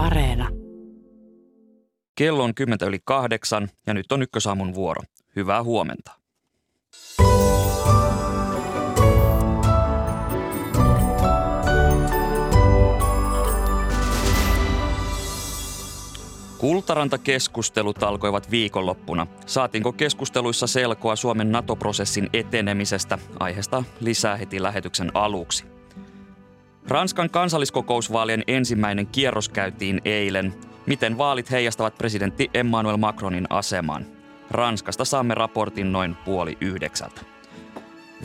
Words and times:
Areena. 0.00 0.48
Kello 2.14 2.44
on 2.44 2.54
kymmentä 2.54 2.86
yli 2.86 2.98
kahdeksan 3.04 3.68
ja 3.86 3.94
nyt 3.94 4.12
on 4.12 4.22
ykkösaamun 4.22 4.74
vuoro. 4.74 5.02
Hyvää 5.36 5.62
huomenta. 5.62 6.12
Kultaranta-keskustelut 16.58 18.02
alkoivat 18.02 18.50
viikonloppuna. 18.50 19.26
Saatiinko 19.46 19.92
keskusteluissa 19.92 20.66
selkoa 20.66 21.16
Suomen 21.16 21.52
NATO-prosessin 21.52 22.30
etenemisestä? 22.32 23.18
Aiheesta 23.40 23.84
lisää 24.00 24.36
heti 24.36 24.62
lähetyksen 24.62 25.10
aluksi. 25.14 25.79
Ranskan 26.90 27.30
kansalliskokousvaalien 27.30 28.44
ensimmäinen 28.46 29.06
kierros 29.06 29.48
käytiin 29.48 30.00
eilen. 30.04 30.54
Miten 30.86 31.18
vaalit 31.18 31.50
heijastavat 31.50 31.98
presidentti 31.98 32.50
Emmanuel 32.54 32.96
Macronin 32.96 33.46
asemaan? 33.50 34.06
Ranskasta 34.50 35.04
saamme 35.04 35.34
raportin 35.34 35.92
noin 35.92 36.14
puoli 36.24 36.58
yhdeksältä. 36.60 37.20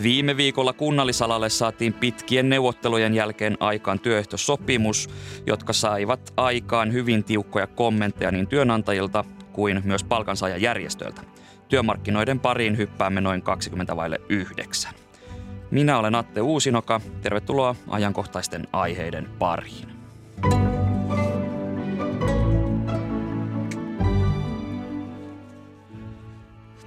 Viime 0.03 0.37
viikolla 0.37 0.73
kunnallisalalle 0.73 1.49
saatiin 1.49 1.93
pitkien 1.93 2.49
neuvottelujen 2.49 3.13
jälkeen 3.13 3.57
aikaan 3.59 3.99
työehtosopimus, 3.99 5.09
jotka 5.47 5.73
saivat 5.73 6.34
aikaan 6.37 6.93
hyvin 6.93 7.23
tiukkoja 7.23 7.67
kommentteja 7.67 8.31
niin 8.31 8.47
työnantajilta 8.47 9.23
kuin 9.53 9.81
myös 9.84 10.03
palkansaajajärjestöiltä. 10.03 11.21
Työmarkkinoiden 11.67 12.39
pariin 12.39 12.77
hyppäämme 12.77 13.21
noin 13.21 13.41
20 13.41 13.95
vaille 13.95 14.21
yhdeksän. 14.29 15.04
Minä 15.75 15.99
olen 15.99 16.15
Atte 16.15 16.41
Uusinoka. 16.41 17.02
Tervetuloa 17.21 17.75
ajankohtaisten 17.88 18.67
aiheiden 18.73 19.29
pariin. 19.39 19.89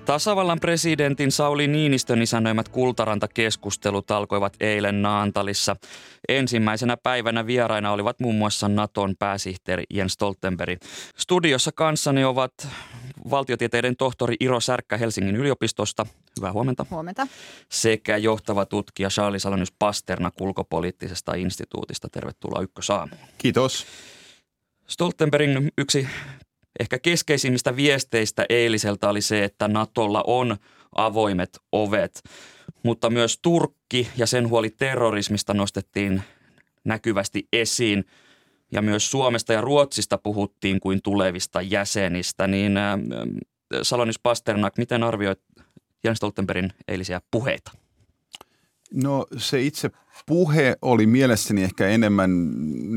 Tasavallan 0.05 0.61
presidentin 0.61 1.33
Sauli 1.33 1.67
Niinistön 1.67 2.23
isännöimät 2.23 2.69
kultaranta-keskustelut 2.69 4.11
alkoivat 4.11 4.57
eilen 4.61 5.03
Naantalissa. 5.03 5.77
Ensimmäisenä 6.29 6.97
päivänä 6.97 7.47
vieraina 7.47 7.93
olivat 7.93 8.21
muun 8.21 8.35
muassa 8.35 8.69
Naton 8.69 9.15
pääsihteeri 9.19 9.85
Jens 9.91 10.13
Stoltenberg. 10.13 10.79
Studiossa 11.17 11.73
kanssani 11.73 12.25
ovat 12.25 12.53
valtiotieteiden 13.31 13.97
tohtori 13.97 14.37
Iro 14.41 14.61
Särkkä 14.61 14.97
Helsingin 14.97 15.37
yliopistosta. 15.37 16.07
Hyvää 16.37 16.53
huomenta. 16.53 16.87
Huomenta. 16.91 17.27
Sekä 17.69 18.17
johtava 18.17 18.67
tutkija 18.67 19.09
Charles 19.09 19.43
Salonius 19.43 19.73
Pasterna 19.79 20.31
kulkopoliittisesta 20.31 21.35
instituutista. 21.35 22.09
Tervetuloa 22.09 22.63
Ykkösaamuun. 22.63 23.21
Kiitos. 23.39 23.87
Stoltenbergin 24.87 25.73
yksi 25.79 26.09
ehkä 26.81 26.99
keskeisimmistä 26.99 27.77
viesteistä 27.77 28.47
eiliseltä 28.49 29.09
oli 29.09 29.21
se, 29.21 29.45
että 29.45 29.69
Natolla 29.69 30.25
on 30.27 30.57
avoimet 30.95 31.59
ovet, 31.73 32.23
mutta 32.83 33.11
myös 33.11 33.39
Turkki 33.43 34.09
ja 34.17 34.27
sen 34.27 34.49
huoli 34.49 34.71
terrorismista 34.71 35.55
nostettiin 35.55 36.23
näkyvästi 36.85 37.49
esiin 37.53 38.05
ja 38.73 38.83
myös 38.83 39.11
Suomesta 39.11 39.53
ja 39.53 39.61
Ruotsista 39.61 40.19
puhuttiin 40.19 40.81
kuin 40.81 41.01
tulevista 41.03 41.63
jäsenistä, 41.63 42.47
niin 42.47 42.77
äh, 42.77 42.99
Salonis 43.83 44.19
Pasternak, 44.19 44.79
miten 44.79 45.03
arvioit 45.03 45.41
Jens 46.05 46.17
Stoltenbergin 46.17 46.73
eilisiä 46.89 47.21
puheita? 47.31 47.73
No 48.95 49.27
se 49.37 49.63
itse 49.63 49.91
puhe 50.27 50.77
oli 50.83 51.07
mielessäni 51.07 51.63
ehkä 51.63 51.89
enemmän 51.89 52.31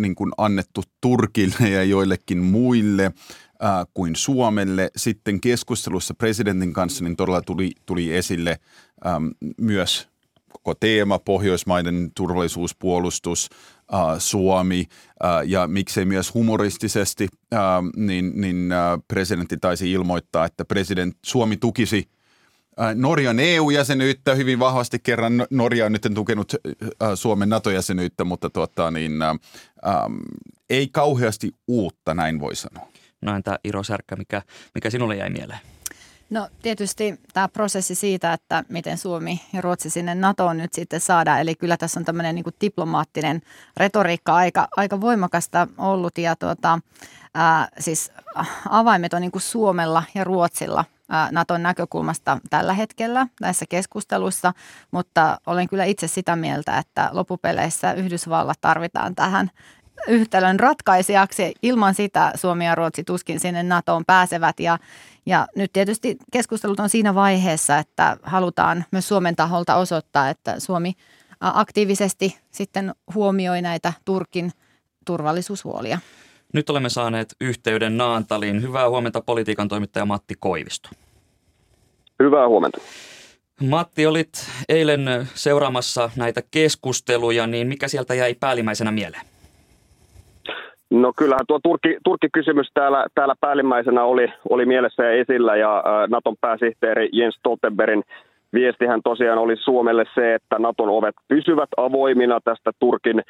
niin 0.02 0.16
kuin 0.16 0.32
annettu 0.38 0.84
Turkille 1.02 1.70
ja 1.70 1.84
joillekin 1.84 2.38
muille 2.38 3.06
äh, 3.06 3.86
kuin 3.94 4.16
Suomelle. 4.16 4.92
Sitten 4.96 5.42
keskustelussa 5.42 6.14
presidentin 6.14 6.74
kanssa 6.74 7.04
niin 7.04 7.16
todella 7.16 7.42
tuli, 7.42 7.72
tuli 7.86 8.16
esille 8.16 8.60
ähm, 9.06 9.28
myös 9.58 10.11
koko 10.54 10.76
teema, 10.76 11.20
Pohjoismaiden 11.20 12.12
turvallisuuspuolustus, 12.16 13.50
äh, 13.94 14.00
Suomi 14.18 14.86
äh, 15.26 15.30
ja 15.46 15.68
miksei 15.68 16.06
myös 16.06 16.34
humoristisesti, 16.34 17.28
äh, 17.54 17.60
niin, 17.96 18.32
niin 18.36 18.72
äh, 18.72 19.00
presidentti 19.08 19.58
taisi 19.58 19.92
ilmoittaa, 19.92 20.46
että 20.46 20.66
president 20.66 21.18
Suomi 21.26 21.58
tukisi 21.58 22.10
äh, 22.82 22.96
Norjan 22.96 23.40
EU-jäsenyyttä 23.40 24.36
hyvin 24.36 24.60
vahvasti 24.60 25.00
kerran. 25.00 25.46
Norja 25.50 25.86
on 25.86 25.92
nyt 25.92 26.08
tukenut 26.16 26.54
äh, 27.04 27.10
Suomen 27.16 27.50
NATO-jäsenyyttä, 27.50 28.24
mutta 28.24 28.50
tuota, 28.50 28.92
niin, 28.92 29.22
äh, 29.22 29.36
ei 30.70 30.88
kauheasti 30.88 31.52
uutta, 31.68 32.14
näin 32.14 32.40
voi 32.40 32.56
sanoa. 32.56 32.88
No 33.22 33.36
entä 33.36 33.60
Iro 33.64 33.84
Särkkä, 33.84 34.16
mikä, 34.16 34.42
mikä 34.76 34.90
sinulle 34.90 35.16
jäi 35.16 35.30
mieleen? 35.30 35.60
No 36.32 36.48
tietysti 36.62 37.20
tämä 37.34 37.48
prosessi 37.48 37.96
siitä, 37.96 38.34
että 38.34 38.64
miten 38.70 38.98
Suomi 38.98 39.42
ja 39.54 39.62
Ruotsi 39.62 39.90
sinne 39.90 40.16
NATOon 40.16 40.58
nyt 40.58 40.74
sitten 40.74 41.00
saadaan. 41.00 41.42
Eli 41.42 41.56
kyllä 41.56 41.78
tässä 41.78 42.00
on 42.00 42.06
tämmöinen 42.06 42.36
niin 42.36 42.46
diplomaattinen 42.62 43.42
retoriikka 43.78 44.36
aika, 44.36 44.68
aika 44.78 45.02
voimakasta 45.02 45.68
ollut. 45.78 46.18
Ja 46.18 46.36
tuota, 46.36 46.80
ää, 47.36 47.68
siis 47.80 48.12
avaimet 48.70 49.14
on 49.14 49.22
niin 49.22 49.32
kuin 49.32 49.42
Suomella 49.42 50.04
ja 50.16 50.24
Ruotsilla 50.24 50.86
Naton 51.32 51.64
näkökulmasta 51.64 52.38
tällä 52.50 52.74
hetkellä 52.74 53.28
näissä 53.42 53.66
keskusteluissa, 53.70 54.54
mutta 54.92 55.38
olen 55.46 55.70
kyllä 55.70 55.84
itse 55.84 56.08
sitä 56.08 56.36
mieltä, 56.36 56.78
että 56.78 57.10
loppupeleissä 57.12 57.94
Yhdysvallat 57.94 58.62
tarvitaan 58.62 59.16
tähän 59.16 59.52
yhtälön 60.08 60.60
ratkaisijaksi. 60.60 61.54
Ilman 61.62 61.96
sitä 61.96 62.32
Suomi 62.36 62.66
ja 62.66 62.76
Ruotsi 62.76 63.04
tuskin 63.04 63.40
sinne 63.40 63.64
NATOon 63.64 64.06
pääsevät 64.08 64.60
ja, 64.60 64.78
ja 65.26 65.48
nyt 65.56 65.74
tietysti 65.74 66.18
keskustelut 66.32 66.80
on 66.80 66.90
siinä 66.90 67.16
vaiheessa, 67.16 67.78
että 67.78 68.18
halutaan 68.24 68.86
myös 68.92 69.08
Suomen 69.08 69.36
taholta 69.36 69.76
osoittaa, 69.76 70.30
että 70.30 70.60
Suomi 70.60 70.94
aktiivisesti 71.40 72.38
sitten 72.52 72.96
huomioi 73.16 73.62
näitä 73.62 73.94
Turkin 74.06 74.52
turvallisuushuolia. 75.06 76.00
Nyt 76.54 76.70
olemme 76.70 76.90
saaneet 76.90 77.36
yhteyden 77.42 77.98
Naantaliin. 77.98 78.62
Hyvää 78.62 78.90
huomenta 78.90 79.22
politiikan 79.22 79.68
toimittaja 79.68 80.06
Matti 80.06 80.36
Koivisto. 80.40 80.90
Hyvää 82.24 82.48
huomenta. 82.48 82.82
Matti, 83.62 84.06
olit 84.06 84.50
eilen 84.70 85.30
seuraamassa 85.36 86.10
näitä 86.16 86.42
keskusteluja, 86.52 87.48
niin 87.48 87.68
mikä 87.68 87.88
sieltä 87.88 88.14
jäi 88.14 88.36
päällimmäisenä 88.36 88.92
mieleen? 88.92 89.31
No 90.92 91.14
kyllähän 91.18 91.46
tuo 91.48 91.60
Turkki, 91.64 91.98
Turkki-kysymys 92.04 92.72
täällä, 92.74 93.06
täällä 93.16 93.36
päällimmäisenä 93.42 94.04
oli, 94.04 94.34
oli 94.50 94.66
mielessä 94.66 95.04
ja 95.04 95.12
esillä 95.12 95.56
ja 95.56 95.84
Naton 96.10 96.36
pääsihteeri 96.42 97.10
Jens 97.12 97.36
Stoltenbergin 97.36 98.04
viestihän 98.54 99.02
tosiaan 99.04 99.40
oli 99.40 99.56
Suomelle 99.58 100.06
se, 100.16 100.36
että 100.36 100.60
Naton 100.60 100.90
ovet 100.90 101.16
pysyvät 101.28 101.70
avoimina 101.78 102.40
tästä 102.44 102.72
Turkin 102.80 103.22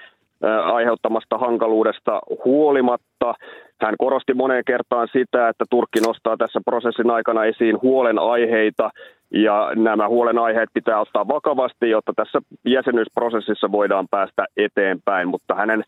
aiheuttamasta 0.64 1.38
hankaluudesta 1.38 2.20
huolimatta. 2.46 3.34
Hän 3.82 3.96
korosti 3.98 4.34
moneen 4.34 4.64
kertaan 4.66 5.08
sitä, 5.12 5.50
että 5.50 5.66
Turkki 5.70 6.00
nostaa 6.00 6.38
tässä 6.38 6.60
prosessin 6.66 7.12
aikana 7.12 7.46
esiin 7.46 7.82
huolenaiheita 7.82 8.90
ja 9.32 9.72
nämä 9.76 10.08
huolenaiheet 10.08 10.70
pitää 10.74 11.00
ottaa 11.00 11.28
vakavasti, 11.28 11.90
jotta 11.90 12.14
tässä 12.16 12.40
jäsenyysprosessissa 12.66 13.72
voidaan 13.72 14.08
päästä 14.12 14.46
eteenpäin, 14.58 15.28
mutta 15.28 15.56
hänen 15.56 15.84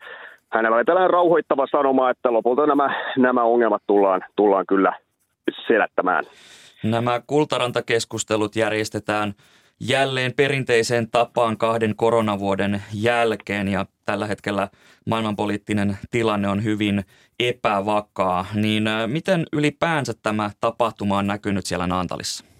hänellä 0.53 0.78
oli 0.78 0.86
tällainen 0.86 1.09
rauhoittava 1.09 1.68
sanoma, 1.72 2.09
että 2.09 2.34
lopulta 2.34 2.66
nämä, 2.66 3.14
nämä 3.18 3.44
ongelmat 3.44 3.84
tullaan, 3.88 4.22
tullaan 4.36 4.66
kyllä 4.66 4.94
selättämään. 5.68 6.24
Nämä 6.84 7.22
kultarantakeskustelut 7.28 8.56
järjestetään 8.56 9.34
jälleen 9.80 10.34
perinteiseen 10.34 11.12
tapaan 11.12 11.58
kahden 11.58 11.96
koronavuoden 11.96 12.81
jälkeen 12.94 13.68
ja 13.68 13.86
tällä 14.06 14.28
hetkellä 14.28 14.68
maailmanpoliittinen 15.09 15.97
tilanne 16.12 16.47
on 16.47 16.64
hyvin 16.64 17.03
epävakaa. 17.40 18.46
Niin 18.53 18.88
äh, 18.88 19.08
miten 19.08 19.46
ylipäänsä 19.53 20.14
tämä 20.23 20.52
tapahtuma 20.59 21.17
on 21.17 21.28
näkynyt 21.28 21.66
siellä 21.66 21.88
Naantalissa? 21.88 22.53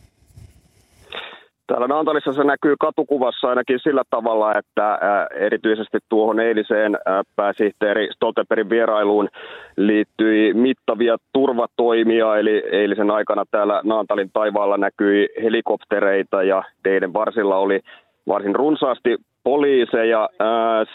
Täällä 1.68 1.88
Naantalissa 1.88 2.34
se 2.34 2.44
näkyy 2.44 2.76
katukuvassa 2.80 3.48
ainakin 3.48 3.80
sillä 3.80 4.04
tavalla, 4.10 4.56
että 4.56 5.00
erityisesti 5.36 5.98
tuohon 6.10 6.40
eiliseen 6.40 6.98
pääsihteeri 7.36 8.10
Stoltenbergin 8.12 8.70
vierailuun 8.70 9.30
liittyi 9.78 10.54
mittavia 10.54 11.18
turvatoimia, 11.34 12.38
eli 12.38 12.64
eilisen 12.72 13.12
aikana 13.12 13.44
täällä 13.52 13.82
Naantalin 13.84 14.30
taivaalla 14.34 14.78
näkyi 14.78 15.30
helikoptereita 15.44 16.44
ja 16.44 16.64
teidän 16.84 17.14
varsilla 17.14 17.58
oli 17.58 17.80
varsin 18.28 18.56
runsaasti 18.56 19.18
poliiseja. 19.44 20.30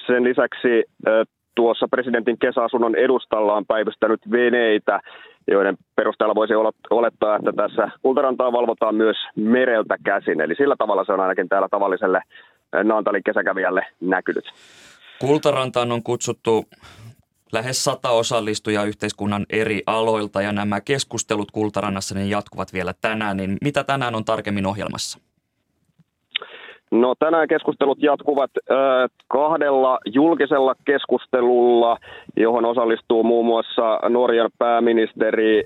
Sen 0.06 0.24
lisäksi 0.24 0.84
tuossa 1.54 1.86
presidentin 1.90 2.38
kesäasunnon 2.38 2.94
edustalla 2.94 3.54
on 3.54 3.66
päivystänyt 3.66 4.20
veneitä, 4.30 5.00
joiden 5.48 5.76
perusteella 5.96 6.34
voisi 6.34 6.54
olettaa, 6.90 7.36
että 7.36 7.52
tässä 7.52 7.90
kultarantaa 8.02 8.52
valvotaan 8.52 8.94
myös 8.94 9.16
mereltä 9.36 9.96
käsin. 10.04 10.40
Eli 10.40 10.54
sillä 10.54 10.76
tavalla 10.78 11.04
se 11.04 11.12
on 11.12 11.20
ainakin 11.20 11.48
täällä 11.48 11.68
tavalliselle 11.70 12.22
Naantalin 12.84 13.22
kesäkävijälle 13.24 13.86
näkynyt. 14.00 14.44
Kultarantaan 15.20 15.92
on 15.92 16.02
kutsuttu 16.02 16.64
lähes 17.52 17.84
sata 17.84 18.10
osallistujaa 18.10 18.84
yhteiskunnan 18.84 19.46
eri 19.50 19.82
aloilta 19.86 20.42
ja 20.42 20.52
nämä 20.52 20.80
keskustelut 20.80 21.50
Kultarannassa 21.50 22.14
niin 22.14 22.30
jatkuvat 22.30 22.72
vielä 22.72 22.94
tänään. 23.00 23.36
Niin 23.36 23.56
mitä 23.62 23.84
tänään 23.84 24.14
on 24.14 24.24
tarkemmin 24.24 24.66
ohjelmassa? 24.66 25.18
No 26.90 27.14
tänään 27.18 27.48
keskustelut 27.48 28.02
jatkuvat 28.02 28.50
äh, 28.70 28.76
kahdella 29.28 29.98
julkisella 30.06 30.74
keskustelulla, 30.84 31.96
johon 32.36 32.64
osallistuu 32.64 33.22
muun 33.22 33.46
muassa 33.46 34.00
Norjan 34.08 34.50
pääministeri 34.58 35.64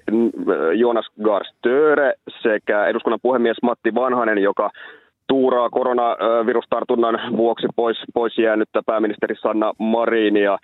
Jonas 0.75 1.11
Gahr 1.23 1.45
Störe 1.45 2.15
sekä 2.43 2.87
eduskunnan 2.87 3.21
puhemies 3.23 3.57
Matti 3.63 3.95
Vanhanen, 3.95 4.39
joka 4.39 4.71
tuuraa 5.33 5.71
koronavirustartunnan 5.71 7.37
vuoksi 7.37 7.67
pois, 7.77 7.97
pois 8.15 8.39
jäänyttä 8.39 8.83
pääministeri 8.87 9.35
Sanna 9.43 9.73
Marinia. 9.79 10.59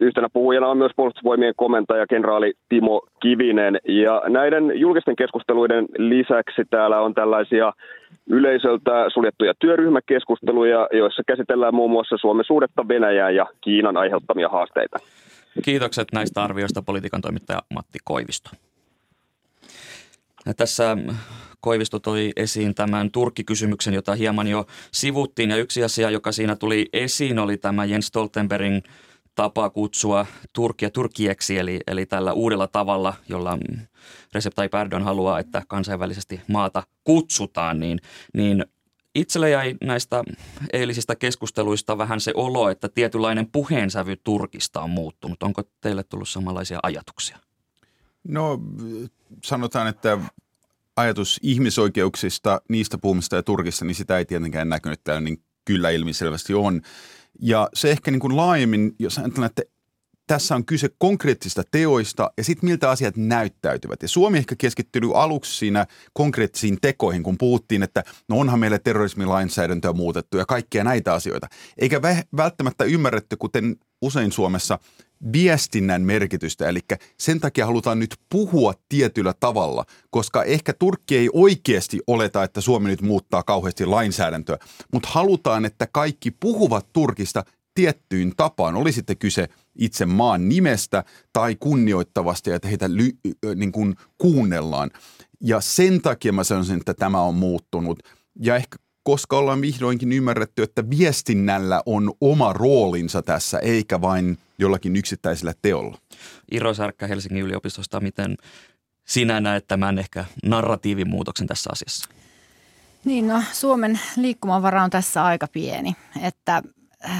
Yhtenä 0.00 0.28
puhujana 0.32 0.68
on 0.68 0.78
myös 0.78 0.92
puolustusvoimien 0.96 1.54
komentaja 1.56 2.06
kenraali 2.06 2.52
Timo 2.68 3.00
Kivinen. 3.20 3.78
Ja 3.88 4.22
näiden 4.28 4.72
julkisten 4.74 5.16
keskusteluiden 5.16 5.86
lisäksi 5.98 6.62
täällä 6.70 7.00
on 7.00 7.14
tällaisia 7.14 7.72
yleisöltä 8.26 9.10
suljettuja 9.14 9.54
työryhmäkeskusteluja, 9.58 10.88
joissa 10.92 11.22
käsitellään 11.26 11.74
muun 11.74 11.90
muassa 11.90 12.16
Suomen 12.16 12.44
suhdetta 12.44 12.88
Venäjään 12.88 13.34
ja 13.34 13.46
Kiinan 13.60 13.96
aiheuttamia 13.96 14.48
haasteita. 14.48 14.98
Kiitokset 15.64 16.08
näistä 16.12 16.42
arvioista 16.42 16.82
politiikan 16.82 17.20
toimittaja 17.20 17.58
Matti 17.74 17.98
Koivisto. 18.04 18.50
Tässä 20.56 20.96
Koivisto 21.62 21.98
toi 21.98 22.32
esiin 22.36 22.74
tämän 22.74 23.10
Turkki-kysymyksen, 23.10 23.94
jota 23.94 24.14
hieman 24.14 24.46
jo 24.46 24.66
sivuttiin. 24.92 25.50
Ja 25.50 25.56
yksi 25.56 25.84
asia, 25.84 26.10
joka 26.10 26.32
siinä 26.32 26.56
tuli 26.56 26.88
esiin, 26.92 27.38
oli 27.38 27.56
tämä 27.56 27.84
Jens 27.84 28.06
Stoltenbergin 28.06 28.82
tapa 29.34 29.70
kutsua 29.70 30.26
Turkia 30.52 30.90
Turkieksi, 30.90 31.58
eli, 31.58 31.80
eli 31.86 32.06
tällä 32.06 32.32
uudella 32.32 32.66
tavalla, 32.66 33.14
jolla 33.28 33.58
Recep 34.34 34.54
Tayyip 34.54 34.74
Erdogan 34.74 35.02
haluaa, 35.02 35.38
että 35.38 35.62
kansainvälisesti 35.68 36.40
maata 36.48 36.82
kutsutaan, 37.04 37.80
niin, 37.80 37.98
niin 38.34 38.64
itselle 39.14 39.50
jäi 39.50 39.74
näistä 39.84 40.24
eilisistä 40.72 41.16
keskusteluista 41.16 41.98
vähän 41.98 42.20
se 42.20 42.32
olo, 42.34 42.68
että 42.68 42.88
tietynlainen 42.88 43.46
puheensävy 43.52 44.16
Turkista 44.16 44.80
on 44.80 44.90
muuttunut. 44.90 45.42
Onko 45.42 45.62
teille 45.80 46.02
tullut 46.04 46.28
samanlaisia 46.28 46.80
ajatuksia? 46.82 47.38
No 48.28 48.60
sanotaan, 49.44 49.88
että 49.88 50.18
ajatus 50.96 51.40
ihmisoikeuksista, 51.42 52.60
niistä 52.68 52.98
puhumista 52.98 53.36
ja 53.36 53.42
Turkissa, 53.42 53.84
niin 53.84 53.94
sitä 53.94 54.18
ei 54.18 54.24
tietenkään 54.24 54.68
näkynyt 54.68 55.00
täällä, 55.04 55.20
niin 55.20 55.42
kyllä 55.64 55.90
ilmiselvästi 55.90 56.54
on. 56.54 56.80
Ja 57.40 57.68
se 57.74 57.90
ehkä 57.90 58.10
niin 58.10 58.20
kuin 58.20 58.36
laajemmin, 58.36 58.92
jos 58.98 59.18
ajatellaan, 59.18 59.50
että 59.50 59.62
tässä 60.26 60.54
on 60.54 60.66
kyse 60.66 60.88
konkreettisista 60.98 61.62
teoista 61.70 62.30
ja 62.36 62.44
sitten 62.44 62.70
miltä 62.70 62.90
asiat 62.90 63.16
näyttäytyvät. 63.16 64.02
Ja 64.02 64.08
Suomi 64.08 64.38
ehkä 64.38 64.54
keskittyy 64.58 65.00
aluksi 65.14 65.58
siinä 65.58 65.86
konkreettisiin 66.12 66.78
tekoihin, 66.82 67.22
kun 67.22 67.38
puhuttiin, 67.38 67.82
että 67.82 68.02
no 68.28 68.38
onhan 68.38 68.60
meillä 68.60 68.78
terrorismilainsäädäntöä 68.78 69.92
muutettu 69.92 70.36
ja 70.36 70.46
kaikkia 70.46 70.84
näitä 70.84 71.14
asioita. 71.14 71.48
Eikä 71.78 72.02
välttämättä 72.36 72.84
ymmärretty, 72.84 73.36
kuten 73.36 73.76
usein 74.02 74.32
Suomessa, 74.32 74.78
viestinnän 75.32 76.02
merkitystä. 76.02 76.68
Eli 76.68 76.80
sen 77.18 77.40
takia 77.40 77.66
halutaan 77.66 77.98
nyt 77.98 78.14
puhua 78.30 78.74
tietyllä 78.88 79.34
tavalla, 79.40 79.84
koska 80.10 80.44
ehkä 80.44 80.72
Turkki 80.72 81.16
ei 81.16 81.30
oikeasti 81.32 82.00
oleta, 82.06 82.42
että 82.42 82.60
Suomi 82.60 82.88
nyt 82.88 83.02
muuttaa 83.02 83.42
kauheasti 83.42 83.86
lainsäädäntöä, 83.86 84.58
mutta 84.92 85.08
halutaan, 85.12 85.64
että 85.64 85.86
kaikki 85.92 86.30
puhuvat 86.30 86.86
Turkista 86.92 87.44
tiettyyn 87.74 88.32
tapaan. 88.36 88.76
Oli 88.76 88.92
sitten 88.92 89.18
kyse 89.18 89.48
itse 89.78 90.06
maan 90.06 90.48
nimestä 90.48 91.04
tai 91.32 91.56
kunnioittavasti, 91.60 92.50
että 92.50 92.68
heitä 92.68 92.86
ly, 92.88 93.10
niin 93.54 93.72
kuin 93.72 93.96
kuunnellaan. 94.18 94.90
Ja 95.40 95.60
sen 95.60 96.02
takia 96.02 96.32
mä 96.32 96.44
sanoisin, 96.44 96.76
että 96.76 96.94
tämä 96.94 97.20
on 97.20 97.34
muuttunut. 97.34 98.02
Ja 98.40 98.56
ehkä 98.56 98.76
koska 99.02 99.38
ollaan 99.38 99.60
vihdoinkin 99.60 100.12
ymmärretty, 100.12 100.62
että 100.62 100.90
viestinnällä 100.90 101.82
on 101.86 102.12
oma 102.20 102.52
roolinsa 102.52 103.22
tässä, 103.22 103.58
eikä 103.58 104.00
vain 104.00 104.38
jollakin 104.58 104.96
yksittäisellä 104.96 105.52
teolla. 105.62 105.98
Iro 106.50 106.74
Särkkä 106.74 107.06
Helsingin 107.06 107.44
yliopistosta, 107.44 108.00
miten 108.00 108.36
sinä 109.04 109.40
näet 109.40 109.66
tämän 109.68 109.98
ehkä 109.98 110.24
narratiivimuutoksen 110.44 111.46
tässä 111.46 111.70
asiassa? 111.72 112.08
Niin 113.04 113.28
no, 113.28 113.42
Suomen 113.52 114.00
liikkumavara 114.16 114.84
on 114.84 114.90
tässä 114.90 115.24
aika 115.24 115.46
pieni, 115.52 115.96
että 116.22 116.62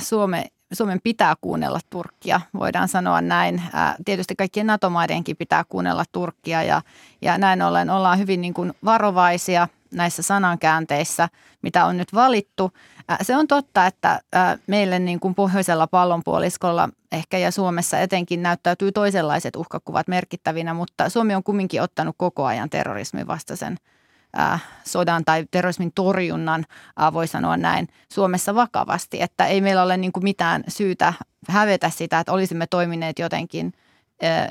Suome, 0.00 0.46
Suomen 0.72 1.00
pitää 1.04 1.34
kuunnella 1.40 1.80
Turkkia, 1.90 2.40
voidaan 2.54 2.88
sanoa 2.88 3.20
näin. 3.20 3.62
Tietysti 4.04 4.36
kaikkien 4.36 4.66
NATO-maidenkin 4.66 5.36
pitää 5.36 5.64
kuunnella 5.68 6.04
Turkkia 6.12 6.62
ja, 6.62 6.82
ja 7.22 7.38
näin 7.38 7.62
ollen 7.62 7.90
ollaan 7.90 8.18
hyvin 8.18 8.40
niin 8.40 8.54
kuin 8.54 8.72
varovaisia– 8.84 9.68
näissä 9.92 10.22
sanankäänteissä, 10.22 11.28
mitä 11.62 11.84
on 11.84 11.96
nyt 11.96 12.14
valittu. 12.14 12.72
Se 13.22 13.36
on 13.36 13.48
totta, 13.48 13.86
että 13.86 14.20
meille 14.66 14.98
niin 14.98 15.20
kuin 15.20 15.34
pohjoisella 15.34 15.86
pallonpuoliskolla 15.86 16.88
ehkä 17.12 17.38
ja 17.38 17.50
Suomessa 17.50 17.98
etenkin 17.98 18.42
näyttäytyy 18.42 18.92
toisenlaiset 18.92 19.56
uhkakuvat 19.56 20.08
merkittävinä, 20.08 20.74
mutta 20.74 21.08
Suomi 21.08 21.34
on 21.34 21.42
kumminkin 21.42 21.82
ottanut 21.82 22.14
koko 22.18 22.44
ajan 22.44 22.70
terrorismin 22.70 23.26
vastaisen 23.26 23.76
sodan 24.84 25.24
tai 25.24 25.44
terrorismin 25.50 25.92
torjunnan, 25.94 26.64
voi 27.12 27.26
sanoa 27.26 27.56
näin, 27.56 27.88
Suomessa 28.12 28.54
vakavasti. 28.54 29.22
Että 29.22 29.46
ei 29.46 29.60
meillä 29.60 29.82
ole 29.82 29.96
niin 29.96 30.12
kuin 30.12 30.24
mitään 30.24 30.64
syytä 30.68 31.12
hävetä 31.48 31.90
sitä, 31.90 32.20
että 32.20 32.32
olisimme 32.32 32.66
toimineet 32.66 33.18
jotenkin– 33.18 33.72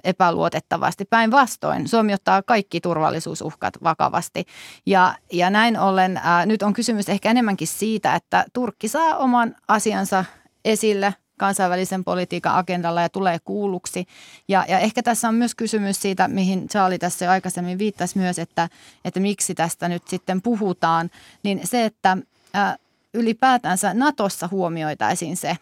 epäluotettavasti. 0.04 1.06
Päinvastoin 1.06 1.88
Suomi 1.88 2.14
ottaa 2.14 2.42
kaikki 2.42 2.82
turvallisuusuhkat 2.82 3.74
vakavasti. 3.84 4.46
Ja, 4.86 5.16
ja 5.34 5.50
näin 5.50 5.80
ollen 5.80 6.20
ää, 6.24 6.46
nyt 6.46 6.64
on 6.64 6.74
kysymys 6.74 7.10
ehkä 7.10 7.32
enemmänkin 7.32 7.68
siitä, 7.68 8.16
että 8.16 8.46
Turkki 8.54 8.88
saa 8.88 9.18
oman 9.18 9.56
asiansa 9.68 10.26
esille 10.66 11.14
kansainvälisen 11.38 12.04
politiikan 12.04 12.56
agendalla 12.56 13.02
ja 13.02 13.10
tulee 13.10 13.40
kuulluksi. 13.46 14.06
Ja, 14.48 14.66
ja 14.68 14.80
ehkä 14.80 15.04
tässä 15.04 15.28
on 15.28 15.36
myös 15.36 15.56
kysymys 15.56 16.02
siitä, 16.02 16.28
mihin 16.28 16.68
Charlie 16.68 16.98
tässä 16.98 17.26
jo 17.26 17.32
aikaisemmin 17.32 17.78
viittasi 17.78 18.18
myös, 18.18 18.40
että, 18.40 18.70
että 19.06 19.20
miksi 19.20 19.56
tästä 19.56 19.90
nyt 19.90 20.08
sitten 20.08 20.42
puhutaan, 20.42 21.10
niin 21.44 21.62
se, 21.64 21.86
että 21.86 22.18
ää, 22.54 22.76
ylipäätänsä 23.14 23.94
Natossa 23.94 24.48
huomioitaisiin 24.52 25.38
se, 25.38 25.58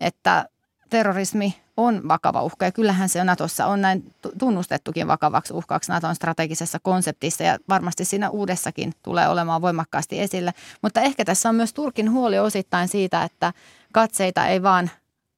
että 0.00 0.48
terrorismi 0.90 1.65
on 1.76 2.08
vakava 2.08 2.42
uhka 2.42 2.64
ja 2.64 2.72
kyllähän 2.72 3.08
se 3.08 3.24
Natossa 3.24 3.66
on 3.66 3.80
näin 3.82 4.12
tunnustettukin 4.38 5.08
vakavaksi 5.08 5.52
uhkaksi 5.54 5.92
Naton 5.92 6.14
strategisessa 6.14 6.78
konseptissa 6.82 7.44
ja 7.44 7.58
varmasti 7.68 8.04
siinä 8.04 8.30
uudessakin 8.30 8.92
tulee 9.02 9.28
olemaan 9.28 9.62
voimakkaasti 9.62 10.20
esillä. 10.20 10.52
Mutta 10.82 11.00
ehkä 11.00 11.24
tässä 11.24 11.48
on 11.48 11.54
myös 11.54 11.74
Turkin 11.74 12.12
huoli 12.12 12.38
osittain 12.38 12.88
siitä, 12.88 13.22
että 13.22 13.52
katseita 13.92 14.46
ei 14.46 14.62
vaan 14.62 14.90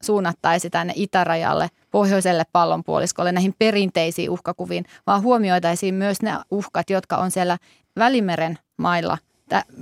suunnattaisi 0.03 0.71
tänne 0.71 0.93
itärajalle, 0.97 1.69
pohjoiselle 1.91 2.45
pallonpuoliskolle, 2.53 3.33
näihin 3.33 3.55
perinteisiin 3.59 4.31
uhkakuviin, 4.31 4.85
vaan 5.07 5.23
huomioitaisiin 5.23 5.95
myös 5.95 6.23
ne 6.23 6.33
uhkat, 6.51 6.91
jotka 6.91 7.17
on 7.17 7.31
siellä 7.31 7.59
Välimeren 7.99 8.59
mailla 8.77 9.19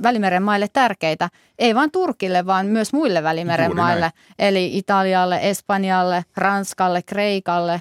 Välimeren 0.02 0.42
maille 0.42 0.68
tärkeitä, 0.72 1.28
ei 1.58 1.74
vain 1.74 1.90
Turkille, 1.90 2.46
vaan 2.46 2.66
myös 2.66 2.92
muille 2.92 3.22
Välimeren 3.22 3.66
Juuri 3.66 3.80
maille, 3.80 4.00
näin. 4.00 4.12
eli 4.38 4.78
Italialle, 4.78 5.38
Espanjalle, 5.42 6.24
Ranskalle, 6.36 7.02
Kreikalle, 7.02 7.80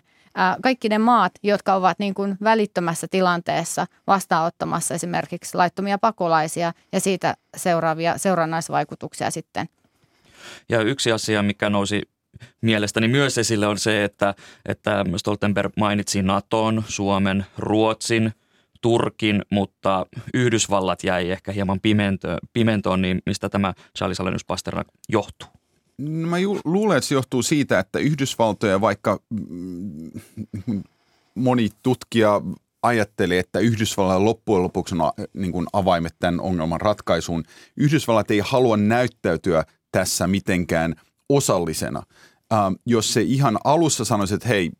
kaikki 0.64 0.90
ne 0.90 0.98
maat, 0.98 1.32
jotka 1.44 1.74
ovat 1.74 2.00
niin 2.00 2.14
kuin 2.14 2.38
välittömässä 2.44 3.08
tilanteessa 3.12 3.88
vastaanottamassa 4.08 4.94
esimerkiksi 4.94 5.58
laittomia 5.58 5.98
pakolaisia 5.98 6.74
ja 6.92 7.00
siitä 7.00 7.36
seuraavia 7.58 8.18
seurannaisvaikutuksia 8.18 9.32
sitten. 9.32 9.70
Ja 10.70 10.82
yksi 10.82 11.12
asia, 11.12 11.44
mikä 11.44 11.70
nousi 11.70 12.02
mielestäni 12.62 13.08
myös 13.08 13.38
esille 13.38 13.68
on 13.68 13.78
se, 13.78 14.04
että, 14.04 14.36
että 14.66 15.06
Stoltenberg 15.18 15.74
mainitsi 15.78 16.22
Naton, 16.22 16.84
Suomen, 16.88 17.46
Ruotsin– 17.58 18.32
Turkin, 18.86 19.42
mutta 19.52 20.06
Yhdysvallat 20.34 21.04
jäi 21.04 21.32
ehkä 21.32 21.52
hieman 21.52 21.80
pimentoon, 21.80 22.38
pimentoon 22.54 23.02
niin 23.02 23.22
mistä 23.26 23.50
tämä 23.50 23.74
Charles 23.98 24.46
Pasternak 24.48 24.88
johtuu? 25.10 25.48
No 25.98 26.28
mä 26.28 26.36
luulen, 26.66 26.98
että 26.98 27.08
se 27.08 27.16
johtuu 27.16 27.44
siitä, 27.44 27.80
että 27.80 28.00
Yhdysvaltoja, 28.00 28.82
vaikka 28.82 29.20
moni 31.36 31.70
tutkija 31.84 32.42
ajattelee, 32.84 33.40
että 33.40 33.60
Yhdysvallat 33.60 34.22
loppujen 34.22 34.64
lopuksi 34.64 34.96
on 34.96 35.28
niin 35.34 35.52
kuin 35.52 35.68
avaimet 35.74 36.16
tämän 36.20 36.40
ongelman 36.40 36.82
ratkaisuun. 36.82 37.44
Yhdysvallat 37.78 38.32
ei 38.32 38.40
halua 38.40 38.78
näyttäytyä 38.78 39.64
tässä 39.92 40.28
mitenkään 40.28 40.96
osallisena. 41.30 42.04
Ähm, 42.54 42.74
jos 42.86 43.14
se 43.14 43.22
ihan 43.22 43.58
alussa 43.64 44.06
sanoisi, 44.06 44.34
että 44.34 44.48
hei, 44.48 44.72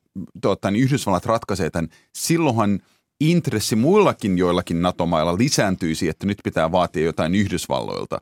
tuota, 0.42 0.72
niin 0.72 0.84
Yhdysvallat 0.84 1.26
ratkaisee 1.26 1.70
tämän, 1.70 1.90
silloinhan– 2.14 2.80
intressi 3.20 3.76
muillakin 3.76 4.38
joillakin 4.38 4.82
NATO-mailla 4.82 5.38
lisääntyisi, 5.38 6.10
että 6.10 6.26
nyt 6.26 6.38
pitää 6.44 6.72
vaatia 6.72 7.06
jotain 7.06 7.36
Yhdysvalloilta. 7.36 8.22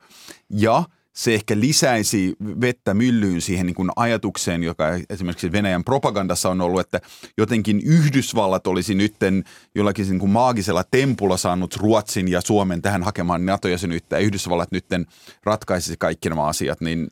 Ja 0.49 0.83
se 1.13 1.33
ehkä 1.33 1.59
lisäisi 1.59 2.35
vettä 2.61 2.93
myllyyn 2.93 3.41
siihen 3.41 3.65
niin 3.65 3.75
kuin 3.75 3.89
ajatukseen, 3.95 4.63
joka 4.63 4.85
esimerkiksi 5.09 5.51
Venäjän 5.51 5.83
propagandassa 5.83 6.49
on 6.49 6.61
ollut, 6.61 6.81
että 6.81 7.01
jotenkin 7.37 7.81
Yhdysvallat 7.85 8.67
olisi 8.67 8.95
nytten 8.95 9.43
jollakin 9.75 10.09
niin 10.09 10.19
kuin 10.19 10.31
maagisella 10.31 10.83
tempulla 10.91 11.37
saanut 11.37 11.75
Ruotsin 11.75 12.27
ja 12.27 12.41
Suomen 12.41 12.81
tähän 12.81 13.03
hakemaan 13.03 13.45
NATO-jäsenyyttä 13.45 14.15
ja 14.15 14.25
Yhdysvallat 14.25 14.71
nytten 14.71 15.05
ratkaisisi 15.43 15.95
kaikki 15.99 16.29
nämä 16.29 16.45
asiat, 16.45 16.81
niin 16.81 17.07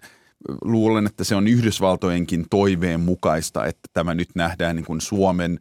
luulen, 0.62 1.06
että 1.06 1.24
se 1.24 1.36
on 1.36 1.48
Yhdysvaltojenkin 1.48 2.46
toiveen 2.50 3.00
mukaista, 3.00 3.66
että 3.66 3.90
tämä 3.94 4.14
nyt 4.14 4.30
nähdään 4.36 4.76
niin 4.76 4.86
kuin 4.86 5.02
Suomen, 5.02 5.60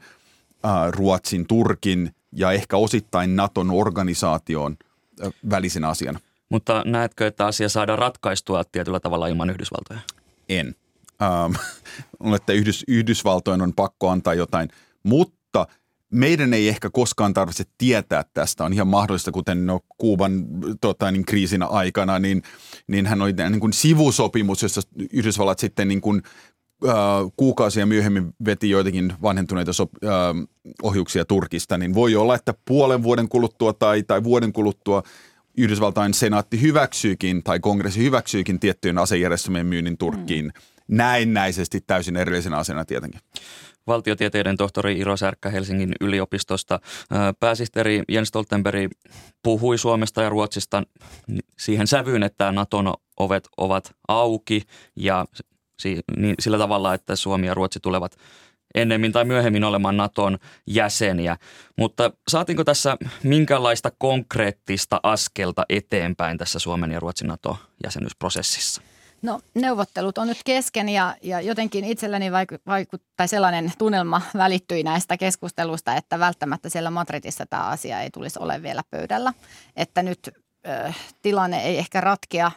Ruotsin, 0.90 1.46
Turkin 1.46 2.14
ja 2.32 2.52
ehkä 2.52 2.76
osittain 2.76 3.36
Naton 3.36 3.70
organisaation 3.70 4.76
välisenä 5.50 5.88
asiana. 5.88 6.20
Mutta 6.48 6.82
näetkö, 6.86 7.26
että 7.26 7.46
asia 7.46 7.68
saadaan 7.68 7.98
ratkaistua 7.98 8.64
tietyllä 8.64 9.00
tavalla 9.00 9.26
ilman 9.26 9.50
Yhdysvaltoja? 9.50 10.00
En. 10.48 10.74
Ähm, 11.22 11.52
että 12.36 12.52
Yhdys, 12.52 12.84
Yhdysvaltojen 12.88 13.62
on 13.62 13.72
pakko 13.72 14.08
antaa 14.08 14.34
jotain, 14.34 14.68
mutta 15.02 15.66
meidän 16.10 16.54
ei 16.54 16.68
ehkä 16.68 16.90
koskaan 16.90 17.34
tarvitse 17.34 17.64
tietää 17.78 18.24
tästä. 18.34 18.64
On 18.64 18.72
ihan 18.72 18.86
mahdollista, 18.86 19.32
kuten 19.32 19.66
no, 19.66 19.80
Kuuban 19.98 20.46
tota, 20.80 21.10
niin 21.10 21.24
kriisin 21.24 21.62
aikana, 21.62 22.18
niin, 22.18 22.42
niin 22.86 23.06
hän 23.06 23.22
oli 23.22 23.32
niin 23.32 23.60
kuin 23.60 23.72
sivusopimus, 23.72 24.62
jossa 24.62 24.80
Yhdysvallat 25.12 25.58
sitten 25.58 25.88
niin 25.88 26.00
kuin, 26.00 26.22
äh, 26.24 26.32
kuukausia 27.36 27.86
myöhemmin 27.86 28.34
veti 28.44 28.70
joitakin 28.70 29.12
vanhentuneita 29.22 29.72
sop, 29.72 29.90
äh, 30.04 30.10
ohjuksia 30.82 31.24
Turkista, 31.24 31.78
niin 31.78 31.94
voi 31.94 32.16
olla, 32.16 32.34
että 32.34 32.54
puolen 32.64 33.02
vuoden 33.02 33.28
kuluttua 33.28 33.72
tai, 33.72 34.02
tai 34.02 34.24
vuoden 34.24 34.52
kuluttua– 34.52 35.02
Yhdysvaltain 35.58 36.14
senaatti 36.14 36.60
hyväksyykin 36.60 37.42
tai 37.42 37.60
kongressi 37.60 38.04
hyväksyykin 38.04 38.60
tiettyjen 38.60 38.98
asejärjestelmien 38.98 39.66
myynnin 39.66 39.98
Turkkiin 39.98 40.44
mm. 40.44 40.52
näennäisesti 40.88 41.80
täysin 41.86 42.16
erillisen 42.16 42.54
asiana 42.54 42.84
tietenkin. 42.84 43.20
Valtiotieteiden 43.86 44.56
tohtori 44.56 44.98
Iro 44.98 45.16
Särkkä 45.16 45.50
Helsingin 45.50 45.92
yliopistosta. 46.00 46.80
Pääsihteeri 47.40 48.02
Jens 48.08 48.28
Stoltenberg 48.28 48.92
puhui 49.42 49.78
Suomesta 49.78 50.22
ja 50.22 50.28
Ruotsista 50.28 50.82
siihen 51.58 51.86
sävyyn, 51.86 52.22
että 52.22 52.52
Naton 52.52 52.94
ovet 53.16 53.48
ovat 53.56 53.92
auki 54.08 54.62
ja 54.96 55.24
niin 56.16 56.34
sillä 56.40 56.58
tavalla, 56.58 56.94
että 56.94 57.16
Suomi 57.16 57.46
ja 57.46 57.54
Ruotsi 57.54 57.80
tulevat 57.80 58.16
ennemmin 58.74 59.12
tai 59.12 59.24
myöhemmin 59.24 59.64
olemaan 59.64 59.96
Naton 59.96 60.38
jäseniä. 60.66 61.36
Mutta 61.78 62.12
saatiinko 62.28 62.64
tässä 62.64 62.96
minkälaista 63.22 63.90
konkreettista 63.98 65.00
askelta 65.02 65.64
eteenpäin 65.68 66.38
tässä 66.38 66.58
Suomen 66.58 66.92
ja 66.92 67.00
Ruotsin 67.00 67.28
NATO-jäsenyysprosessissa? 67.28 68.82
No 69.22 69.40
neuvottelut 69.54 70.18
on 70.18 70.28
nyt 70.28 70.40
kesken 70.44 70.88
ja, 70.88 71.16
ja 71.22 71.40
jotenkin 71.40 71.84
itselläni 71.84 72.32
vaikut, 72.66 73.02
tai 73.16 73.28
sellainen 73.28 73.72
tunnelma 73.78 74.22
välittyi 74.36 74.82
näistä 74.82 75.16
keskustelusta, 75.16 75.94
että 75.94 76.18
välttämättä 76.18 76.68
siellä 76.68 76.90
Madridissa 76.90 77.46
tämä 77.46 77.62
asia 77.62 78.00
ei 78.00 78.10
tulisi 78.10 78.38
ole 78.38 78.62
vielä 78.62 78.82
pöydällä. 78.90 79.32
Että 79.76 80.02
nyt 80.02 80.18
ö, 80.66 80.92
tilanne 81.22 81.62
ei 81.62 81.78
ehkä 81.78 82.00
ratkea 82.00 82.50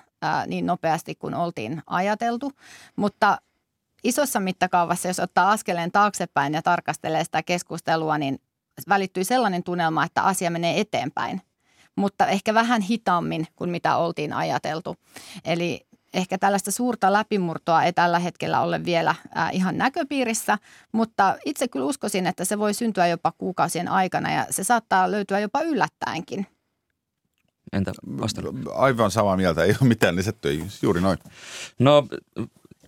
niin 0.48 0.66
nopeasti 0.66 1.16
kuin 1.16 1.36
oltiin 1.36 1.82
ajateltu, 1.88 2.52
mutta 2.96 3.38
isossa 4.04 4.40
mittakaavassa, 4.40 5.08
jos 5.08 5.20
ottaa 5.20 5.52
askeleen 5.52 5.92
taaksepäin 5.92 6.54
ja 6.54 6.62
tarkastelee 6.62 7.24
sitä 7.24 7.44
keskustelua, 7.44 8.18
niin 8.18 8.40
välittyy 8.90 9.24
sellainen 9.24 9.64
tunnelma, 9.64 10.06
että 10.06 10.22
asia 10.22 10.52
menee 10.52 10.80
eteenpäin, 10.80 11.42
mutta 11.96 12.28
ehkä 12.28 12.54
vähän 12.54 12.82
hitaammin 12.82 13.48
kuin 13.56 13.70
mitä 13.70 13.96
oltiin 13.98 14.34
ajateltu. 14.34 14.96
Eli 15.46 15.86
ehkä 16.14 16.38
tällaista 16.38 16.72
suurta 16.72 17.14
läpimurtoa 17.14 17.84
ei 17.84 17.94
tällä 17.94 18.20
hetkellä 18.20 18.62
ole 18.62 18.86
vielä 18.86 19.16
ihan 19.52 19.78
näköpiirissä, 19.78 20.58
mutta 20.92 21.36
itse 21.46 21.68
kyllä 21.68 21.86
uskoisin, 21.86 22.28
että 22.28 22.46
se 22.46 22.60
voi 22.60 22.74
syntyä 22.74 23.08
jopa 23.08 23.34
kuukausien 23.38 23.88
aikana 23.88 24.32
ja 24.32 24.46
se 24.50 24.64
saattaa 24.64 25.12
löytyä 25.12 25.40
jopa 25.40 25.62
yllättäenkin. 25.62 26.48
Entä 27.74 27.92
vastata? 28.22 28.48
Aivan 28.74 29.12
samaa 29.12 29.38
mieltä, 29.38 29.64
ei 29.64 29.76
ole 29.82 29.90
mitään 29.90 30.16
lisätty, 30.16 30.64
juuri 30.82 31.02
noin. 31.02 31.18
No 31.80 32.08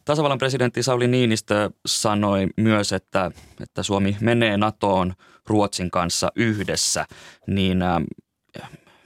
Tasavallan 0.06 0.38
presidentti 0.38 0.84
Sauli 0.84 1.08
Niinistö 1.08 1.72
sanoi 1.86 2.48
myös, 2.58 2.94
että, 2.94 3.32
että 3.62 3.84
Suomi 3.84 4.18
menee 4.22 4.58
NATOon 4.58 5.14
Ruotsin 5.48 5.92
kanssa 5.92 6.32
yhdessä, 6.36 7.06
niin 7.48 7.82
äh, 7.82 8.04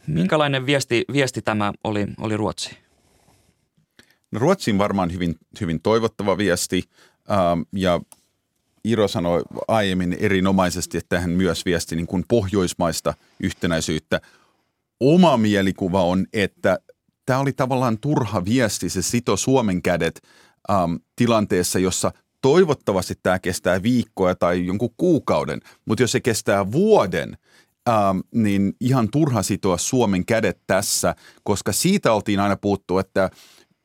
minkälainen 0.08 0.66
viesti, 0.66 1.06
viesti 1.14 1.42
tämä 1.42 1.74
oli, 1.84 2.08
oli 2.20 2.38
Ruotsi? 2.38 2.78
No 4.32 4.40
Ruotsiin 4.40 4.78
varmaan 4.78 5.14
hyvin, 5.14 5.36
hyvin 5.62 5.82
toivottava 5.82 6.38
viesti 6.38 6.84
ähm, 7.32 7.62
ja 7.74 8.02
Iro 8.84 9.08
sanoi 9.08 9.42
aiemmin 9.68 10.18
erinomaisesti, 10.20 10.98
että 10.98 11.20
hän 11.20 11.30
myös 11.30 11.66
viesti 11.66 11.96
niin 11.96 12.08
kuin 12.08 12.26
pohjoismaista 12.28 13.14
yhtenäisyyttä. 13.40 14.22
Oma 15.00 15.38
mielikuva 15.38 16.04
on, 16.04 16.26
että 16.34 16.80
tämä 17.26 17.40
oli 17.40 17.54
tavallaan 17.54 18.00
turha 18.00 18.46
viesti, 18.46 18.90
se 18.90 19.02
sito 19.02 19.38
Suomen 19.38 19.82
kädet 19.82 20.22
ähm, 20.72 20.94
tilanteessa, 21.16 21.80
jossa 21.80 22.12
toivottavasti 22.42 23.14
tämä 23.24 23.40
kestää 23.40 23.84
viikkoja 23.84 24.36
tai 24.36 24.66
jonkun 24.66 24.94
kuukauden, 24.98 25.60
mutta 25.86 26.04
jos 26.04 26.12
se 26.12 26.20
kestää 26.20 26.72
vuoden, 26.72 27.38
ähm, 27.90 28.20
niin 28.36 28.74
ihan 28.80 29.10
turha 29.12 29.44
sitoa 29.44 29.78
Suomen 29.78 30.26
kädet 30.26 30.60
tässä, 30.68 31.16
koska 31.44 31.72
siitä 31.72 32.14
oltiin 32.14 32.40
aina 32.40 32.58
puuttu, 32.58 32.98
että 32.98 33.30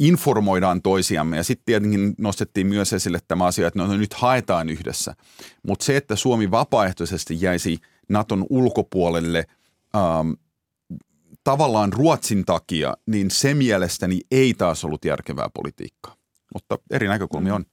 informoidaan 0.01 0.83
toisiamme. 0.83 1.37
Ja 1.37 1.45
sitten 1.45 1.65
tietenkin 1.65 2.15
nostettiin 2.19 2.67
myös 2.67 2.93
esille 2.93 3.19
tämä 3.29 3.45
asia, 3.45 3.67
että 3.67 3.79
no, 3.79 3.87
no 3.87 3.97
nyt 3.97 4.15
haetaan 4.15 4.69
yhdessä. 4.69 5.15
Mutta 5.67 5.85
se, 5.85 5.97
että 5.97 6.17
Suomi 6.17 6.51
vapaaehtoisesti 6.51 7.41
jäisi 7.41 7.79
Naton 8.09 8.47
ulkopuolelle 8.51 9.45
ähm, 9.97 10.31
tavallaan 11.45 11.93
Ruotsin 11.93 12.45
takia, 12.45 12.97
niin 13.07 13.31
se 13.31 13.55
mielestäni 13.55 14.21
ei 14.31 14.55
taas 14.55 14.85
ollut 14.85 15.05
järkevää 15.05 15.49
politiikkaa 15.55 16.17
mutta 16.55 16.79
eri 16.91 17.09
näkökulmia 17.09 17.55
on. 17.55 17.65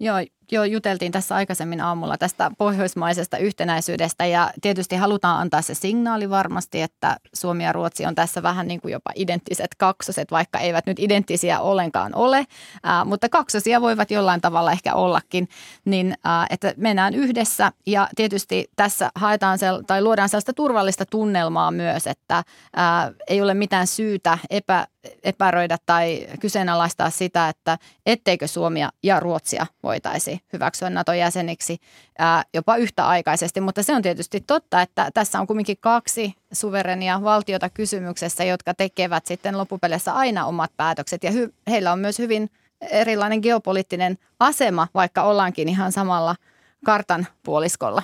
Joo, 0.00 0.16
jo 0.52 0.64
juteltiin 0.64 1.12
tässä 1.12 1.34
aikaisemmin 1.34 1.80
aamulla 1.80 2.18
tästä 2.18 2.50
pohjoismaisesta 2.58 3.38
yhtenäisyydestä 3.38 4.26
ja 4.26 4.50
tietysti 4.60 4.96
halutaan 4.96 5.40
antaa 5.40 5.62
se 5.62 5.74
signaali 5.74 6.30
varmasti, 6.30 6.82
että 6.82 7.16
Suomi 7.34 7.64
ja 7.64 7.72
Ruotsi 7.72 8.06
on 8.06 8.14
tässä 8.14 8.42
vähän 8.42 8.68
niin 8.68 8.80
kuin 8.80 8.92
jopa 8.92 9.10
identtiset 9.14 9.74
kaksoset, 9.78 10.30
vaikka 10.30 10.58
eivät 10.58 10.86
nyt 10.86 10.98
identtisiä 10.98 11.60
ollenkaan 11.60 12.14
ole, 12.14 12.46
ää, 12.82 13.04
mutta 13.04 13.28
kaksosia 13.28 13.80
voivat 13.80 14.10
jollain 14.10 14.40
tavalla 14.40 14.72
ehkä 14.72 14.94
ollakin, 14.94 15.48
niin 15.84 16.14
ää, 16.24 16.46
että 16.50 16.74
mennään 16.76 17.14
yhdessä 17.14 17.72
ja 17.86 18.08
tietysti 18.16 18.70
tässä 18.76 19.10
haetaan 19.14 19.58
sel- 19.58 19.84
tai 19.86 20.02
luodaan 20.02 20.28
sellaista 20.28 20.52
turvallista 20.52 21.06
tunnelmaa 21.06 21.70
myös, 21.70 22.06
että 22.06 22.44
ää, 22.76 23.12
ei 23.28 23.42
ole 23.42 23.54
mitään 23.54 23.86
syytä 23.86 24.38
epä, 24.50 24.86
epäröidä 25.24 25.78
tai 25.86 26.26
kyseenalaistaa 26.40 27.10
sitä, 27.10 27.48
että 27.48 27.78
etteikö 28.06 28.46
Suomia 28.46 28.90
ja 29.02 29.20
Ruotsia 29.20 29.66
voitaisi 29.82 30.37
hyväksyä 30.52 30.90
NATO-jäseniksi 30.90 31.78
ää, 32.18 32.42
jopa 32.54 32.76
yhtäaikaisesti. 32.76 33.60
Mutta 33.60 33.82
se 33.82 33.94
on 33.94 34.02
tietysti 34.02 34.40
totta, 34.46 34.82
että 34.82 35.10
tässä 35.14 35.40
on 35.40 35.46
kuitenkin 35.46 35.76
kaksi 35.80 36.34
suverenia 36.52 37.22
valtiota 37.22 37.70
kysymyksessä, 37.70 38.44
jotka 38.44 38.74
tekevät 38.74 39.26
sitten 39.26 39.58
loppupeleissä 39.58 40.14
aina 40.14 40.46
omat 40.46 40.70
päätökset. 40.76 41.24
Ja 41.24 41.30
hy- 41.30 41.52
heillä 41.70 41.92
on 41.92 41.98
myös 41.98 42.18
hyvin 42.18 42.50
erilainen 42.80 43.40
geopoliittinen 43.40 44.18
asema, 44.40 44.88
vaikka 44.94 45.22
ollaankin 45.22 45.68
ihan 45.68 45.92
samalla 45.92 46.36
kartan 46.84 47.26
puoliskolla. 47.42 48.02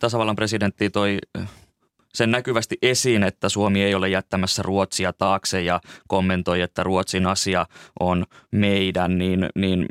Tasavallan 0.00 0.36
presidentti 0.36 0.90
toi 0.90 1.18
sen 2.14 2.30
näkyvästi 2.30 2.78
esiin, 2.82 3.22
että 3.22 3.48
Suomi 3.48 3.82
ei 3.82 3.94
ole 3.94 4.08
jättämässä 4.08 4.62
Ruotsia 4.62 5.12
taakse 5.12 5.62
ja 5.62 5.80
kommentoi, 6.08 6.60
että 6.60 6.82
Ruotsin 6.82 7.26
asia 7.26 7.66
on 8.00 8.26
meidän, 8.50 9.18
niin, 9.18 9.48
niin 9.54 9.86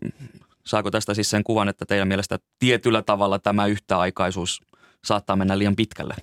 saako 0.69 0.91
tästä 0.91 1.13
siis 1.13 1.29
sen 1.29 1.43
kuvan, 1.43 1.69
että 1.69 1.85
teidän 1.85 2.07
mielestä 2.07 2.39
tietyllä 2.59 3.01
tavalla 3.01 3.39
tämä 3.39 3.65
yhtäaikaisuus 3.65 4.61
saattaa 5.05 5.35
mennä 5.35 5.57
liian 5.57 5.75
pitkälle? 5.75 6.15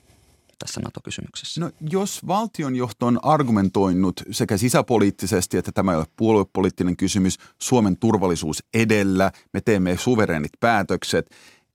tässä 0.58 0.80
NATO-kysymyksessä? 0.80 1.60
No, 1.60 1.70
jos 1.90 2.26
valtionjohto 2.26 3.06
on 3.06 3.18
argumentoinut 3.22 4.22
sekä 4.30 4.56
sisäpoliittisesti, 4.56 5.56
että 5.58 5.72
tämä 5.72 5.92
ei 5.92 5.98
ole 5.98 6.06
puoluepoliittinen 6.16 6.96
kysymys, 6.96 7.38
Suomen 7.62 7.96
turvallisuus 7.96 8.64
edellä, 8.74 9.32
me 9.52 9.60
teemme 9.60 9.96
suverenit 9.96 10.52
päätökset, 10.60 11.30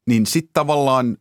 niin 0.07 0.25
sitten 0.25 0.53
tavallaan 0.53 1.17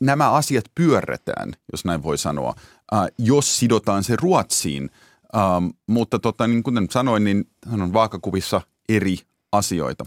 nämä 0.00 0.30
asiat 0.30 0.64
pyörretään, 0.74 1.52
jos 1.72 1.84
näin 1.84 2.02
voi 2.02 2.18
sanoa, 2.18 2.54
äh, 2.94 3.06
jos 3.18 3.58
sidotaan 3.58 4.04
se 4.04 4.16
Ruotsiin. 4.16 4.90
Ähm, 5.36 5.66
mutta 5.86 6.18
tota, 6.18 6.46
niin 6.46 6.62
kuten 6.62 6.86
sanoin, 6.90 7.24
niin 7.24 7.44
hän 7.66 7.82
on 7.82 7.92
vaakakuvissa 7.92 8.60
eri 8.88 9.16
asioita. 9.52 10.04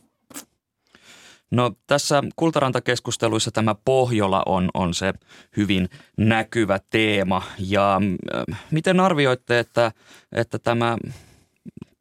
No 1.51 1.71
tässä 1.87 2.23
kultarantakeskusteluissa 2.35 3.51
tämä 3.51 3.75
Pohjola 3.85 4.43
on, 4.45 4.69
on 4.73 4.93
se 4.93 5.13
hyvin 5.57 5.89
näkyvä 6.17 6.79
teema. 6.89 7.41
Ja 7.59 7.95
äh, 8.51 8.59
miten 8.71 8.99
arvioitte, 8.99 9.59
että, 9.59 9.91
että 10.31 10.59
tämä 10.59 10.97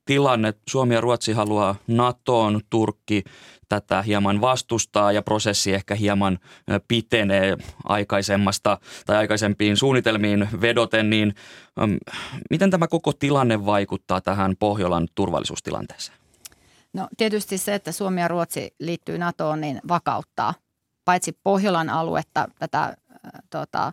tilanne, 0.04 0.54
Suomi 0.68 0.94
ja 0.94 1.00
Ruotsi 1.00 1.32
haluaa 1.32 1.76
NATOon, 1.86 2.60
Turkki 2.70 3.24
tätä 3.68 4.02
hieman 4.02 4.40
vastustaa 4.40 5.12
ja 5.12 5.22
prosessi 5.22 5.74
ehkä 5.74 5.94
hieman 5.94 6.38
pitenee 6.88 7.56
aikaisemmasta 7.84 8.78
tai 9.06 9.16
aikaisempiin 9.16 9.76
suunnitelmiin 9.76 10.48
vedoten, 10.60 11.10
niin 11.10 11.34
miten 12.50 12.70
tämä 12.70 12.88
koko 12.88 13.12
tilanne 13.12 13.66
vaikuttaa 13.66 14.20
tähän 14.20 14.54
Pohjolan 14.58 15.08
turvallisuustilanteeseen? 15.14 16.18
No 16.92 17.08
tietysti 17.16 17.58
se, 17.58 17.74
että 17.74 17.92
Suomi 17.92 18.20
ja 18.20 18.28
Ruotsi 18.28 18.74
liittyy 18.78 19.18
NATOon, 19.18 19.60
niin 19.60 19.80
vakauttaa 19.88 20.54
paitsi 21.04 21.38
Pohjolan 21.42 21.90
aluetta, 21.90 22.48
tätä 22.58 22.82
äh, 22.84 22.94
tota, 23.50 23.92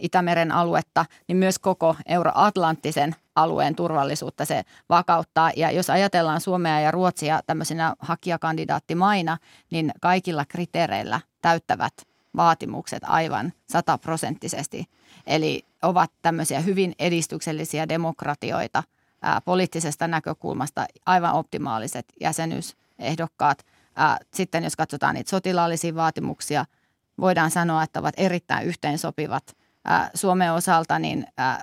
Itämeren 0.00 0.52
aluetta, 0.52 1.06
niin 1.28 1.36
myös 1.36 1.58
koko 1.58 1.96
euroatlanttisen 2.06 3.14
alueen 3.34 3.76
turvallisuutta 3.76 4.44
se 4.44 4.62
vakauttaa. 4.88 5.50
Ja 5.56 5.70
jos 5.70 5.90
ajatellaan 5.90 6.40
Suomea 6.40 6.80
ja 6.80 6.90
Ruotsia 6.90 7.40
tämmöisenä 7.46 7.94
hakijakandidaattimaina, 7.98 9.38
niin 9.70 9.92
kaikilla 10.00 10.44
kriteereillä 10.44 11.20
täyttävät 11.42 11.92
vaatimukset 12.36 13.02
aivan 13.06 13.52
sataprosenttisesti. 13.68 14.84
Eli 15.26 15.64
ovat 15.82 16.10
tämmöisiä 16.22 16.60
hyvin 16.60 16.94
edistyksellisiä 16.98 17.88
demokratioita– 17.88 18.82
ää, 19.22 19.40
poliittisesta 19.40 20.08
näkökulmasta 20.08 20.86
aivan 21.06 21.32
optimaaliset 21.32 22.06
jäsenyysehdokkaat. 22.20 23.66
Ää, 23.96 24.18
sitten 24.34 24.64
jos 24.64 24.76
katsotaan 24.76 25.14
niitä 25.14 25.30
sotilaallisia 25.30 25.94
vaatimuksia, 25.94 26.64
voidaan 27.20 27.50
sanoa, 27.50 27.82
että 27.82 28.00
ovat 28.00 28.14
erittäin 28.16 28.66
yhteensopivat. 28.66 29.56
Ää, 29.84 30.10
Suomen 30.14 30.52
osalta 30.52 30.98
niin 30.98 31.26
ää, 31.36 31.62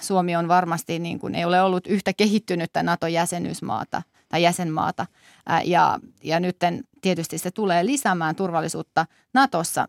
Suomi 0.00 0.36
on 0.36 0.48
varmasti, 0.48 0.98
niin 0.98 1.18
kuin, 1.18 1.34
ei 1.34 1.44
ole 1.44 1.62
ollut 1.62 1.86
yhtä 1.86 2.12
kehittynyttä 2.12 2.82
NATO-jäsenyysmaata 2.82 4.02
tai 4.28 4.42
jäsenmaata. 4.42 5.06
Ää, 5.46 5.62
ja, 5.62 5.98
ja 6.24 6.40
nyt 6.40 6.56
tietysti 7.00 7.38
se 7.38 7.50
tulee 7.50 7.86
lisäämään 7.86 8.36
turvallisuutta 8.36 9.06
Natossa. 9.34 9.86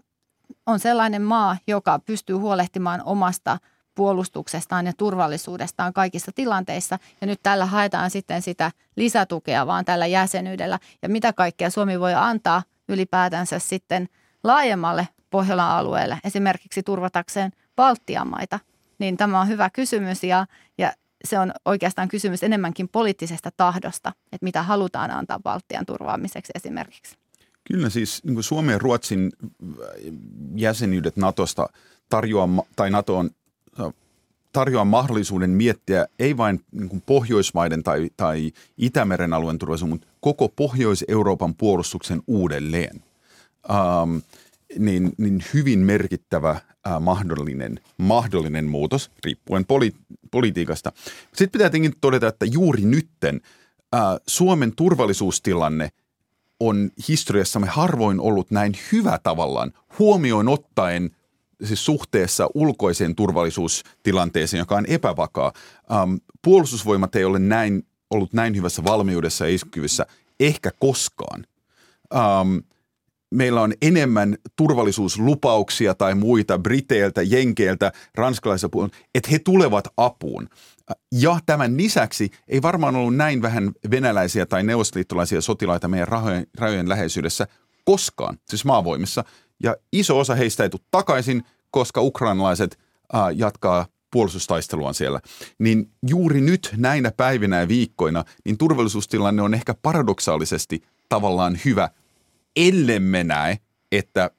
On 0.66 0.80
sellainen 0.80 1.22
maa, 1.22 1.58
joka 1.68 2.00
pystyy 2.00 2.36
huolehtimaan 2.36 3.02
omasta– 3.06 3.58
puolustuksestaan 3.96 4.86
ja 4.86 4.94
turvallisuudestaan 4.98 5.94
kaikissa 5.94 6.32
tilanteissa. 6.36 7.00
Ja 7.22 7.28
nyt 7.28 7.40
tällä 7.44 7.66
haetaan 7.66 8.10
sitten 8.10 8.42
sitä 8.42 8.72
lisätukea 8.96 9.68
vaan 9.68 9.86
tällä 9.86 10.06
jäsenyydellä. 10.06 10.80
Ja 11.02 11.10
mitä 11.10 11.34
kaikkea 11.34 11.70
Suomi 11.70 12.00
voi 12.00 12.14
antaa 12.14 12.64
ylipäätänsä 12.90 13.60
sitten 13.60 14.10
laajemmalle 14.44 15.08
Pohjolan 15.30 15.72
alueelle, 15.72 16.20
esimerkiksi 16.24 16.84
turvatakseen 16.84 17.52
Baltian 17.76 18.30
maita, 18.30 18.60
niin 19.00 19.18
tämä 19.18 19.42
on 19.42 19.48
hyvä 19.48 19.70
kysymys 19.70 20.24
ja, 20.24 20.46
ja 20.78 20.94
se 21.26 21.40
on 21.40 21.54
oikeastaan 21.66 22.08
kysymys 22.08 22.44
enemmänkin 22.44 22.90
poliittisesta 22.90 23.52
tahdosta, 23.58 24.12
että 24.32 24.44
mitä 24.44 24.64
halutaan 24.64 25.12
antaa 25.12 25.40
Baltian 25.40 25.86
turvaamiseksi 25.86 26.52
esimerkiksi. 26.56 27.16
Kyllä 27.64 27.90
siis 27.90 28.24
niin 28.24 28.44
Suomen 28.44 28.74
ja 28.74 28.80
Ruotsin 28.80 29.32
jäsenyydet 30.56 31.18
Natosta 31.18 31.70
tarjoaa, 32.10 32.50
tai 32.76 32.90
NATO 32.90 33.18
on 33.18 33.30
tarjoaa 34.56 34.86
mahdollisuuden 34.86 35.50
miettiä 35.50 36.06
ei 36.20 36.38
vain 36.38 36.62
niin 36.72 37.04
Pohjoismaiden 37.06 37.84
tai, 37.84 38.10
tai 38.18 38.52
Itämeren 38.78 39.34
alueen 39.34 39.58
turvallisuus, 39.58 39.90
mutta 39.90 40.08
koko 40.20 40.50
Pohjois-Euroopan 40.50 41.56
puolustuksen 41.56 42.22
uudelleen. 42.28 43.04
Ähm, 43.70 44.18
niin, 44.80 45.12
niin 45.18 45.44
hyvin 45.54 45.80
merkittävä 45.80 46.50
äh, 46.50 46.62
mahdollinen, 47.00 47.80
mahdollinen 47.98 48.66
muutos 48.66 49.12
riippuen 49.26 49.66
poli- 49.66 50.18
politiikasta. 50.32 50.92
Sitten 51.28 51.52
pitää 51.52 51.70
tietenkin 51.70 52.00
todeta, 52.02 52.28
että 52.28 52.46
juuri 52.46 52.86
nytten 52.86 53.42
äh, 53.96 54.02
Suomen 54.28 54.76
turvallisuustilanne 54.76 55.90
on 56.60 56.92
historiassamme 57.08 57.68
harvoin 57.68 58.20
ollut 58.20 58.52
näin 58.52 58.74
hyvä 58.92 59.20
tavallaan, 59.24 59.74
huomioon 60.00 60.48
ottaen– 60.48 61.10
siis 61.64 61.86
suhteessa 61.86 62.48
ulkoiseen 62.54 63.16
turvallisuustilanteeseen, 63.16 64.60
joka 64.60 64.76
on 64.76 64.86
epävakaa. 64.86 65.52
Ähm, 65.92 66.14
puolustusvoimat 66.42 67.16
ei 67.16 67.26
ole 67.26 67.40
näin, 67.40 67.88
ollut 68.10 68.34
näin 68.34 68.56
hyvässä 68.56 68.84
valmiudessa 68.84 69.48
ja 69.48 69.56
iskukyvyssä 69.56 70.06
ehkä 70.40 70.72
koskaan. 70.80 71.46
Ähm, 72.16 72.58
meillä 73.32 73.62
on 73.62 73.74
enemmän 73.82 74.38
turvallisuuslupauksia 74.56 75.96
tai 75.96 76.16
muita 76.16 76.58
Briteiltä, 76.58 77.22
Jenkeiltä, 77.22 77.92
ranskalaisilla 78.16 78.90
että 79.16 79.32
he 79.32 79.40
tulevat 79.40 79.88
apuun. 79.98 80.50
Ja 81.12 81.40
tämän 81.46 81.78
lisäksi 81.78 82.32
ei 82.48 82.62
varmaan 82.62 82.96
ollut 82.96 83.16
näin 83.16 83.42
vähän 83.42 83.72
venäläisiä 83.92 84.46
tai 84.46 84.64
neuvostoliittolaisia 84.64 85.42
sotilaita 85.42 85.88
meidän 85.88 86.08
rahojen, 86.08 86.48
rajojen 86.58 86.90
läheisyydessä 86.90 87.48
koskaan, 87.86 88.38
siis 88.50 88.66
maavoimissa– 88.66 89.24
ja 89.64 89.76
iso 89.92 90.20
osa 90.20 90.36
heistä 90.36 90.64
ei 90.64 90.70
tule 90.70 90.82
takaisin, 90.92 91.44
koska 91.72 92.02
ukrainalaiset 92.02 92.80
äh, 93.16 93.22
jatkaa 93.36 93.86
puolustustaistelua 94.12 94.94
siellä. 94.94 95.20
Niin 95.60 95.92
juuri 96.10 96.42
nyt 96.42 96.74
näinä 96.78 97.12
päivinä 97.12 97.60
ja 97.60 97.68
viikkoina, 97.68 98.24
niin 98.46 98.58
turvallisuustilanne 98.58 99.42
on 99.42 99.54
ehkä 99.54 99.74
paradoksaalisesti 99.82 100.84
tavallaan 101.10 101.58
hyvä, 101.66 101.90
ellemme 102.56 103.24
näe, 103.24 103.58
että 103.92 104.32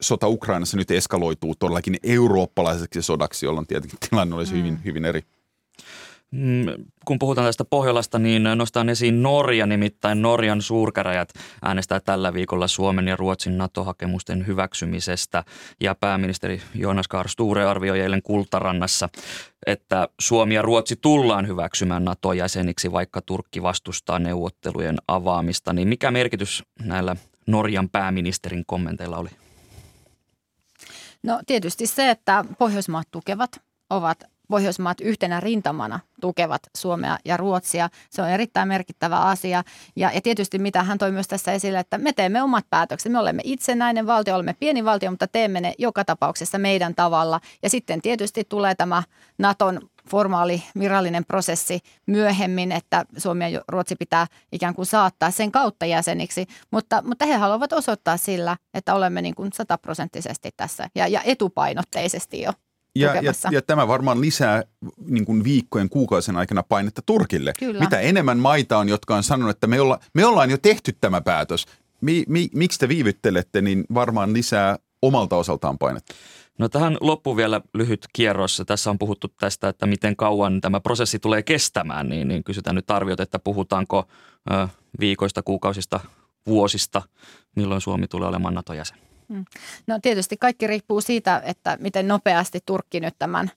sota 0.00 0.28
Ukrainassa 0.28 0.76
nyt 0.76 0.90
eskaloituu 0.90 1.54
todellakin 1.54 1.96
eurooppalaiseksi 2.02 3.02
sodaksi, 3.02 3.46
jolloin 3.46 3.66
tietenkin 3.66 3.98
tilanne 4.10 4.36
olisi 4.36 4.52
mm. 4.52 4.58
hyvin, 4.58 4.84
hyvin 4.84 5.04
eri. 5.04 5.22
Mm, 6.30 6.66
kun 7.04 7.18
puhutaan 7.18 7.46
tästä 7.46 7.64
Pohjolasta, 7.64 8.18
niin 8.18 8.42
nostan 8.54 8.88
esiin 8.88 9.22
Norja, 9.22 9.66
nimittäin 9.66 10.22
Norjan 10.22 10.62
suurkäräjät 10.62 11.28
äänestää 11.62 12.00
tällä 12.00 12.34
viikolla 12.34 12.68
Suomen 12.68 13.08
ja 13.08 13.16
Ruotsin 13.16 13.58
NATO-hakemusten 13.58 14.46
hyväksymisestä. 14.46 15.44
Ja 15.80 15.94
pääministeri 15.94 16.62
Jonas 16.74 17.08
Gahr 17.08 17.28
Sture 17.28 17.64
arvioi 17.64 18.00
eilen 18.00 18.22
Kultarannassa, 18.22 19.08
että 19.66 20.08
Suomi 20.20 20.54
ja 20.54 20.62
Ruotsi 20.62 20.96
tullaan 20.96 21.48
hyväksymään 21.48 22.04
NATO-jäseniksi, 22.04 22.92
vaikka 22.92 23.22
Turkki 23.22 23.62
vastustaa 23.62 24.18
neuvottelujen 24.18 24.96
avaamista. 25.08 25.72
Niin 25.72 25.88
mikä 25.88 26.10
merkitys 26.10 26.64
näillä 26.84 27.16
Norjan 27.46 27.88
pääministerin 27.88 28.64
kommenteilla 28.66 29.16
oli? 29.16 29.28
No 31.22 31.40
tietysti 31.46 31.86
se, 31.86 32.10
että 32.10 32.44
Pohjoismaat 32.58 33.08
tukevat 33.10 33.60
ovat 33.90 34.24
Pohjoismaat 34.50 35.00
yhtenä 35.00 35.40
rintamana 35.40 36.00
tukevat 36.20 36.62
Suomea 36.76 37.18
ja 37.24 37.36
Ruotsia. 37.36 37.88
Se 38.10 38.22
on 38.22 38.28
erittäin 38.28 38.68
merkittävä 38.68 39.18
asia. 39.18 39.64
Ja, 39.96 40.10
ja 40.14 40.20
tietysti 40.20 40.58
mitä 40.58 40.82
hän 40.82 40.98
toi 40.98 41.12
myös 41.12 41.28
tässä 41.28 41.52
esille, 41.52 41.78
että 41.78 41.98
me 41.98 42.12
teemme 42.12 42.42
omat 42.42 42.64
päätökset. 42.70 43.12
Me 43.12 43.18
olemme 43.18 43.42
itsenäinen 43.44 44.06
valtio, 44.06 44.34
olemme 44.34 44.54
pieni 44.60 44.84
valtio, 44.84 45.10
mutta 45.10 45.28
teemme 45.28 45.60
ne 45.60 45.74
joka 45.78 46.04
tapauksessa 46.04 46.58
meidän 46.58 46.94
tavalla. 46.94 47.40
Ja 47.62 47.70
sitten 47.70 48.02
tietysti 48.02 48.44
tulee 48.48 48.74
tämä 48.74 49.02
Naton 49.38 49.80
formaali 50.10 50.62
virallinen 50.78 51.24
prosessi 51.24 51.80
myöhemmin, 52.06 52.72
että 52.72 53.04
Suomi 53.16 53.52
ja 53.52 53.60
Ruotsi 53.68 53.96
pitää 53.96 54.26
ikään 54.52 54.74
kuin 54.74 54.86
saattaa 54.86 55.30
sen 55.30 55.52
kautta 55.52 55.86
jäseniksi, 55.86 56.46
mutta, 56.70 57.02
mutta 57.02 57.26
he 57.26 57.34
haluavat 57.34 57.72
osoittaa 57.72 58.16
sillä, 58.16 58.56
että 58.74 58.94
olemme 58.94 59.22
niin 59.22 59.34
kuin 59.34 59.52
sataprosenttisesti 59.52 60.50
tässä 60.56 60.88
ja, 60.94 61.08
ja 61.08 61.20
etupainotteisesti 61.24 62.42
jo 62.42 62.52
ja, 62.94 63.14
ja, 63.22 63.32
ja 63.50 63.62
tämä 63.62 63.88
varmaan 63.88 64.20
lisää 64.20 64.62
niin 65.06 65.24
kuin 65.24 65.44
viikkojen, 65.44 65.88
kuukausien 65.88 66.36
aikana 66.36 66.62
painetta 66.62 67.02
Turkille. 67.06 67.52
Kyllä. 67.58 67.80
Mitä 67.80 68.00
enemmän 68.00 68.38
maita 68.38 68.78
on, 68.78 68.88
jotka 68.88 69.16
on 69.16 69.22
sanonut, 69.22 69.56
että 69.56 69.66
me, 69.66 69.80
olla, 69.80 69.98
me 70.14 70.26
ollaan 70.26 70.50
jo 70.50 70.58
tehty 70.58 70.96
tämä 71.00 71.20
päätös. 71.20 71.66
Mi, 72.00 72.24
mi, 72.28 72.48
miksi 72.54 72.78
te 72.78 72.88
viivyttelette, 72.88 73.62
niin 73.62 73.84
varmaan 73.94 74.32
lisää 74.32 74.78
omalta 75.02 75.36
osaltaan 75.36 75.78
painetta. 75.78 76.14
No 76.58 76.68
tähän 76.68 76.96
loppu 77.00 77.36
vielä 77.36 77.60
lyhyt 77.74 78.06
kierros. 78.12 78.62
Tässä 78.66 78.90
on 78.90 78.98
puhuttu 78.98 79.28
tästä, 79.40 79.68
että 79.68 79.86
miten 79.86 80.16
kauan 80.16 80.60
tämä 80.60 80.80
prosessi 80.80 81.18
tulee 81.18 81.42
kestämään, 81.42 82.08
niin, 82.08 82.28
niin 82.28 82.44
kysytään 82.44 82.76
nyt 82.76 82.90
arviot, 82.90 83.20
että 83.20 83.38
puhutaanko 83.38 84.08
ö, 84.50 84.68
viikoista, 85.00 85.42
kuukausista, 85.42 86.00
vuosista, 86.46 87.02
milloin 87.56 87.80
Suomi 87.80 88.08
tulee 88.08 88.28
olemaan 88.28 88.54
NATO-jäsen. 88.54 89.09
Mm. 89.30 89.44
No 89.86 89.98
tietysti 90.02 90.36
kaikki 90.36 90.66
riippuu 90.66 91.00
siitä, 91.00 91.42
että 91.44 91.76
miten 91.80 92.08
nopeasti 92.08 92.60
Turkki 92.66 93.00
nyt 93.00 93.14
tämän 93.18 93.50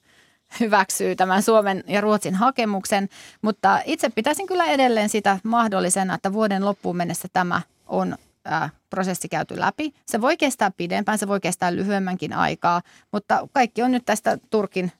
hyväksyy 0.59 1.15
tämän 1.15 1.43
Suomen 1.43 1.83
ja 1.87 2.01
Ruotsin 2.01 2.35
hakemuksen, 2.35 3.09
mutta 3.41 3.81
itse 3.85 4.09
pitäisin 4.09 4.47
kyllä 4.47 4.65
edelleen 4.65 5.09
sitä 5.09 5.39
mahdollisena, 5.43 6.15
että 6.15 6.33
vuoden 6.33 6.65
loppuun 6.65 6.97
mennessä 6.97 7.27
tämä 7.33 7.61
on 7.85 8.17
ää, 8.45 8.69
prosessi 8.89 9.29
käyty 9.29 9.59
läpi. 9.59 9.93
Se 10.05 10.21
voi 10.21 10.37
kestää 10.37 10.71
pidempään, 10.71 11.17
se 11.17 11.27
voi 11.27 11.39
kestää 11.39 11.75
lyhyemmänkin 11.75 12.33
aikaa, 12.33 12.81
mutta 13.11 13.47
kaikki 13.53 13.81
on 13.81 13.91
nyt 13.91 14.05
tästä 14.05 14.37
Turkin 14.49 14.91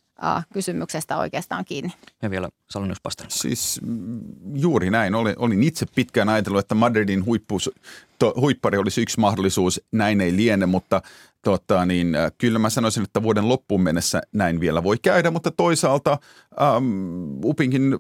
kysymyksestä 0.54 1.18
oikeastaan 1.18 1.66
kiinni. 1.66 1.94
Ja 2.22 2.30
vielä 2.30 2.50
Salonius 2.70 2.98
Siis 3.28 3.80
mm, 3.86 4.20
juuri 4.56 4.90
näin. 4.90 5.16
Olin, 5.16 5.36
olin 5.38 5.64
itse 5.64 5.86
pitkään 5.96 6.30
ajatellut, 6.30 6.60
että 6.60 6.76
Madridin 6.76 7.26
huippu, 7.26 7.58
to, 8.20 8.34
huippari 8.38 8.78
olisi 8.78 9.02
yksi 9.02 9.20
mahdollisuus. 9.20 9.82
Näin 9.92 10.22
ei 10.22 10.36
liene, 10.36 10.66
mutta 10.66 11.02
tota, 11.42 11.86
niin, 11.86 12.16
äh, 12.16 12.32
kyllä 12.38 12.60
mä 12.60 12.70
sanoisin, 12.70 13.04
että 13.04 13.24
vuoden 13.24 13.50
loppuun 13.50 13.82
mennessä 13.82 14.22
näin 14.34 14.60
vielä 14.60 14.84
voi 14.84 14.98
käydä, 15.02 15.32
mutta 15.32 15.52
toisaalta 15.52 16.18
ähm, 16.62 17.46
UPinkin 17.46 17.98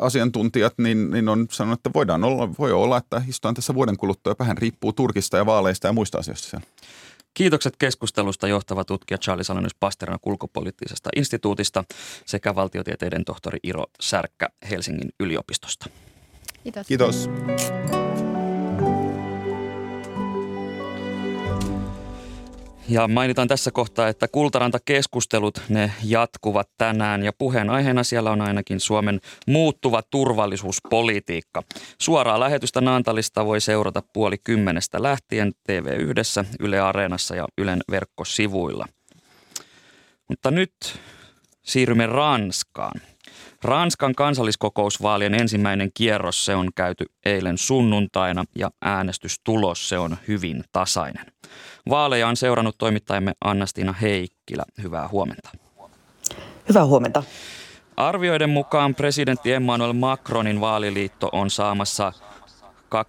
asiantuntijat 0.00 0.74
niin, 0.78 1.10
niin 1.10 1.28
on 1.28 1.46
sanonut, 1.50 1.78
että 1.78 1.90
voidaan 1.94 2.24
olla, 2.24 2.48
voi 2.58 2.72
olla, 2.72 2.96
että 2.96 3.22
istutaan 3.28 3.54
tässä 3.54 3.74
vuoden 3.74 3.96
kuluttua 3.96 4.34
vähän 4.38 4.58
riippuu 4.58 4.92
Turkista 4.92 5.36
ja 5.36 5.46
vaaleista 5.46 5.86
ja 5.86 5.92
muista 5.92 6.18
asioista 6.18 6.48
siellä. 6.48 6.66
Kiitokset 7.34 7.76
keskustelusta 7.76 8.48
johtava 8.48 8.84
tutkija 8.84 9.18
Charlie 9.18 9.44
Salonius 9.44 9.74
Pasterna 9.74 10.18
kulkopoliittisesta 10.18 11.10
instituutista 11.16 11.84
sekä 12.26 12.54
valtiotieteiden 12.54 13.24
tohtori 13.24 13.58
Iro 13.62 13.84
Särkkä 14.00 14.48
Helsingin 14.70 15.10
yliopistosta. 15.20 15.86
Kiitos. 16.62 16.86
Kiitos. 16.86 17.28
Ja 22.88 23.08
mainitaan 23.08 23.48
tässä 23.48 23.70
kohtaa, 23.70 24.08
että 24.08 24.28
Kultaranta-keskustelut, 24.28 25.60
ne 25.68 25.92
jatkuvat 26.04 26.68
tänään 26.78 27.22
ja 27.22 27.32
puheenaiheena 27.38 28.04
siellä 28.04 28.30
on 28.30 28.40
ainakin 28.40 28.80
Suomen 28.80 29.20
muuttuva 29.46 30.02
turvallisuuspolitiikka. 30.02 31.62
Suoraa 32.00 32.40
lähetystä 32.40 32.80
Naantalista 32.80 33.46
voi 33.46 33.60
seurata 33.60 34.02
puoli 34.12 34.38
kymmenestä 34.38 35.02
lähtien 35.02 35.52
TV1, 35.72 36.46
Yle 36.60 36.80
Areenassa 36.80 37.36
ja 37.36 37.46
Ylen 37.58 37.80
verkkosivuilla. 37.90 38.86
Mutta 40.28 40.50
nyt 40.50 40.74
siirrymme 41.62 42.06
Ranskaan. 42.06 43.00
Ranskan 43.64 44.14
kansalliskokousvaalien 44.14 45.34
ensimmäinen 45.34 45.90
kierros 45.94 46.44
se 46.44 46.54
on 46.54 46.68
käyty 46.74 47.04
eilen 47.24 47.58
sunnuntaina 47.58 48.44
ja 48.58 48.70
äänestystulos 48.82 49.88
se 49.88 49.98
on 49.98 50.16
hyvin 50.28 50.64
tasainen. 50.72 51.26
Vaaleja 51.90 52.28
on 52.28 52.36
seurannut 52.36 52.78
toimittajamme 52.78 53.32
Annastiina 53.44 53.92
Heikkilä. 53.92 54.64
Hyvää 54.82 55.08
huomenta. 55.08 55.50
Hyvää 56.68 56.84
huomenta. 56.84 57.22
Arvioiden 57.96 58.50
mukaan 58.50 58.94
presidentti 58.94 59.52
Emmanuel 59.52 59.92
Macronin 59.92 60.60
vaaliliitto 60.60 61.28
on 61.32 61.50
saamassa 61.50 62.12
25,75 62.94 63.00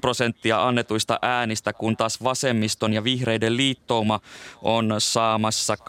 prosenttia 0.00 0.68
annetuista 0.68 1.18
äänistä, 1.22 1.72
kun 1.72 1.96
taas 1.96 2.22
vasemmiston 2.22 2.92
ja 2.92 3.04
vihreiden 3.04 3.56
liittouma 3.56 4.20
on 4.62 4.94
saamassa 4.98 5.74
25,66 5.74 5.80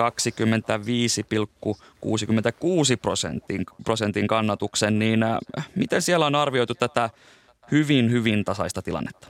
prosentin, 3.02 3.66
prosentin 3.84 4.28
kannatuksen. 4.28 5.00
Niin 5.00 5.24
äh, 5.24 5.40
miten 5.76 6.02
siellä 6.02 6.26
on 6.26 6.36
arvioitu 6.36 6.76
tätä 6.76 7.10
hyvin, 7.72 8.12
hyvin 8.12 8.46
tasaista 8.46 8.82
tilannetta? 8.82 9.28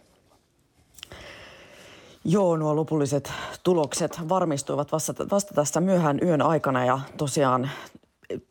Joo, 2.25 2.57
nuo 2.57 2.75
lopulliset 2.75 3.33
tulokset 3.63 4.29
varmistuivat 4.29 4.91
vasta, 4.91 5.13
vasta 5.31 5.53
tässä 5.53 5.81
myöhään 5.81 6.19
yön 6.23 6.41
aikana 6.41 6.85
ja 6.85 6.99
tosiaan 7.17 7.69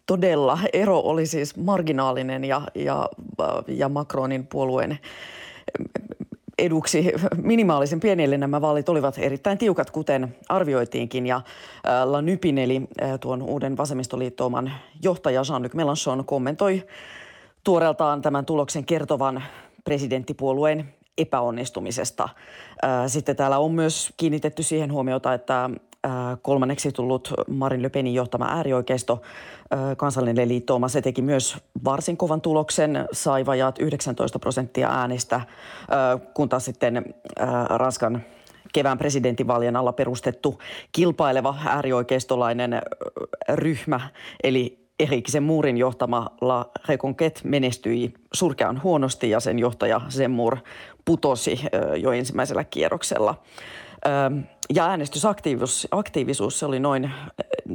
todella 0.06 0.58
ero 0.72 0.98
oli 0.98 1.26
siis 1.26 1.56
marginaalinen 1.56 2.44
ja, 2.44 2.62
ja, 2.74 3.08
ja 3.68 3.88
Macronin 3.88 4.46
puolueen 4.46 4.98
eduksi 6.58 7.12
minimaalisen 7.36 8.00
pienille 8.00 8.38
nämä 8.38 8.60
vaalit 8.60 8.88
olivat 8.88 9.14
erittäin 9.18 9.58
tiukat, 9.58 9.90
kuten 9.90 10.36
arvioitiinkin. 10.48 11.26
Ja 11.26 11.40
La 12.04 12.22
Nypin, 12.22 12.58
eli 12.58 12.82
tuon 13.20 13.42
uuden 13.42 13.76
vasemmistoliittooman 13.76 14.72
johtaja 15.02 15.42
Jean-Luc 15.42 15.74
Mélenchon 15.74 16.24
kommentoi 16.24 16.82
tuoreeltaan 17.64 18.22
tämän 18.22 18.46
tuloksen 18.46 18.84
kertovan 18.84 19.42
presidenttipuolueen 19.84 20.94
epäonnistumisesta. 21.18 22.28
Sitten 23.06 23.36
täällä 23.36 23.58
on 23.58 23.72
myös 23.72 24.12
kiinnitetty 24.16 24.62
siihen 24.62 24.92
huomiota, 24.92 25.34
että 25.34 25.70
kolmanneksi 26.42 26.92
tullut 26.92 27.34
Marin 27.48 27.82
Le 27.82 27.88
Penin 27.88 28.14
johtama 28.14 28.46
äärioikeisto 28.48 29.22
kansallinen 29.96 30.48
liittooma, 30.48 30.88
se 30.88 31.02
teki 31.02 31.22
myös 31.22 31.56
varsin 31.84 32.16
kovan 32.16 32.40
tuloksen, 32.40 33.08
sai 33.12 33.46
vajaat 33.46 33.78
19 33.78 34.38
prosenttia 34.38 34.88
äänistä, 34.88 35.40
kun 36.34 36.48
taas 36.48 36.64
sitten 36.64 37.14
Ranskan 37.68 38.22
kevään 38.72 38.98
presidentinvaalien 38.98 39.76
alla 39.76 39.92
perustettu 39.92 40.58
kilpaileva 40.92 41.54
äärioikeistolainen 41.66 42.82
ryhmä, 43.48 44.00
eli 44.42 44.80
Eriksen 44.98 45.42
Muurin 45.42 45.76
johtama 45.76 46.26
La 46.40 46.70
Reconquête 46.88 47.40
menestyi 47.44 48.14
surkean 48.34 48.82
huonosti 48.82 49.30
ja 49.30 49.40
sen 49.40 49.58
johtaja 49.58 50.00
Semmur 50.08 50.56
putosi 51.04 51.60
jo 51.96 52.12
ensimmäisellä 52.12 52.64
kierroksella. 52.64 53.34
Ja 54.74 54.86
äänestysaktiivisuus 54.86 55.88
aktiivisuus, 55.90 56.58
se 56.58 56.66
oli 56.66 56.80
noin 56.80 57.12
47,5 57.68 57.72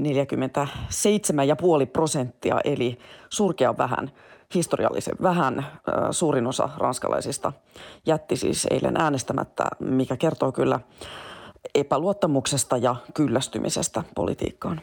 prosenttia, 1.94 2.60
eli 2.64 2.98
surkea 3.30 3.78
vähän, 3.78 4.12
historiallisen 4.56 5.16
vähän. 5.22 5.68
Suurin 6.12 6.48
osa 6.48 6.70
ranskalaisista 6.78 7.54
jätti 8.06 8.36
siis 8.36 8.68
eilen 8.72 8.98
äänestämättä, 8.98 9.64
mikä 9.80 10.18
kertoo 10.18 10.52
kyllä 10.52 10.80
epäluottamuksesta 11.76 12.78
ja 12.78 12.96
kyllästymisestä 13.14 14.04
politiikkaan. 14.16 14.82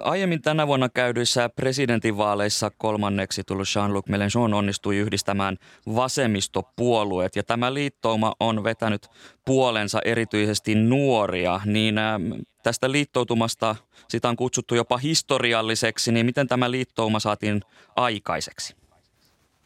Aiemmin 0.00 0.42
tänä 0.42 0.66
vuonna 0.66 0.88
käydyissä 0.88 1.48
presidentinvaaleissa 1.48 2.70
kolmanneksi 2.78 3.42
tullut 3.44 3.68
Jean-Luc 3.76 4.08
Mélenchon 4.08 4.54
onnistui 4.54 4.96
yhdistämään 4.96 5.56
vasemmistopuolueet 5.94 7.36
ja 7.36 7.42
tämä 7.42 7.74
liittouma 7.74 8.32
on 8.40 8.64
vetänyt 8.64 9.08
puolensa 9.44 9.98
erityisesti 10.04 10.74
nuoria, 10.74 11.60
niin 11.64 11.98
ähm, 11.98 12.32
tästä 12.62 12.90
liittoutumasta 12.90 13.76
sitä 14.08 14.28
on 14.28 14.36
kutsuttu 14.36 14.74
jopa 14.74 14.96
historialliseksi, 14.96 16.12
niin 16.12 16.26
miten 16.26 16.48
tämä 16.48 16.70
liittouma 16.70 17.20
saatiin 17.20 17.62
aikaiseksi? 17.96 18.76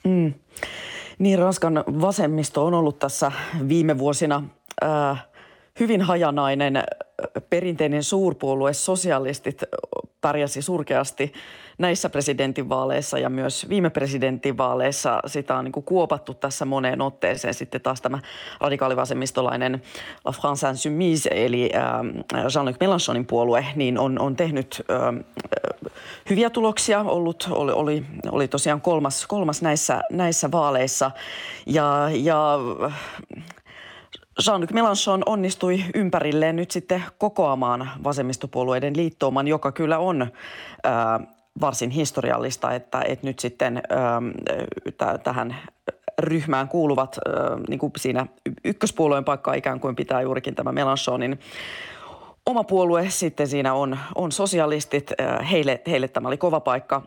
Mm. 0.04 0.34
Niin, 1.18 1.38
Ranskan 1.38 1.84
vasemmisto 1.86 2.66
on 2.66 2.74
ollut 2.74 2.98
tässä 2.98 3.32
viime 3.68 3.98
vuosina 3.98 4.42
äh, 4.84 5.26
hyvin 5.80 6.02
hajanainen 6.02 6.82
perinteinen 7.50 8.02
suurpuolue 8.02 8.72
sosialistit 8.72 9.62
pärjäsi 10.20 10.62
surkeasti 10.62 11.32
näissä 11.78 12.08
presidentinvaaleissa 12.08 13.18
ja 13.18 13.28
myös 13.28 13.68
viime 13.68 13.90
presidentinvaaleissa. 13.90 15.20
Sitä 15.26 15.56
on 15.56 15.64
niin 15.64 15.72
kuopattu 15.72 16.34
tässä 16.34 16.64
moneen 16.64 17.02
otteeseen. 17.02 17.54
Sitten 17.54 17.80
taas 17.80 18.00
tämä 18.00 18.18
radikaalivasemmistolainen 18.60 19.82
La 20.24 20.32
France 20.32 20.68
Insoumise 20.68 21.30
eli 21.32 21.70
ähm, 21.74 22.06
Jean-Luc 22.34 22.76
Mélenchonin 22.76 23.26
puolue 23.26 23.66
niin 23.76 23.98
on, 23.98 24.18
on 24.18 24.36
tehnyt 24.36 24.82
ähm, 24.90 25.16
hyviä 26.30 26.50
tuloksia. 26.50 27.00
Ollut, 27.00 27.48
oli, 27.50 27.72
oli, 27.72 28.04
oli 28.30 28.48
tosiaan 28.48 28.80
kolmas, 28.80 29.26
kolmas 29.26 29.62
näissä, 29.62 30.02
näissä 30.10 30.50
vaaleissa. 30.50 31.10
Ja, 31.66 32.10
ja 32.12 32.58
Jean-Luc 34.38 34.72
Mélenchon 34.72 35.22
onnistui 35.26 35.84
ympärilleen 35.94 36.56
nyt 36.56 36.70
sitten 36.70 37.04
kokoamaan 37.18 37.90
vasemmistopuolueiden 38.04 38.96
liittouman, 38.96 39.48
joka 39.48 39.72
kyllä 39.72 39.98
on 39.98 40.26
ää, 40.84 41.20
varsin 41.60 41.90
historiallista, 41.90 42.72
että, 42.72 43.02
että 43.08 43.26
nyt 43.26 43.38
sitten 43.38 43.82
ää, 45.00 45.18
tähän 45.18 45.56
ryhmään 46.18 46.68
kuuluvat 46.68 47.18
ää, 47.18 47.34
niin 47.68 47.78
kuin 47.78 47.92
siinä 47.96 48.26
ykköspuolueen 48.64 49.24
paikkaa 49.24 49.54
ikään 49.54 49.80
kuin 49.80 49.96
pitää 49.96 50.22
juurikin 50.22 50.54
tämä 50.54 50.72
Mélenchonin 50.72 51.38
oma 52.46 52.64
puolue 52.64 53.10
sitten 53.10 53.48
siinä 53.48 53.74
on, 53.74 53.98
on 54.14 54.32
sosialistit. 54.32 55.12
Heille, 55.50 55.82
heille 55.86 56.08
tämä 56.08 56.28
oli 56.28 56.36
kova 56.36 56.60
paikka 56.60 57.02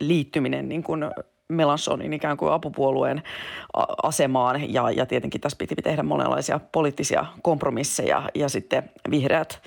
liittyminen 0.00 0.68
niin 0.68 0.82
kuin 0.82 1.04
Melanchonin 1.50 2.12
ikään 2.12 2.36
kuin 2.36 2.52
apupuolueen 2.52 3.22
asemaan. 4.02 4.72
Ja, 4.72 4.90
ja 4.90 5.06
tietenkin 5.06 5.40
tässä 5.40 5.56
piti 5.58 5.74
tehdä 5.74 6.02
monenlaisia 6.02 6.60
poliittisia 6.72 7.26
kompromisseja. 7.42 8.22
Ja 8.34 8.48
sitten 8.48 8.90
vihreät 9.10 9.62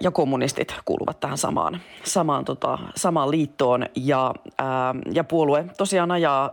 ja 0.00 0.10
kommunistit 0.10 0.74
kuuluvat 0.84 1.20
tähän 1.20 1.38
samaan, 1.38 1.80
samaan, 2.04 2.44
tota, 2.44 2.78
samaan 2.94 3.30
liittoon. 3.30 3.86
Ja, 3.96 4.34
ää, 4.58 4.94
ja 5.12 5.24
puolue 5.24 5.64
tosiaan 5.76 6.10
ajaa, 6.10 6.50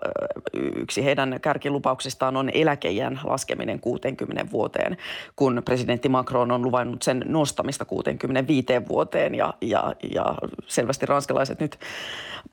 yksi 0.53 1.03
heidän 1.03 1.39
kärkilupauksistaan 1.41 2.37
on 2.37 2.49
eläkeijän 2.53 3.19
laskeminen 3.23 3.79
60 3.79 4.51
vuoteen, 4.51 4.97
kun 5.35 5.61
presidentti 5.65 6.09
Macron 6.09 6.51
on 6.51 6.61
luvannut 6.61 7.03
sen 7.03 7.23
nostamista 7.25 7.85
65 7.85 8.65
vuoteen. 8.89 9.35
Ja, 9.35 9.53
ja, 9.61 9.95
ja 10.13 10.25
selvästi 10.67 11.05
ranskalaiset 11.05 11.59
nyt, 11.59 11.79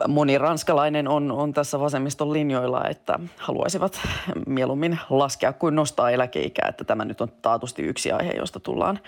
moni 0.08 0.38
ranskalainen 0.38 1.08
on, 1.08 1.32
on 1.32 1.52
tässä 1.52 1.80
vasemmiston 1.80 2.32
linjoilla, 2.32 2.84
että 2.84 3.18
haluaisivat 3.36 4.00
mieluummin 4.46 4.98
laskea 5.10 5.52
kuin 5.52 5.74
nostaa 5.74 6.10
eläkeikää. 6.10 6.68
Että 6.68 6.84
tämä 6.84 7.04
nyt 7.04 7.20
on 7.20 7.28
taatusti 7.42 7.82
yksi 7.82 8.12
aihe, 8.12 8.32
josta 8.32 8.60
tullaan, 8.60 8.98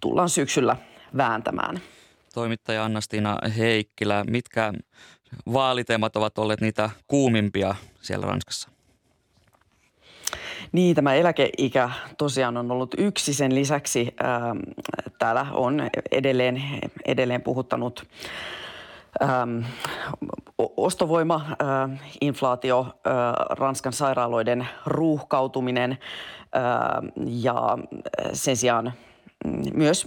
tullaan 0.00 0.28
syksyllä 0.28 0.76
vääntämään. 1.16 1.80
Toimittaja 2.34 2.84
Anna-Stina 2.84 3.38
Heikkilä, 3.58 4.24
mitkä 4.30 4.72
vaaliteemat 5.52 6.16
ovat 6.16 6.38
olleet 6.38 6.60
niitä 6.60 6.90
kuumimpia 7.06 7.74
siellä 8.00 8.26
Ranskassa? 8.26 8.68
Niin, 10.72 10.96
tämä 10.96 11.14
eläkeikä 11.14 11.90
tosiaan 12.18 12.56
on 12.56 12.70
ollut 12.70 12.94
yksi. 12.98 13.34
Sen 13.34 13.54
lisäksi 13.54 14.14
ää, 14.22 14.56
täällä 15.18 15.46
on 15.52 15.82
edelleen, 16.10 16.62
edelleen 17.06 17.42
puhuttanut 17.42 18.06
Ähm, 19.22 19.64
ostovoima, 20.76 21.34
äh, 21.34 22.00
inflaatio, 22.20 22.80
äh, 22.80 23.56
Ranskan 23.58 23.92
sairaaloiden 23.92 24.68
ruuhkautuminen 24.86 25.92
äh, 25.92 25.98
ja 27.26 27.78
sen 28.32 28.56
sijaan 28.56 28.92
myös 29.74 30.04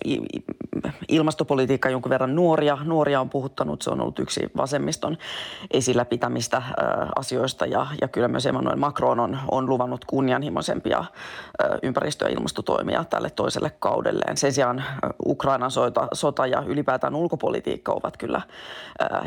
ilmastopolitiikka 1.07 1.89
jonkun 1.89 2.09
verran 2.09 2.35
nuoria. 2.35 2.77
Nuoria 2.83 3.21
on 3.21 3.29
puhuttanut, 3.29 3.81
se 3.81 3.89
on 3.89 4.01
ollut 4.01 4.19
yksi 4.19 4.41
vasemmiston 4.57 5.17
esillä 5.71 6.05
pitämistä 6.05 6.61
asioista 7.15 7.65
ja, 7.65 7.87
ja 8.01 8.07
kyllä 8.07 8.27
myös 8.27 8.45
Emmanuel 8.45 8.75
Macron 8.75 9.19
on, 9.19 9.37
on 9.51 9.69
luvannut 9.69 10.05
kunnianhimoisempia 10.05 11.03
ympäristö- 11.83 12.25
ja 12.25 12.31
ilmastotoimia 12.31 13.03
tälle 13.03 13.29
toiselle 13.29 13.71
kaudelleen. 13.79 14.37
Sen 14.37 14.53
sijaan 14.53 14.83
Ukrainan 15.25 15.71
sota, 15.71 16.07
sota 16.13 16.47
ja 16.47 16.63
ylipäätään 16.67 17.15
ulkopolitiikka 17.15 17.91
ovat 17.91 18.17
kyllä 18.17 18.41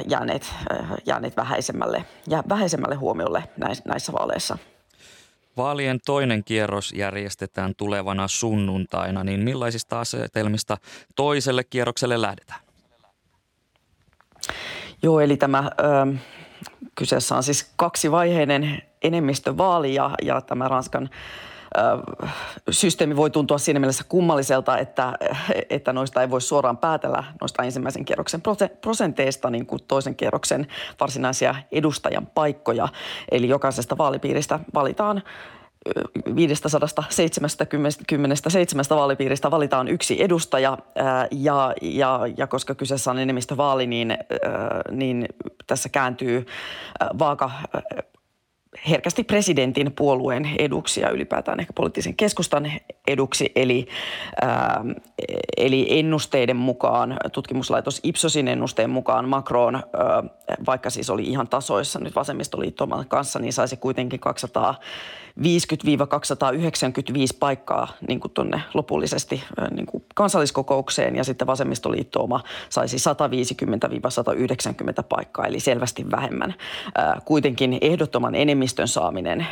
jääneet, 0.08 0.54
jääneet 1.06 1.36
vähäisemmälle, 1.36 2.04
vähäisemmälle 2.48 2.94
huomiolle 2.94 3.44
näissä 3.84 4.12
vaaleissa. 4.12 4.58
Vaalien 5.56 6.00
toinen 6.06 6.44
kierros 6.44 6.92
järjestetään 6.92 7.74
tulevana 7.76 8.28
sunnuntaina, 8.28 9.24
niin 9.24 9.40
millaisista 9.40 10.00
asetelmista 10.00 10.76
toiselle 11.16 11.64
kierrokselle 11.64 12.20
lähdetään? 12.20 12.60
Joo, 15.02 15.20
eli 15.20 15.36
tämä 15.36 15.70
ö, 15.80 16.14
kyseessä 16.94 17.36
on 17.36 17.42
siis 17.42 17.72
kaksivaiheinen 17.76 18.82
enemmistövaali 19.02 19.94
ja, 19.94 20.10
ja 20.22 20.40
tämä 20.40 20.68
Ranskan 20.68 21.10
systeemi 22.70 23.16
voi 23.16 23.30
tuntua 23.30 23.58
siinä 23.58 23.80
mielessä 23.80 24.04
kummalliselta, 24.08 24.78
että, 24.78 25.12
että 25.70 25.92
noista 25.92 26.22
ei 26.22 26.30
voi 26.30 26.40
suoraan 26.40 26.76
päätellä 26.76 27.24
noista 27.40 27.62
ensimmäisen 27.62 28.04
kierroksen 28.04 28.42
prosenteista 28.80 29.50
niin 29.50 29.66
kuin 29.66 29.82
toisen 29.88 30.16
kierroksen 30.16 30.66
varsinaisia 31.00 31.54
edustajan 31.72 32.26
paikkoja. 32.26 32.88
Eli 33.30 33.48
jokaisesta 33.48 33.98
vaalipiiristä 33.98 34.60
valitaan 34.74 35.22
577 36.36 38.84
vaalipiiristä 38.90 39.50
valitaan 39.50 39.88
yksi 39.88 40.22
edustaja 40.22 40.78
ja, 41.30 41.74
ja, 41.82 42.20
ja 42.36 42.46
koska 42.46 42.74
kyseessä 42.74 43.10
on 43.10 43.18
enemmistövaali, 43.18 43.86
niin, 43.86 44.18
niin 44.90 45.28
tässä 45.66 45.88
kääntyy 45.88 46.46
vaaka 47.18 47.50
herkästi 48.88 49.24
presidentin 49.24 49.92
puolueen 49.92 50.50
eduksi 50.58 51.00
ja 51.00 51.10
ylipäätään 51.10 51.60
ehkä 51.60 51.72
poliittisen 51.72 52.14
keskustan 52.14 52.72
eduksi. 53.06 53.52
Eli, 53.56 53.86
ää, 54.42 54.84
eli 55.56 55.86
ennusteiden 55.98 56.56
mukaan, 56.56 57.16
tutkimuslaitos 57.32 58.00
Ipsosin 58.02 58.48
ennusteen 58.48 58.90
mukaan 58.90 59.28
Macron, 59.28 59.74
ää, 59.74 59.82
vaikka 60.66 60.90
siis 60.90 61.10
oli 61.10 61.22
ihan 61.24 61.48
tasoissa 61.48 61.98
nyt 61.98 62.14
vasemmistoliittoman 62.14 63.08
kanssa, 63.08 63.38
niin 63.38 63.52
saisi 63.52 63.76
kuitenkin 63.76 64.20
200 64.20 64.74
50-295 65.40 65.44
paikkaa 67.40 67.88
niin 68.08 68.20
kuin 68.20 68.32
tonne 68.32 68.62
lopullisesti 68.74 69.42
niin 69.70 69.86
kuin 69.86 70.04
kansalliskokoukseen 70.14 71.16
ja 71.16 71.24
sitten 71.24 71.46
vasemmistoliittooma 71.46 72.40
saisi 72.68 72.96
150-190 75.00 75.04
paikkaa, 75.08 75.46
eli 75.46 75.60
selvästi 75.60 76.10
vähemmän. 76.10 76.54
Kuitenkin 77.24 77.78
ehdottoman 77.80 78.34
enemmistön 78.34 78.88
saaminen, 78.88 79.46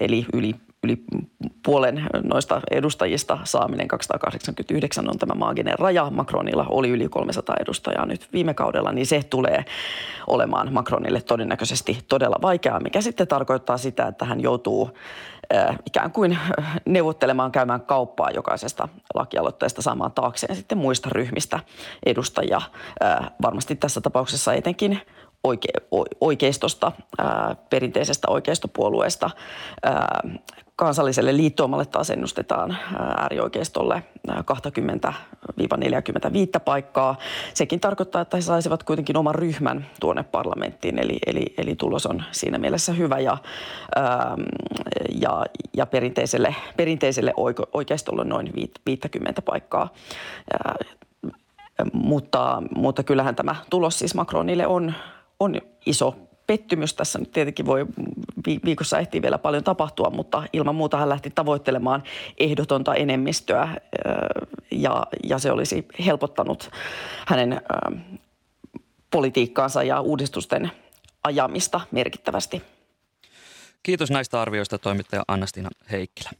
eli 0.00 0.26
yli 0.32 0.54
yli 0.84 1.04
puolen 1.64 2.06
noista 2.22 2.60
edustajista 2.70 3.38
saaminen 3.44 3.88
289 3.88 5.08
on 5.08 5.18
tämä 5.18 5.34
maaginen 5.34 5.78
raja. 5.78 6.10
Macronilla 6.10 6.66
oli 6.68 6.88
yli 6.88 7.08
300 7.08 7.56
edustajaa 7.60 8.06
nyt 8.06 8.28
viime 8.32 8.54
kaudella, 8.54 8.92
niin 8.92 9.06
se 9.06 9.22
tulee 9.22 9.64
olemaan 10.26 10.72
Macronille 10.72 11.20
todennäköisesti 11.20 11.98
todella 12.08 12.36
vaikeaa, 12.42 12.80
mikä 12.80 13.00
sitten 13.00 13.28
tarkoittaa 13.28 13.78
sitä, 13.78 14.06
että 14.06 14.24
hän 14.24 14.40
joutuu 14.40 14.90
äh, 15.54 15.78
ikään 15.86 16.12
kuin 16.12 16.38
neuvottelemaan, 16.86 17.52
käymään 17.52 17.80
kauppaa 17.80 18.30
jokaisesta 18.30 18.88
lakialoitteesta 19.14 19.82
saamaan 19.82 20.12
taakseen 20.12 20.56
sitten 20.56 20.78
muista 20.78 21.08
ryhmistä 21.12 21.60
edustajia. 22.06 22.60
Äh, 23.04 23.30
varmasti 23.42 23.76
tässä 23.76 24.00
tapauksessa 24.00 24.54
etenkin 24.54 25.00
oike- 25.48 26.06
oikeistosta, 26.20 26.92
ää, 27.18 27.56
perinteisestä 27.70 28.28
oikeistopuolueesta. 28.30 29.30
Ää, 29.82 30.20
kansalliselle 30.80 31.36
liittoomalle 31.36 31.86
taas 31.86 32.10
ennustetaan 32.10 32.76
äärioikeistolle 33.16 34.02
20-45 34.30 34.34
paikkaa. 36.64 37.18
Sekin 37.54 37.80
tarkoittaa, 37.80 38.22
että 38.22 38.36
he 38.36 38.40
saisivat 38.40 38.82
kuitenkin 38.82 39.16
oman 39.16 39.34
ryhmän 39.34 39.86
tuonne 40.00 40.22
parlamenttiin, 40.22 40.98
eli, 40.98 41.18
eli, 41.26 41.54
eli 41.58 41.76
tulos 41.76 42.06
on 42.06 42.22
siinä 42.30 42.58
mielessä 42.58 42.92
hyvä 42.92 43.18
ja, 43.18 43.38
ja, 45.20 45.46
ja 45.76 45.86
perinteiselle, 45.86 46.56
perinteiselle 46.76 47.34
oikeistolle 47.72 48.24
noin 48.24 48.52
50 48.86 49.42
paikkaa. 49.42 49.88
Mutta, 51.92 52.62
mutta 52.74 53.02
kyllähän 53.02 53.36
tämä 53.36 53.56
tulos 53.70 53.98
siis 53.98 54.14
Macronille 54.14 54.66
on 54.66 54.94
on 55.40 55.54
iso 55.86 56.14
pettymys. 56.50 56.94
Tässä 56.94 57.18
nyt 57.18 57.32
tietenkin 57.32 57.66
voi 57.66 57.86
viikossa 58.64 58.98
ehtii 58.98 59.22
vielä 59.22 59.38
paljon 59.38 59.64
tapahtua, 59.64 60.10
mutta 60.10 60.42
ilman 60.52 60.74
muuta 60.74 60.96
hän 60.96 61.08
lähti 61.08 61.30
tavoittelemaan 61.30 62.02
ehdotonta 62.38 62.94
enemmistöä 62.94 63.80
ja, 64.70 65.06
ja 65.24 65.38
se 65.38 65.52
olisi 65.52 65.86
helpottanut 66.06 66.70
hänen 67.26 67.60
politiikkaansa 69.10 69.82
ja 69.82 70.00
uudistusten 70.00 70.70
ajamista 71.24 71.80
merkittävästi. 71.90 72.62
Kiitos 73.82 74.10
näistä 74.10 74.40
arvioista 74.40 74.78
toimittaja 74.78 75.22
Annastina 75.28 75.68
Heikkilä. 75.90 76.30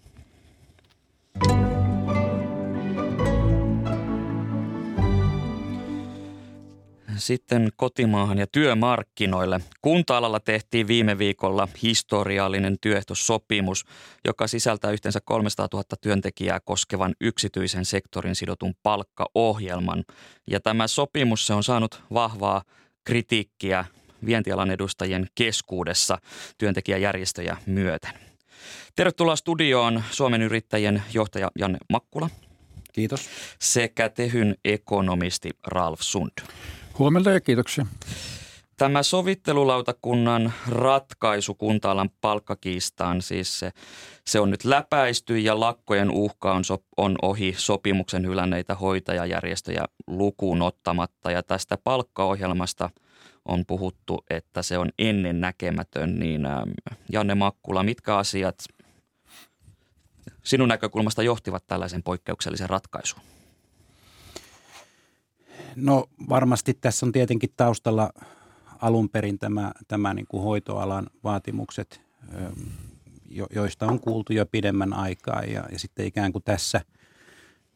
Sitten 7.20 7.68
kotimaahan 7.76 8.38
ja 8.38 8.46
työmarkkinoille. 8.46 9.60
Kunta-alalla 9.80 10.40
tehtiin 10.40 10.86
viime 10.86 11.18
viikolla 11.18 11.68
historiallinen 11.82 12.76
työehtosopimus, 12.80 13.84
joka 14.24 14.46
sisältää 14.46 14.90
yhteensä 14.90 15.20
300 15.24 15.68
000 15.72 15.84
työntekijää 16.00 16.60
koskevan 16.60 17.14
yksityisen 17.20 17.84
sektorin 17.84 18.34
sidotun 18.36 18.74
palkkaohjelman. 18.82 20.04
Ja 20.50 20.60
tämä 20.60 20.86
sopimus 20.86 21.46
se 21.46 21.54
on 21.54 21.64
saanut 21.64 22.02
vahvaa 22.14 22.62
kritiikkiä 23.04 23.84
vientialan 24.26 24.70
edustajien 24.70 25.26
keskuudessa 25.34 26.18
työntekijäjärjestöjä 26.58 27.56
myöten. 27.66 28.12
Tervetuloa 28.96 29.36
studioon 29.36 30.02
Suomen 30.10 30.42
yrittäjien 30.42 31.02
johtaja 31.14 31.50
Janne 31.58 31.78
Makkula. 31.90 32.30
Kiitos. 32.92 33.28
Sekä 33.58 34.08
Tehyn 34.08 34.54
ekonomisti 34.64 35.50
Ralf 35.66 36.00
Sund. 36.00 36.32
Huomenta 37.00 37.30
ja 37.30 37.40
kiitoksia. 37.40 37.86
Tämä 38.76 39.02
sovittelulautakunnan 39.02 40.52
ratkaisu 40.68 41.54
kunta-alan 41.54 42.10
palkkakiistaan, 42.20 43.22
siis 43.22 43.58
se, 43.58 43.70
se 44.26 44.40
on 44.40 44.50
nyt 44.50 44.64
läpäisty 44.64 45.38
ja 45.38 45.60
lakkojen 45.60 46.10
uhka 46.10 46.52
on, 46.52 46.64
so, 46.64 46.78
on 46.96 47.16
ohi 47.22 47.54
sopimuksen 47.56 48.26
hylänneitä 48.26 48.74
hoitajajärjestöjä 48.74 49.84
lukuun 50.06 50.62
ottamatta. 50.62 51.30
Ja 51.30 51.42
tästä 51.42 51.76
palkkaohjelmasta 51.84 52.90
on 53.44 53.64
puhuttu, 53.66 54.24
että 54.30 54.62
se 54.62 54.78
on 54.78 54.90
ennen 54.98 55.40
näkemätön. 55.40 56.18
Niin 56.18 56.46
ähm, 56.46 56.70
Janne 57.12 57.34
Makkula, 57.34 57.82
mitkä 57.82 58.16
asiat 58.16 58.64
sinun 60.42 60.68
näkökulmasta 60.68 61.22
johtivat 61.22 61.64
tällaisen 61.66 62.02
poikkeuksellisen 62.02 62.70
ratkaisuun? 62.70 63.39
No 65.76 66.06
varmasti 66.28 66.74
tässä 66.74 67.06
on 67.06 67.12
tietenkin 67.12 67.50
taustalla 67.56 68.10
alun 68.80 69.08
perin 69.08 69.38
tämä, 69.38 69.72
tämä 69.88 70.14
niin 70.14 70.26
kuin 70.26 70.42
hoitoalan 70.42 71.06
vaatimukset, 71.24 72.00
joista 73.54 73.86
on 73.86 74.00
kuultu 74.00 74.32
jo 74.32 74.46
pidemmän 74.46 74.92
aikaa 74.92 75.42
ja, 75.42 75.68
ja 75.72 75.78
sitten 75.78 76.06
ikään 76.06 76.32
kuin 76.32 76.44
tässä, 76.44 76.80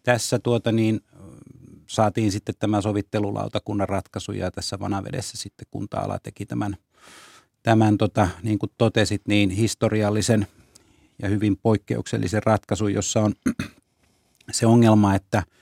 tässä 0.02 0.38
tuota 0.38 0.72
niin, 0.72 1.00
saatiin 1.86 2.32
sitten 2.32 2.54
tämä 2.58 2.80
sovittelulautakunnan 2.80 3.88
ratkaisu 3.88 4.32
ja 4.32 4.50
tässä 4.50 4.78
vanavedessä 4.78 5.36
sitten 5.36 5.66
kunta-ala 5.70 6.18
teki 6.22 6.46
tämän, 6.46 6.76
tämän 7.62 7.98
tota, 7.98 8.28
niin 8.42 8.58
kuin 8.58 8.72
totesit, 8.78 9.22
niin 9.28 9.50
historiallisen 9.50 10.46
ja 11.22 11.28
hyvin 11.28 11.56
poikkeuksellisen 11.56 12.42
ratkaisun, 12.42 12.94
jossa 12.94 13.20
on 13.20 13.34
se 14.52 14.66
ongelma, 14.66 15.14
että– 15.14 15.42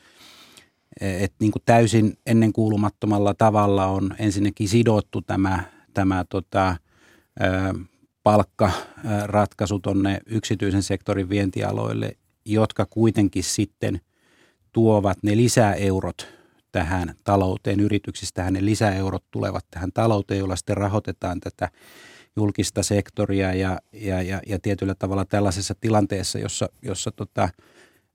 että 1.00 1.37
niin 1.40 1.52
kuin 1.52 1.62
täysin 1.66 2.14
ennenkuulumattomalla 2.26 3.35
tavalla 3.35 3.87
on 3.87 4.14
ensinnäkin 4.18 4.68
sidottu 4.68 5.22
tämä, 5.22 5.64
tämä 5.94 6.24
tota, 6.28 6.76
palkkaratkaisu 8.22 9.78
tuonne 9.78 10.20
yksityisen 10.26 10.83
sektorin 10.83 11.28
vientialoille, 11.28 12.16
jotka 12.44 12.87
kuitenkin 12.87 13.44
sitten 13.44 14.00
tuovat 14.72 15.18
ne 15.22 15.37
lisäeurot 15.37 16.28
tähän 16.72 17.14
talouteen. 17.24 17.81
Yrityksistähän 17.81 18.52
ne 18.52 18.64
lisäeurot 18.64 19.24
tulevat 19.31 19.66
tähän 19.70 19.92
talouteen, 19.92 20.40
jolla 20.40 20.57
sitten 20.57 20.76
rahoitetaan 20.76 21.40
tätä 21.40 21.68
julkista 22.37 22.83
sektoria 22.83 23.55
ja, 23.55 23.81
ja, 23.92 24.22
ja, 24.22 24.40
ja 24.46 24.59
tietyllä 24.59 24.94
tavalla 24.94 25.24
tällaisessa 25.24 25.74
tilanteessa, 25.81 26.38
jossa, 26.38 26.68
jossa 26.83 27.11
tota, 27.11 27.48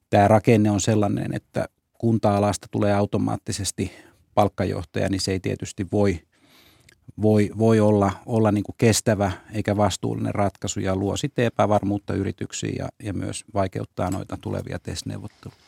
tämä 0.09 0.27
rakenne 0.27 0.71
on 0.71 0.81
sellainen, 0.81 1.33
että 1.33 1.67
kunta-alasta 1.97 2.67
tulee 2.71 2.93
automaattisesti 2.93 3.91
palkkajohtaja, 4.33 5.09
niin 5.09 5.21
se 5.21 5.31
ei 5.31 5.39
tietysti 5.39 5.87
voi, 5.91 6.19
voi, 7.21 7.49
voi 7.57 7.79
olla, 7.79 8.11
olla 8.25 8.51
niin 8.51 8.63
kuin 8.63 8.75
kestävä 8.77 9.31
eikä 9.53 9.77
vastuullinen 9.77 10.35
ratkaisu 10.35 10.79
ja 10.79 10.95
luo 10.95 11.17
sitten 11.17 11.45
epävarmuutta 11.45 12.13
yrityksiin 12.13 12.75
ja, 12.79 12.89
ja 13.03 13.13
myös 13.13 13.45
vaikeuttaa 13.53 14.11
noita 14.11 14.37
tulevia 14.41 14.79
testneuvotteluja. 14.79 15.59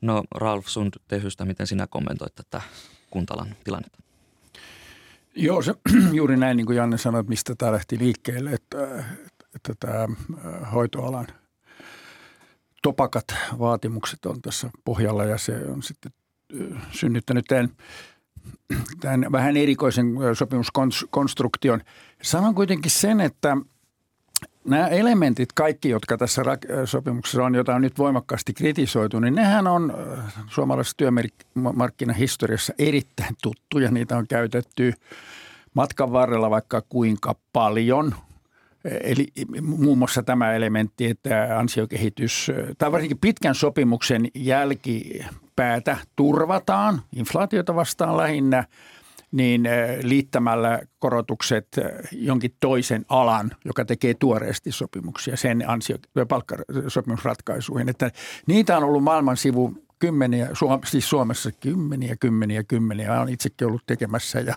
No 0.00 0.24
Ralf 0.34 0.66
Sund 0.66 0.94
Tehystä, 1.08 1.44
miten 1.44 1.66
sinä 1.66 1.86
kommentoit 1.86 2.34
tätä 2.34 2.62
kuntalan 3.10 3.56
tilannetta? 3.64 3.98
Joo, 5.34 5.62
se, 5.62 5.74
juuri 6.12 6.36
näin 6.36 6.56
niin 6.56 6.66
kuin 6.66 6.76
Janne 6.76 6.98
sanoi, 6.98 7.20
että 7.20 7.30
mistä 7.30 7.54
tämä 7.54 7.72
lähti 7.72 7.98
liikkeelle, 7.98 8.50
että, 8.50 9.04
että 9.54 9.74
tämä 9.80 10.08
hoitoalan 10.74 11.26
topakat 12.82 13.24
vaatimukset 13.58 14.26
on 14.26 14.42
tässä 14.42 14.70
pohjalla 14.84 15.24
ja 15.24 15.38
se 15.38 15.52
on 15.68 15.82
sitten 15.82 16.12
synnyttänyt 16.90 17.44
tämän, 17.48 17.70
tämän 19.00 19.32
vähän 19.32 19.56
erikoisen 19.56 20.14
sopimuskonstruktion. 20.34 21.80
Sanon 22.22 22.54
kuitenkin 22.54 22.90
sen, 22.90 23.20
että– 23.20 23.56
nämä 24.68 24.86
elementit, 24.86 25.52
kaikki, 25.52 25.88
jotka 25.88 26.16
tässä 26.16 26.42
sopimuksessa 26.84 27.44
on, 27.44 27.54
jota 27.54 27.74
on 27.74 27.82
nyt 27.82 27.98
voimakkaasti 27.98 28.54
kritisoitu, 28.54 29.20
niin 29.20 29.34
nehän 29.34 29.66
on 29.66 29.94
suomalaisessa 30.50 30.96
työmarkkinahistoriassa 30.96 32.72
erittäin 32.78 33.34
tuttuja. 33.42 33.90
Niitä 33.90 34.16
on 34.16 34.26
käytetty 34.26 34.92
matkan 35.74 36.12
varrella 36.12 36.50
vaikka 36.50 36.82
kuinka 36.88 37.34
paljon. 37.52 38.14
Eli 38.84 39.26
muun 39.62 39.98
muassa 39.98 40.22
tämä 40.22 40.52
elementti, 40.52 41.06
että 41.06 41.58
ansiokehitys, 41.58 42.50
tai 42.78 42.92
varsinkin 42.92 43.18
pitkän 43.18 43.54
sopimuksen 43.54 44.28
jälkipäätä 44.34 45.96
turvataan 46.16 47.02
inflaatiota 47.16 47.74
vastaan 47.74 48.16
lähinnä– 48.16 48.64
niin 49.32 49.66
eh, 49.66 49.98
liittämällä 50.02 50.80
korotukset 50.98 51.68
eh, 51.78 52.08
jonkin 52.12 52.54
toisen 52.60 53.04
alan, 53.08 53.50
joka 53.64 53.84
tekee 53.84 54.14
tuoreesti 54.14 54.72
sopimuksia 54.72 55.36
sen 55.36 55.64
ansio- 55.66 56.26
palkkasopimusratkaisuihin. 56.28 57.88
Että 57.88 58.10
niitä 58.46 58.76
on 58.76 58.84
ollut 58.84 59.02
maailman 59.02 59.36
sivu 59.36 59.87
kymmeniä, 59.98 60.48
siis 60.84 61.10
Suomessa 61.10 61.52
kymmeniä, 61.52 62.16
kymmeniä, 62.20 62.64
kymmeniä. 62.64 63.20
Olen 63.20 63.28
itsekin 63.28 63.66
ollut 63.66 63.82
tekemässä 63.86 64.40
ja, 64.40 64.54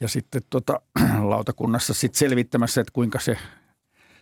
ja 0.00 0.08
sitten 0.08 0.42
tota, 0.50 0.80
lautakunnassa 1.22 1.94
sitten 1.94 2.18
selvittämässä, 2.18 2.80
että 2.80 2.92
kuinka 2.92 3.20
se 3.20 3.36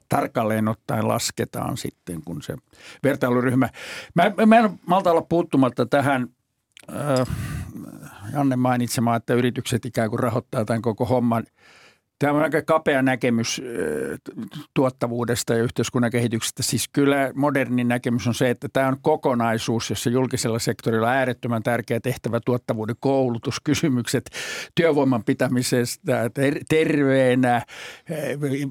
tarkalleen 0.09 0.69
ottaen 0.69 1.09
lasketaan 1.09 1.77
sitten, 1.77 2.23
kun 2.25 2.43
se 2.43 2.57
vertailuryhmä. 3.05 3.69
Mä, 4.15 4.47
mä 4.47 4.59
en 4.59 4.81
malta 4.87 5.11
olla 5.11 5.23
puuttumatta 5.23 5.87
tähän 5.87 6.27
äh, 6.93 7.29
Janne 8.33 8.57
mainitsemaan, 8.57 9.17
että 9.17 9.35
yritykset 9.35 9.85
ikään 9.85 10.11
kuin 10.11 10.21
rahoittaa 10.21 10.65
tämän 10.65 10.83
koko 10.83 11.05
homman– 11.05 11.45
Tämä 12.19 12.33
on 12.33 12.43
aika 12.43 12.63
kapea 12.63 13.03
näkemys 13.03 13.63
tuottavuudesta 14.75 15.55
ja 15.55 15.63
yhteiskunnan 15.63 16.11
kehityksestä. 16.11 16.63
Siis 16.63 16.89
kyllä 16.93 17.31
modernin 17.35 17.89
näkemys 17.89 18.27
on 18.27 18.35
se, 18.35 18.51
että 18.51 18.69
tämä 18.73 18.89
on 18.89 18.97
kokonaisuus, 19.03 19.91
jossa 19.91 20.11
julkisella 20.11 20.59
sektorilla 20.59 21.07
on 21.09 21.17
äärettömän 21.17 21.63
tärkeä 21.63 22.01
tehtävä 22.01 22.41
tuottavuuden 22.45 22.97
koulutuskysymykset, 23.01 24.31
työvoiman 24.75 25.25
pitämisestä 25.25 26.31
terveenä, 26.69 27.63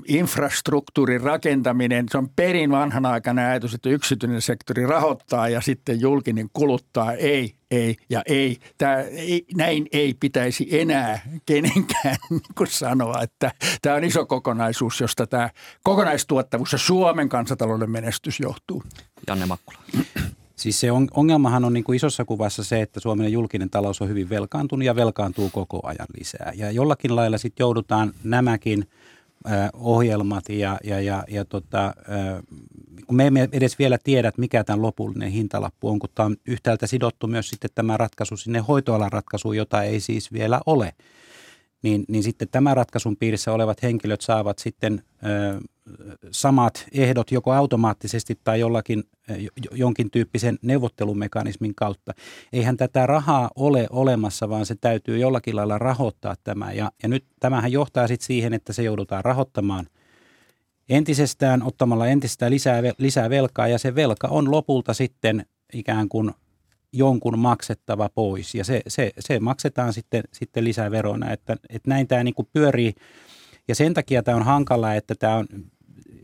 infrastruktuurin 0.08 1.22
rakentaminen. 1.22 2.06
Se 2.12 2.18
on 2.18 2.30
perin 2.36 2.72
vanhanaikainen 2.72 3.46
ajatus, 3.46 3.74
että 3.74 3.90
yksityinen 3.90 4.42
sektori 4.42 4.86
rahoittaa 4.86 5.50
ja 5.50 5.62
sitten 5.62 6.02
julkinen 6.02 6.50
kuluttaa. 6.54 7.14
Ei, 7.14 7.56
ei 7.72 7.96
ja 8.10 8.22
ei. 8.26 8.58
Tämä, 8.78 9.00
ei, 9.02 9.46
näin 9.56 9.88
ei 9.92 10.14
pitäisi 10.20 10.68
enää 10.80 11.20
kenenkään 11.46 12.18
niin 12.30 12.68
sanoa, 12.68 13.22
että 13.22 13.52
tämä 13.82 13.96
on 13.96 14.04
iso 14.04 14.26
kokonaisuus, 14.26 15.02
josta 15.02 15.28
tämä 15.28 15.50
kokonaistuottavuus 15.84 16.72
ja 16.72 16.78
Suomen 16.78 17.30
kansantalouden 17.30 17.92
menestys 17.92 18.40
johtuu. 18.40 18.84
Janne 19.28 19.46
Makkula. 19.46 19.78
Siis 20.56 20.80
se 20.80 20.88
ongelmahan 21.14 21.66
on 21.66 21.74
niin 21.74 21.84
kuin 21.84 21.96
isossa 21.96 22.26
kuvassa 22.26 22.64
se, 22.64 22.82
että 22.82 23.00
Suomen 23.00 23.32
julkinen 23.32 23.70
talous 23.70 24.02
on 24.02 24.10
hyvin 24.10 24.30
velkaantunut 24.30 24.86
ja 24.86 24.96
velkaantuu 24.96 25.50
koko 25.50 25.80
ajan 25.84 26.08
lisää. 26.18 26.52
Ja 26.56 26.72
jollakin 26.72 27.16
lailla 27.16 27.38
sitten 27.38 27.64
joudutaan 27.64 28.14
nämäkin 28.24 28.88
ohjelmat 29.74 30.50
ja, 30.50 30.78
ja, 30.84 31.02
ja, 31.02 31.24
ja 31.28 31.46
tota, 31.46 31.94
kun 33.08 33.16
me 33.16 33.28
emme 33.28 33.50
edes 33.52 33.80
vielä 33.80 33.98
tiedä, 34.04 34.28
että 34.28 34.42
mikä 34.42 34.64
tämän 34.64 34.82
lopullinen 34.82 35.32
hintalappu 35.32 35.90
on, 35.90 36.00
kun 36.00 36.10
tämä 36.16 36.26
on 36.26 36.36
yhtäältä 36.48 36.88
sidottu 36.88 37.28
myös 37.28 37.50
sitten 37.50 37.70
tämä 37.76 37.98
ratkaisu 37.98 38.38
sinne 38.38 38.60
hoitoalan 38.60 39.12
ratkaisuun, 39.12 39.58
jota 39.58 39.84
ei 39.84 40.00
siis 40.00 40.34
vielä 40.34 40.62
ole, 40.66 40.94
niin, 41.82 42.06
niin 42.08 42.24
sitten 42.24 42.48
tämän 42.52 42.78
ratkaisun 42.78 43.18
piirissä 43.18 43.52
olevat 43.52 43.84
henkilöt 43.84 44.22
saavat 44.22 44.60
sitten 44.60 45.04
ö, 45.26 45.60
samat 46.32 46.86
ehdot 46.92 47.32
joko 47.32 47.52
automaattisesti 47.52 48.40
tai 48.44 48.60
jollakin 48.60 49.04
jonkin 49.72 50.12
tyyppisen 50.12 50.60
neuvottelumekanismin 50.62 51.76
kautta. 51.76 52.14
Eihän 52.54 52.78
tätä 52.78 53.06
rahaa 53.06 53.50
ole 53.56 53.88
olemassa, 53.90 54.50
vaan 54.50 54.66
se 54.66 54.76
täytyy 54.82 55.18
jollakin 55.18 55.56
lailla 55.56 55.78
rahoittaa 55.78 56.36
tämä. 56.44 56.72
Ja, 56.72 56.92
ja 57.04 57.10
nyt 57.10 57.26
tämähän 57.40 57.72
johtaa 57.72 58.08
sitten 58.08 58.28
siihen, 58.28 58.54
että 58.54 58.74
se 58.74 58.84
joudutaan 58.84 59.26
rahoittamaan– 59.26 59.86
entisestään 60.90 61.64
ottamalla 61.64 62.08
entistä 62.08 62.50
lisää, 62.50 62.82
lisää 62.98 63.30
velkaa 63.30 63.68
ja 63.68 63.78
se 63.78 63.96
velka 63.96 64.28
on 64.28 64.52
lopulta 64.52 64.94
sitten 64.94 65.46
ikään 65.74 66.10
kuin 66.10 66.32
jonkun 66.94 67.40
maksettava 67.40 68.10
pois. 68.10 68.56
Ja 68.56 68.64
se, 68.64 68.82
se, 68.88 69.12
se 69.20 69.40
maksetaan 69.40 69.94
sitten, 69.94 70.24
sitten 70.34 70.64
lisää 70.64 70.92
verona, 70.92 71.32
että, 71.32 71.58
että 71.70 71.90
näin 71.90 72.08
tämä 72.08 72.24
niin 72.24 72.34
kuin 72.34 72.48
pyörii. 72.54 72.94
Ja 73.68 73.76
sen 73.76 73.94
takia 73.94 74.24
tämä 74.24 74.38
on 74.38 74.44
hankala, 74.44 74.94
että 74.94 75.16
tämä 75.16 75.36
on 75.36 75.48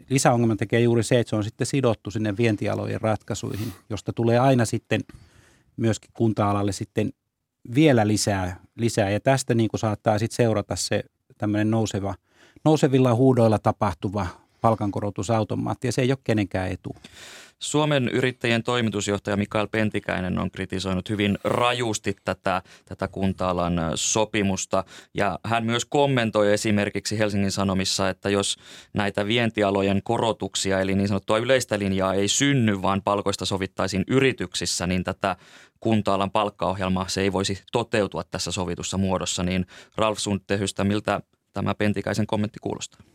lisäongelma 0.09 0.55
tekee 0.55 0.79
juuri 0.79 1.03
se, 1.03 1.19
että 1.19 1.29
se 1.29 1.35
on 1.35 1.43
sitten 1.43 1.67
sidottu 1.67 2.11
sinne 2.11 2.37
vientialojen 2.37 3.01
ratkaisuihin, 3.01 3.73
josta 3.89 4.13
tulee 4.13 4.39
aina 4.39 4.65
sitten 4.65 5.01
myöskin 5.77 6.11
kunta-alalle 6.13 6.71
sitten 6.71 7.13
vielä 7.75 8.07
lisää, 8.07 8.59
lisää. 8.75 9.09
Ja 9.09 9.19
tästä 9.19 9.53
niin 9.53 9.69
kuin 9.69 9.79
saattaa 9.79 10.19
sitten 10.19 10.35
seurata 10.35 10.75
se 10.75 11.03
tämmöinen 11.37 11.71
nouseva, 11.71 12.15
nousevilla 12.65 13.15
huudoilla 13.15 13.59
tapahtuva 13.59 14.27
palkankorotusautomaatti 14.61 15.87
ja 15.87 15.91
se 15.91 16.01
ei 16.01 16.11
ole 16.11 16.17
kenenkään 16.23 16.71
etu. 16.71 16.95
Suomen 17.61 18.07
yrittäjien 18.07 18.63
toimitusjohtaja 18.63 19.37
Mikael 19.37 19.67
Pentikäinen 19.67 20.39
on 20.39 20.51
kritisoinut 20.51 21.09
hyvin 21.09 21.37
rajusti 21.43 22.15
tätä, 22.25 22.61
tätä 22.85 23.07
kunta-alan 23.07 23.81
sopimusta 23.95 24.83
ja 25.13 25.39
hän 25.45 25.65
myös 25.65 25.85
kommentoi 25.85 26.53
esimerkiksi 26.53 27.19
Helsingin 27.19 27.51
Sanomissa, 27.51 28.09
että 28.09 28.29
jos 28.29 28.57
näitä 28.93 29.27
vientialojen 29.27 30.01
korotuksia 30.03 30.79
eli 30.79 30.95
niin 30.95 31.07
sanottua 31.07 31.37
yleistä 31.37 31.79
linjaa 31.79 32.13
ei 32.13 32.27
synny, 32.27 32.81
vaan 32.81 33.01
palkoista 33.01 33.45
sovittaisiin 33.45 34.03
yrityksissä, 34.07 34.87
niin 34.87 35.03
tätä 35.03 35.35
kunta-alan 35.79 36.31
palkkaohjelmaa 36.31 37.07
se 37.07 37.21
ei 37.21 37.33
voisi 37.33 37.63
toteutua 37.71 38.23
tässä 38.23 38.51
sovitussa 38.51 38.97
muodossa. 38.97 39.43
Niin 39.43 39.65
Ralf 39.97 40.19
Sundtehystä, 40.19 40.83
miltä 40.83 41.21
tämä 41.53 41.75
Pentikäisen 41.75 42.27
kommentti 42.27 42.59
kuulostaa? 42.61 43.10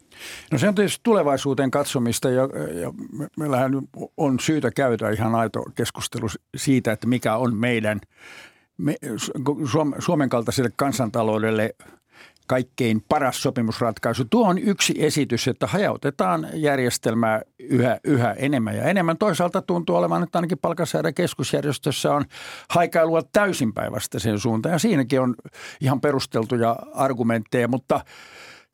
No 0.53 0.59
se 0.59 0.69
on 0.69 0.75
tietysti 0.75 1.01
tulevaisuuteen 1.03 1.71
katsomista 1.71 2.31
ja, 2.31 2.43
ja 2.81 2.93
meillähän 3.37 3.73
on 4.17 4.41
syytä 4.41 4.71
käydä 4.71 5.11
ihan 5.11 5.35
aito 5.35 5.63
keskustelu 5.75 6.27
siitä, 6.57 6.93
että 6.93 7.07
mikä 7.07 7.37
on 7.37 7.57
meidän 7.57 8.01
me, 8.79 8.97
Suomen 9.99 10.29
kaltaiselle 10.29 10.71
kansantaloudelle 10.77 11.75
kaikkein 12.47 13.05
paras 13.09 13.43
sopimusratkaisu. 13.43 14.25
Tuo 14.25 14.49
on 14.49 14.59
yksi 14.59 14.95
esitys, 14.99 15.49
että 15.49 15.67
hajautetaan 15.67 16.49
järjestelmää 16.55 17.43
yhä, 17.59 18.01
yhä 18.05 18.33
enemmän 18.33 18.77
ja 18.77 18.85
enemmän. 18.85 19.19
Toisaalta 19.19 19.63
tuntuu 19.63 19.97
olevan, 19.97 20.23
että 20.23 20.39
ainakin 20.39 20.59
palkansaada 20.59 21.13
keskusjärjestössä 21.13 22.15
on 22.15 22.25
haikailua 22.71 23.23
täysin 23.33 23.73
päivästä 23.73 24.19
sen 24.19 24.39
suuntaan 24.39 24.73
ja 24.73 24.79
siinäkin 24.79 25.21
on 25.21 25.35
ihan 25.81 26.01
perusteltuja 26.01 26.77
argumentteja, 26.95 27.69
mutta– 27.69 28.01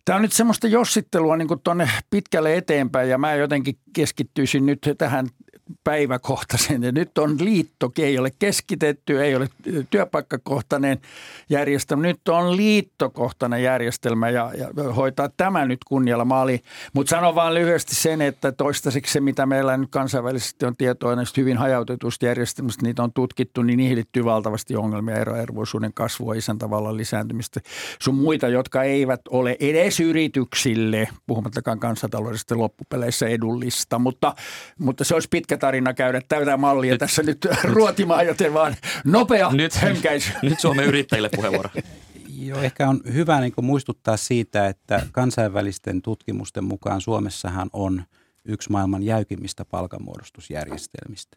Tämä 0.05 0.17
on 0.17 0.23
nyt 0.23 0.33
semmoista 0.33 0.67
jossittelua 0.67 1.37
niin 1.37 1.49
tuonne 1.65 1.91
pitkälle 2.11 2.57
eteenpäin 2.57 3.09
ja 3.09 3.19
mä 3.19 3.35
jotenkin 3.35 3.79
keskittyisin 3.93 4.67
nyt 4.67 4.79
tähän 4.99 5.27
päiväkohtaisen 5.85 6.83
ja 6.83 6.93
nyt 6.93 7.19
on 7.19 7.37
liittokin, 7.41 8.05
ei 8.05 8.19
ole 8.19 8.31
keskitetty, 8.39 9.23
ei 9.23 9.35
ole 9.35 9.49
työpaikkakohtainen 9.91 11.01
järjestelmä, 11.51 12.03
nyt 12.03 12.29
on 12.29 12.57
liittokohtainen 12.57 13.63
järjestelmä 13.63 14.31
ja, 14.31 14.51
ja 14.55 14.93
hoitaa 14.93 15.29
tämä 15.37 15.65
nyt 15.65 15.85
kunnialla 15.85 16.25
maaliin. 16.25 16.61
Mutta 16.93 17.11
sanon 17.11 17.35
vaan 17.35 17.55
lyhyesti 17.55 17.95
sen, 17.95 18.23
että 18.23 18.53
toistaiseksi 18.53 19.13
se, 19.13 19.21
mitä 19.21 19.47
meillä 19.47 19.77
nyt 19.77 19.91
kansainvälisesti 19.91 20.67
on 20.67 20.77
tietoa 20.77 21.17
näistä 21.17 21.41
hyvin 21.41 21.57
hajautetusta 21.57 22.27
järjestelmistä, 22.27 22.83
niitä 22.83 23.03
on 23.03 23.13
tutkittu, 23.13 23.63
niin 23.63 23.77
niihin 23.77 23.97
liittyy 23.97 24.25
valtavasti 24.25 24.77
ongelmia, 24.77 25.17
eroervoisuuden 25.17 25.95
kasvua, 25.95 26.35
isäntävallan 26.35 26.97
lisääntymistä, 26.97 27.61
sun 28.03 28.15
muita, 28.15 28.49
jotka 28.49 28.83
eivät 28.83 29.21
ole 29.31 29.57
edes 29.61 30.01
yrityksille, 30.01 31.09
puhumattakaan 31.27 31.81
kansantaloudesta 31.81 32.59
loppupeleissä 32.59 33.29
edullista, 33.29 33.99
mutta, 33.99 34.35
mutta 34.79 35.05
se 35.05 35.15
olisi 35.15 35.29
pitkä 35.29 35.57
tarina 35.63 35.95
käydä 35.95 36.21
täytä 36.29 36.57
mallia 36.57 36.93
nyt, 36.93 36.99
tässä 36.99 37.23
nyt, 37.23 37.47
nyt 37.51 37.65
ruotimaan, 37.75 38.27
joten 38.27 38.55
vaan 38.55 38.77
nopea 39.05 39.51
nyt, 39.53 39.75
hönkäisy. 39.75 40.33
Nyt 40.43 40.61
Suomen 40.61 40.85
yrittäjille 40.85 41.29
puheenvuoro. 41.37 41.71
Joo, 42.49 42.61
ehkä 42.61 42.89
on 42.89 43.01
hyvä 43.13 43.41
niin 43.41 43.53
muistuttaa 43.63 44.17
siitä, 44.17 44.67
että 44.67 45.07
kansainvälisten 45.13 46.03
tutkimusten 46.03 46.65
mukaan 46.65 47.01
Suomessahan 47.01 47.71
on 47.73 48.03
yksi 48.45 48.73
maailman 48.73 49.03
jäykimmistä 49.03 49.65
palkanmuodostusjärjestelmistä. 49.65 51.37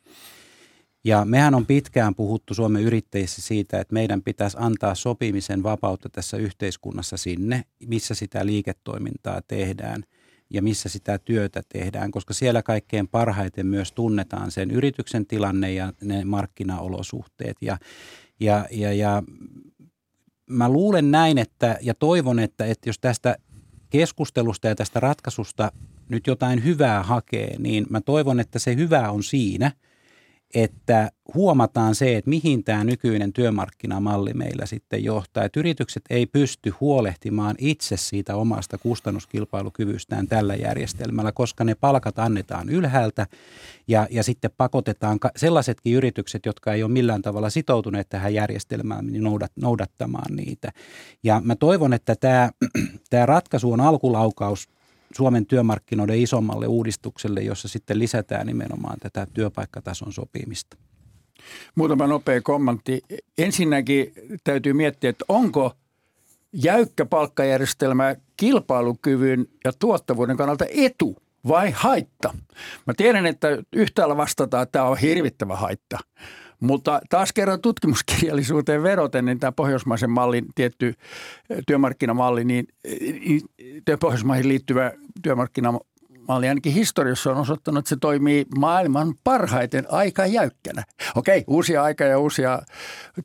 Ja 1.04 1.26
mehän 1.26 1.56
on 1.56 1.66
pitkään 1.66 2.16
puhuttu 2.16 2.54
Suomen 2.54 2.84
yrittäjissä 2.84 3.42
siitä, 3.42 3.80
että 3.80 3.94
meidän 3.94 4.22
pitäisi 4.22 4.58
antaa 4.60 4.96
sopimisen 4.96 5.64
vapautta 5.64 6.10
tässä 6.10 6.38
yhteiskunnassa 6.38 7.18
sinne, 7.18 7.66
missä 7.88 8.16
sitä 8.16 8.46
liiketoimintaa 8.46 9.42
tehdään 9.48 10.04
ja 10.50 10.62
missä 10.62 10.90
sitä 10.90 11.18
työtä 11.18 11.62
tehdään, 11.70 12.12
koska 12.12 12.34
siellä 12.34 12.64
kaikkein 12.64 13.08
parhaiten 13.08 13.68
myös 13.68 13.92
tunnetaan 13.92 14.52
sen 14.52 14.72
yrityksen 14.72 15.26
tilanne 15.26 15.74
ja 15.74 15.94
ne 16.02 16.26
markkinaolosuhteet. 16.26 17.58
Ja, 17.62 17.78
ja, 18.40 18.66
ja, 18.72 18.94
ja 18.94 19.24
mä 20.50 20.70
luulen 20.70 21.12
näin, 21.12 21.38
että 21.38 21.78
ja 21.82 21.94
toivon, 21.94 22.40
että, 22.40 22.66
että 22.66 22.90
jos 22.90 23.00
tästä 23.00 23.36
keskustelusta 23.90 24.68
ja 24.68 24.76
tästä 24.76 25.00
ratkaisusta 25.00 25.72
nyt 26.10 26.28
jotain 26.28 26.64
hyvää 26.64 27.04
hakee, 27.04 27.56
niin 27.60 27.86
mä 27.90 28.02
toivon, 28.02 28.40
että 28.40 28.60
se 28.60 28.76
hyvä 28.76 29.12
on 29.12 29.24
siinä– 29.24 29.72
että 30.54 31.12
huomataan 31.34 31.96
se, 31.96 32.18
että 32.18 32.30
mihin 32.30 32.64
tämä 32.64 32.84
nykyinen 32.84 33.34
työmarkkinamalli 33.34 34.34
meillä 34.34 34.66
sitten 34.66 35.04
johtaa. 35.04 35.44
Että 35.44 35.60
yritykset 35.60 36.04
ei 36.10 36.26
pysty 36.26 36.74
huolehtimaan 36.80 37.56
itse 37.58 37.98
siitä 37.98 38.36
omasta 38.36 38.78
kustannuskilpailukyvystään 38.78 40.28
tällä 40.28 40.56
järjestelmällä, 40.56 41.32
koska 41.32 41.64
ne 41.64 41.76
palkat 41.76 42.20
annetaan 42.20 42.70
ylhäältä 42.70 43.28
ja, 43.88 44.08
ja 44.12 44.24
sitten 44.24 44.52
pakotetaan 44.58 45.20
sellaisetkin 45.36 45.94
yritykset, 45.94 46.46
jotka 46.46 46.74
ei 46.74 46.84
ole 46.84 46.92
millään 46.92 47.22
tavalla 47.22 47.50
sitoutuneet 47.50 48.10
tähän 48.10 48.34
järjestelmään, 48.34 49.08
niin 49.08 49.24
noudat, 49.24 49.52
noudattamaan 49.56 50.36
niitä. 50.36 50.72
Ja 51.24 51.42
mä 51.44 51.56
toivon, 51.56 51.94
että 51.94 52.16
tämä, 52.16 52.50
tämä 53.10 53.26
ratkaisu 53.26 53.72
on 53.72 53.82
alkulaukaus 53.82 54.68
Suomen 55.16 55.46
työmarkkinoiden 55.46 56.20
isommalle 56.20 56.68
uudistukselle, 56.68 57.42
jossa 57.42 57.68
sitten 57.68 58.00
lisätään 58.00 58.48
nimenomaan 58.48 59.00
tätä 59.00 59.28
työpaikkatason 59.34 60.14
sopimista. 60.14 60.78
Muutama 61.76 62.08
nopea 62.08 62.42
kommentti. 62.42 63.02
Ensinnäkin 63.38 64.14
täytyy 64.44 64.74
miettiä, 64.74 65.10
että 65.10 65.26
onko 65.28 65.72
jäykkä 66.54 67.06
palkkajärjestelmä 67.06 68.16
kilpailukyvyn 68.38 69.48
ja 69.64 69.74
tuottavuuden 69.80 70.38
kannalta 70.38 70.66
etu 70.70 71.18
vai 71.48 71.72
haitta? 71.72 72.34
Mä 72.88 72.94
tiedän, 72.98 73.26
että 73.26 73.48
yhtäällä 73.74 74.18
vastataan, 74.18 74.64
että 74.64 74.72
tämä 74.72 74.86
on 74.86 74.98
hirvittävä 74.98 75.56
haitta. 75.56 76.00
Mutta 76.60 77.02
taas 77.10 77.34
kerran 77.34 77.62
tutkimuskirjallisuuteen 77.62 78.84
veroten, 78.84 79.26
niin 79.26 79.40
tämä 79.40 79.52
pohjoismaisen 79.52 80.10
mallin 80.10 80.46
tietty 80.56 80.94
työmarkkinamalli, 81.68 82.44
niin, 82.46 82.68
niin 83.00 83.42
Pohjoismaihin 84.00 84.48
liittyvä 84.48 84.92
työmarkkinamalli 85.26 86.50
ainakin 86.50 86.74
historiassa 86.74 87.32
on 87.32 87.38
osoittanut, 87.38 87.80
että 87.80 87.90
se 87.90 87.96
toimii 88.02 88.46
maailman 88.58 89.14
parhaiten 89.24 89.86
aika 89.90 90.26
jäykkänä. 90.26 90.84
Okei, 91.16 91.44
uusia 91.48 91.84
aika 91.84 92.04
ja 92.04 92.20
uusia 92.20 92.62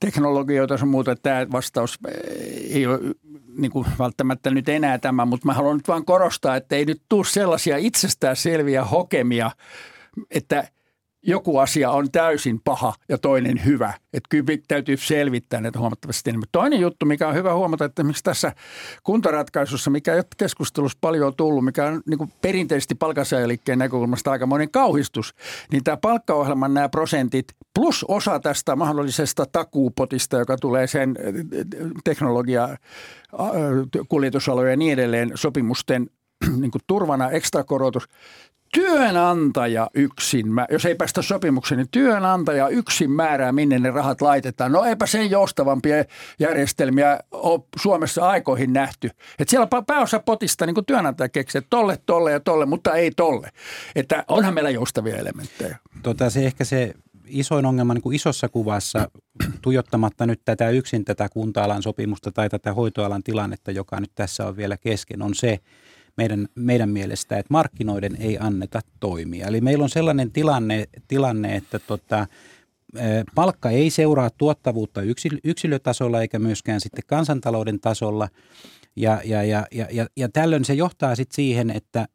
teknologioita 0.01 0.78
on 0.82 0.88
muuta. 0.88 1.16
Tämä 1.16 1.46
vastaus 1.53 1.98
eh, 2.09 2.76
ei 2.76 2.86
ole 2.86 2.98
niin 3.59 3.70
kuin 3.70 3.86
välttämättä 3.98 4.51
nyt 4.51 4.68
enää 4.68 4.98
tämä, 4.98 5.24
mutta 5.24 5.46
mä 5.46 5.55
haluan 5.55 5.76
nyt 5.76 5.88
vain 5.88 6.05
korostaa, 6.05 6.57
että 6.57 6.76
ei 6.76 6.84
nyt 6.84 7.03
tule 7.09 7.24
sellaisia 7.24 7.76
itsestään 7.76 8.36
selviä 8.36 8.84
hokemia, 8.84 9.51
että– 10.30 10.64
joku 11.23 11.59
asia 11.59 11.91
on 11.91 12.11
täysin 12.12 12.61
paha 12.64 12.95
ja 13.09 13.18
toinen 13.18 13.64
hyvä. 13.64 13.95
Että 14.12 14.27
kyllä 14.29 14.59
täytyy 14.68 14.97
selvittää 14.97 15.61
näitä 15.61 15.79
huomattavasti 15.79 16.31
enemmän. 16.31 16.49
Toinen 16.53 16.81
juttu, 16.81 17.07
mikä 17.07 17.29
on 17.29 17.35
hyvä 17.35 17.55
huomata, 17.55 17.85
että 17.85 18.03
esimerkiksi 18.03 18.25
tässä 18.25 18.53
kuntaratkaisussa, 19.03 19.91
mikä 19.91 20.25
keskustelussa 20.37 20.99
paljon 21.01 21.27
on 21.27 21.37
tullut, 21.37 21.64
mikä 21.64 21.87
on 21.87 22.03
niin 22.09 22.33
perinteisesti 22.43 22.95
palkansaajaliikkeen 22.95 23.79
näkökulmasta 23.79 24.31
aikamoinen 24.31 24.71
kauhistus, 24.71 25.35
niin 25.73 25.85
tämä 25.85 25.97
palkkaohjelman 25.97 26.75
nämä 26.75 26.89
prosentit 26.89 27.47
plus 27.75 28.05
osa 28.09 28.41
tästä 28.41 28.77
mahdollisesta 28.77 29.47
takuupotista, 29.53 30.39
joka 30.39 30.57
tulee 30.57 30.87
sen 30.87 31.16
teknologia, 32.05 32.68
kuljetusalojen 34.09 34.71
ja 34.71 34.77
niin 34.77 34.93
edelleen 34.93 35.31
sopimusten 35.35 36.11
niin 36.61 36.71
kuin 36.71 36.83
turvana 36.87 37.31
ekstra 37.31 37.64
korotus, 37.64 38.09
työnantaja 38.75 39.91
yksin, 39.95 40.47
jos 40.71 40.85
ei 40.85 40.95
päästä 40.95 41.23
sopimukseen, 41.23 41.79
niin 41.79 41.89
työnantaja 41.91 42.68
yksin 42.68 43.11
määrää, 43.11 43.53
minne 43.53 43.79
ne 43.79 43.91
rahat 43.91 44.21
laitetaan. 44.21 44.73
No 44.73 44.85
eipä 44.85 45.07
sen 45.07 45.31
joustavampia 45.31 46.05
järjestelmiä 46.39 47.21
ole 47.31 47.61
Suomessa 47.81 48.29
aikoihin 48.29 48.73
nähty. 48.73 49.11
Että 49.39 49.51
siellä 49.51 49.68
pääosa 49.87 50.21
potista 50.21 50.66
niin 50.66 50.87
työnantaja 50.87 51.29
keksii, 51.29 51.62
tolle, 51.71 51.99
tolle 52.07 52.33
ja 52.33 52.41
tolle, 52.41 52.66
mutta 52.66 52.95
ei 52.95 53.11
tolle. 53.11 53.51
Että 53.95 54.25
onhan 54.29 54.55
meillä 54.55 54.71
joustavia 54.71 55.16
elementtejä. 55.16 55.79
Tota, 56.03 56.31
se 56.31 56.47
ehkä 56.47 56.64
se 56.64 56.95
isoin 57.27 57.66
ongelma 57.66 57.95
niin 57.95 58.03
kuin 58.03 58.16
isossa 58.16 58.49
kuvassa, 58.49 59.11
tuijottamatta 59.62 60.27
nyt 60.27 60.41
tätä 60.45 60.71
yksin 60.71 61.05
tätä 61.05 61.29
kunta-alan 61.29 61.83
sopimusta 61.83 62.33
tai 62.33 62.49
tätä 62.49 62.73
hoitoalan 62.73 63.23
tilannetta, 63.23 63.71
joka 63.71 64.01
nyt 64.01 64.11
tässä 64.14 64.47
on 64.47 64.57
vielä 64.57 64.77
kesken, 64.77 65.23
on 65.23 65.35
se, 65.35 65.59
meidän, 66.16 66.48
meidän 66.54 66.88
mielestä, 66.88 67.38
että 67.38 67.52
markkinoiden 67.52 68.16
ei 68.16 68.38
anneta 68.40 68.80
toimia. 69.00 69.46
Eli 69.46 69.61
meillä 69.61 69.84
on 69.84 69.90
sellainen 69.90 70.32
tilanne, 70.32 70.88
tilanne 71.08 71.56
että 71.56 71.78
tota, 71.78 72.26
palkka 73.34 73.70
ei 73.70 73.90
seuraa 73.90 74.30
tuottavuutta 74.30 75.00
yksilötasolla 75.44 76.20
eikä 76.20 76.38
myöskään 76.38 76.80
sitten 76.80 77.04
kansantalouden 77.06 77.80
tasolla. 77.80 78.28
Ja, 78.96 79.20
ja, 79.24 79.42
ja, 79.42 79.66
ja, 79.70 79.86
ja, 79.90 80.06
ja 80.16 80.28
tällöin 80.28 80.64
se 80.64 80.74
johtaa 80.74 81.14
sitten 81.16 81.34
siihen, 81.34 81.70
että 81.70 82.08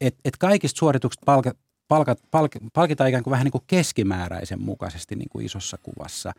et, 0.00 0.16
et 0.24 0.36
kaikista 0.38 0.78
suorituksista 0.78 1.24
palkat, 1.24 1.56
palkat, 1.88 2.18
palk, 2.30 2.52
palkitaan 2.72 3.08
ikään 3.08 3.24
kuin 3.24 3.32
vähän 3.32 3.44
niin 3.44 3.52
kuin 3.52 3.64
keskimääräisen 3.66 4.62
mukaisesti 4.62 5.16
niin 5.16 5.28
kuin 5.28 5.46
isossa 5.46 5.78
kuvassa. 5.82 6.32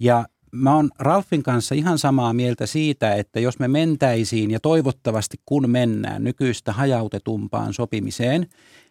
Ja 0.00 0.26
mä 0.52 0.76
oon 0.76 0.90
Ralfin 0.98 1.42
kanssa 1.42 1.74
ihan 1.74 1.98
samaa 1.98 2.32
mieltä 2.32 2.66
siitä, 2.66 3.14
että 3.14 3.40
jos 3.40 3.58
me 3.58 3.68
mentäisiin 3.68 4.50
ja 4.50 4.60
toivottavasti 4.60 5.36
kun 5.46 5.70
mennään 5.70 6.24
nykyistä 6.24 6.72
hajautetumpaan 6.72 7.74
sopimiseen, 7.74 8.46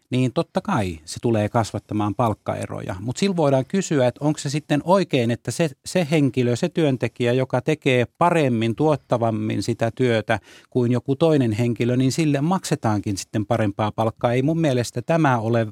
niin 0.10 0.34
totta 0.34 0.62
kai 0.62 1.00
se 1.06 1.20
tulee 1.22 1.50
kasvattamaan 1.50 2.16
palkkaeroja. 2.16 2.96
Mutta 3.00 3.20
silloin 3.20 3.38
voidaan 3.38 3.66
kysyä, 3.68 4.08
että 4.08 4.26
onko 4.26 4.40
se 4.40 4.50
sitten 4.50 4.82
oikein, 4.84 5.32
että 5.32 5.52
se, 5.52 5.70
se 5.86 6.08
henkilö, 6.12 6.56
se 6.56 6.70
työntekijä, 6.70 7.34
joka 7.34 7.62
tekee 7.62 8.06
paremmin, 8.18 8.76
tuottavammin 8.76 9.64
sitä 9.64 9.92
työtä 9.96 10.40
kuin 10.70 10.92
joku 10.92 11.16
toinen 11.16 11.52
henkilö, 11.52 11.98
niin 11.98 12.12
sille 12.12 12.42
maksetaankin 12.42 13.18
sitten 13.18 13.46
parempaa 13.46 13.92
palkkaa. 13.92 14.34
Ei 14.34 14.42
mun 14.42 14.60
mielestä 14.60 15.02
tämä 15.02 15.40
ole 15.40 15.68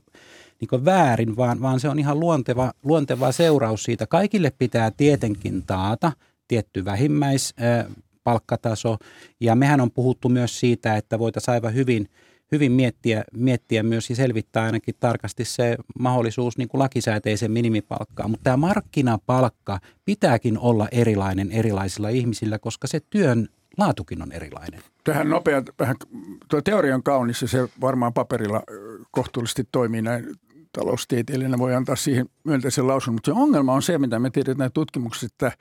niin 0.60 0.86
väärin, 0.86 1.36
vaan, 1.36 1.62
vaan 1.62 1.80
se 1.80 1.90
on 1.90 2.00
ihan 2.00 2.20
luonteva, 2.20 2.74
luonteva 2.84 3.32
seuraus 3.32 3.84
siitä. 3.84 4.08
Kaikille 4.08 4.52
pitää 4.58 4.92
tietenkin 4.92 5.64
taata 5.66 6.12
tietty 6.48 6.86
vähimmäispalkkataso, 6.86 8.98
ja 9.40 9.56
mehän 9.56 9.82
on 9.82 9.92
puhuttu 9.92 10.30
myös 10.30 10.60
siitä, 10.60 10.98
että 10.98 11.20
voitaisiin 11.20 11.54
aivan 11.54 11.74
hyvin, 11.74 12.10
hyvin 12.52 12.72
miettiä, 12.72 13.24
miettiä 13.34 13.84
myös 13.84 14.10
ja 14.10 14.16
selvittää 14.16 14.64
ainakin 14.64 14.96
tarkasti 15.00 15.46
se 15.46 15.78
mahdollisuus 16.00 16.58
niin 16.58 16.68
kuin 16.68 16.80
lakisääteisen 16.80 17.52
minimipalkkaan. 17.52 18.32
Mutta 18.32 18.44
tämä 18.44 18.58
markkinapalkka 18.58 19.80
pitääkin 20.06 20.58
olla 20.58 20.88
erilainen 20.92 21.52
erilaisilla 21.52 22.10
ihmisillä, 22.10 22.60
koska 22.60 22.88
se 22.88 23.00
työn 23.10 23.50
laatukin 23.78 24.22
on 24.22 24.32
erilainen. 24.32 24.82
Tähän 25.04 25.30
nopea, 25.30 25.64
vähän, 25.80 25.96
tuo 26.50 26.62
teoria 26.62 26.96
on 26.96 27.04
kaunis 27.04 27.42
ja 27.42 27.48
se 27.48 27.70
varmaan 27.82 28.14
paperilla 28.14 28.64
kohtuullisesti 29.12 29.68
toimii 29.72 30.02
näin 30.02 30.26
taloustieteilijänä 30.72 31.58
voi 31.58 31.76
antaa 31.76 31.96
siihen 31.96 32.30
myönteisen 32.44 32.88
lausun, 32.88 33.14
mutta 33.14 33.32
se 33.32 33.40
ongelma 33.40 33.74
on 33.74 33.82
se, 33.82 33.98
mitä 33.98 34.20
me 34.20 34.30
tiedetään 34.30 34.72
tutkimuksissa, 34.72 35.26
että 35.26 35.52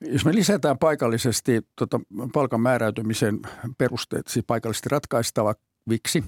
jos 0.00 0.24
me 0.24 0.34
lisätään 0.34 0.78
paikallisesti 0.78 1.62
tota, 1.76 2.00
palkan 2.32 2.60
määräytymisen 2.60 3.40
perusteet, 3.78 4.28
siis 4.28 4.44
paikallisesti 4.46 4.88
ratkaistaviksi, 4.88 6.24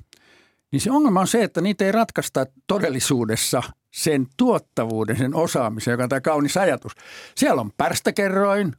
niin 0.73 0.81
se 0.81 0.91
ongelma 0.91 1.21
on 1.21 1.27
se, 1.27 1.43
että 1.43 1.61
niitä 1.61 1.85
ei 1.85 1.93
ratkaista 1.93 2.47
todellisuudessa 2.67 3.63
sen 3.91 4.27
tuottavuuden, 4.37 5.17
sen 5.17 5.35
osaamisen, 5.35 5.93
joka 5.93 6.03
on 6.03 6.09
tämä 6.09 6.21
kaunis 6.21 6.57
ajatus. 6.57 6.93
Siellä 7.37 7.61
on 7.61 7.71
pärstäkerroin, 7.77 8.73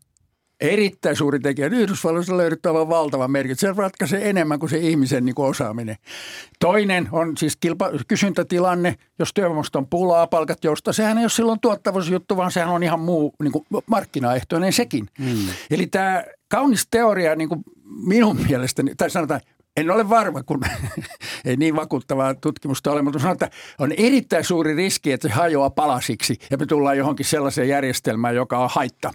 erittäin 0.62 1.16
suuri 1.16 1.40
tekijä. 1.40 1.68
Yhdysvalloissa 1.68 2.38
löydetty 2.38 2.70
aivan 2.70 2.90
valtava 2.90 3.28
merkitys. 3.28 3.60
Se 3.60 3.74
ratkaisee 3.78 4.30
enemmän 4.30 4.60
kuin 4.60 4.70
se 4.70 4.78
ihmisen 4.78 5.26
niin 5.26 5.36
kuin 5.36 5.50
osaaminen. 5.50 5.96
Toinen 6.60 7.10
on 7.12 7.38
siis 7.38 7.58
kilpa- 7.66 8.04
kysyntätilanne. 8.08 8.96
Jos 9.20 9.34
työvoimasta 9.34 9.80
on 9.80 9.88
pulaa, 9.88 10.28
palkat 10.28 10.64
josta, 10.64 10.94
sehän 10.94 11.18
ei 11.18 11.24
ole 11.24 11.30
silloin 11.30 11.60
tuottavuusjuttu, 11.60 12.38
vaan 12.38 12.52
sehän 12.52 12.70
on 12.70 12.84
ihan 12.84 13.00
muu 13.00 13.34
niin 13.44 13.52
kuin 13.52 13.66
markkinaehtoinen 13.88 14.74
sekin. 14.74 15.08
Hmm. 15.20 15.48
Eli 15.72 15.88
tämä 15.88 16.24
kaunis 16.50 16.88
teoria 16.92 17.36
niin 17.36 17.50
kuin 17.50 17.64
minun 18.06 18.40
mielestäni, 18.48 18.96
tai 18.96 19.10
sanotaan, 19.10 19.42
en 19.78 19.92
ole 19.92 20.10
varma, 20.10 20.44
kun 20.44 20.62
ei 21.46 21.58
niin 21.58 21.76
vakuuttavaa 21.76 22.34
tutkimusta 22.34 22.92
ole, 22.92 23.02
mutta 23.02 23.20
sanon, 23.20 23.34
että 23.34 23.50
on 23.80 23.92
erittäin 23.92 24.44
suuri 24.44 24.76
riski, 24.76 25.12
että 25.12 25.28
se 25.28 25.34
hajoaa 25.34 25.70
palasiksi 25.70 26.38
ja 26.52 26.58
me 26.58 26.66
tullaan 26.66 26.98
johonkin 26.98 27.26
sellaiseen 27.26 27.70
järjestelmään, 27.70 28.36
joka 28.36 28.58
on 28.58 28.70
haitta 28.74 29.14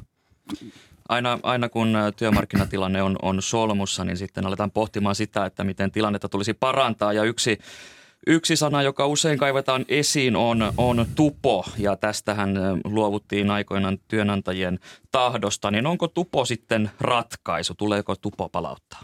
aina, 1.08 1.38
aina 1.42 1.68
kun 1.68 1.96
työmarkkinatilanne 2.16 3.02
on, 3.02 3.16
on 3.22 3.42
solmussa, 3.42 4.04
niin 4.04 4.16
sitten 4.16 4.46
aletaan 4.46 4.70
pohtimaan 4.70 5.14
sitä, 5.14 5.46
että 5.46 5.64
miten 5.64 5.90
tilannetta 5.90 6.28
tulisi 6.28 6.54
parantaa. 6.54 7.12
Ja 7.12 7.24
yksi, 7.24 7.58
yksi 8.26 8.56
sana, 8.56 8.82
joka 8.82 9.06
usein 9.06 9.38
kaivetaan 9.38 9.84
esiin, 9.88 10.36
on, 10.36 10.72
on 10.76 11.06
tupo. 11.14 11.64
Ja 11.78 11.96
tästähän 11.96 12.54
luovuttiin 12.84 13.50
aikoinaan 13.50 13.98
työnantajien 14.08 14.78
tahdosta. 15.12 15.70
Niin 15.70 15.86
onko 15.86 16.08
tupo 16.08 16.44
sitten 16.44 16.90
ratkaisu? 17.00 17.74
Tuleeko 17.74 18.16
tupo 18.16 18.48
palauttaa? 18.48 19.02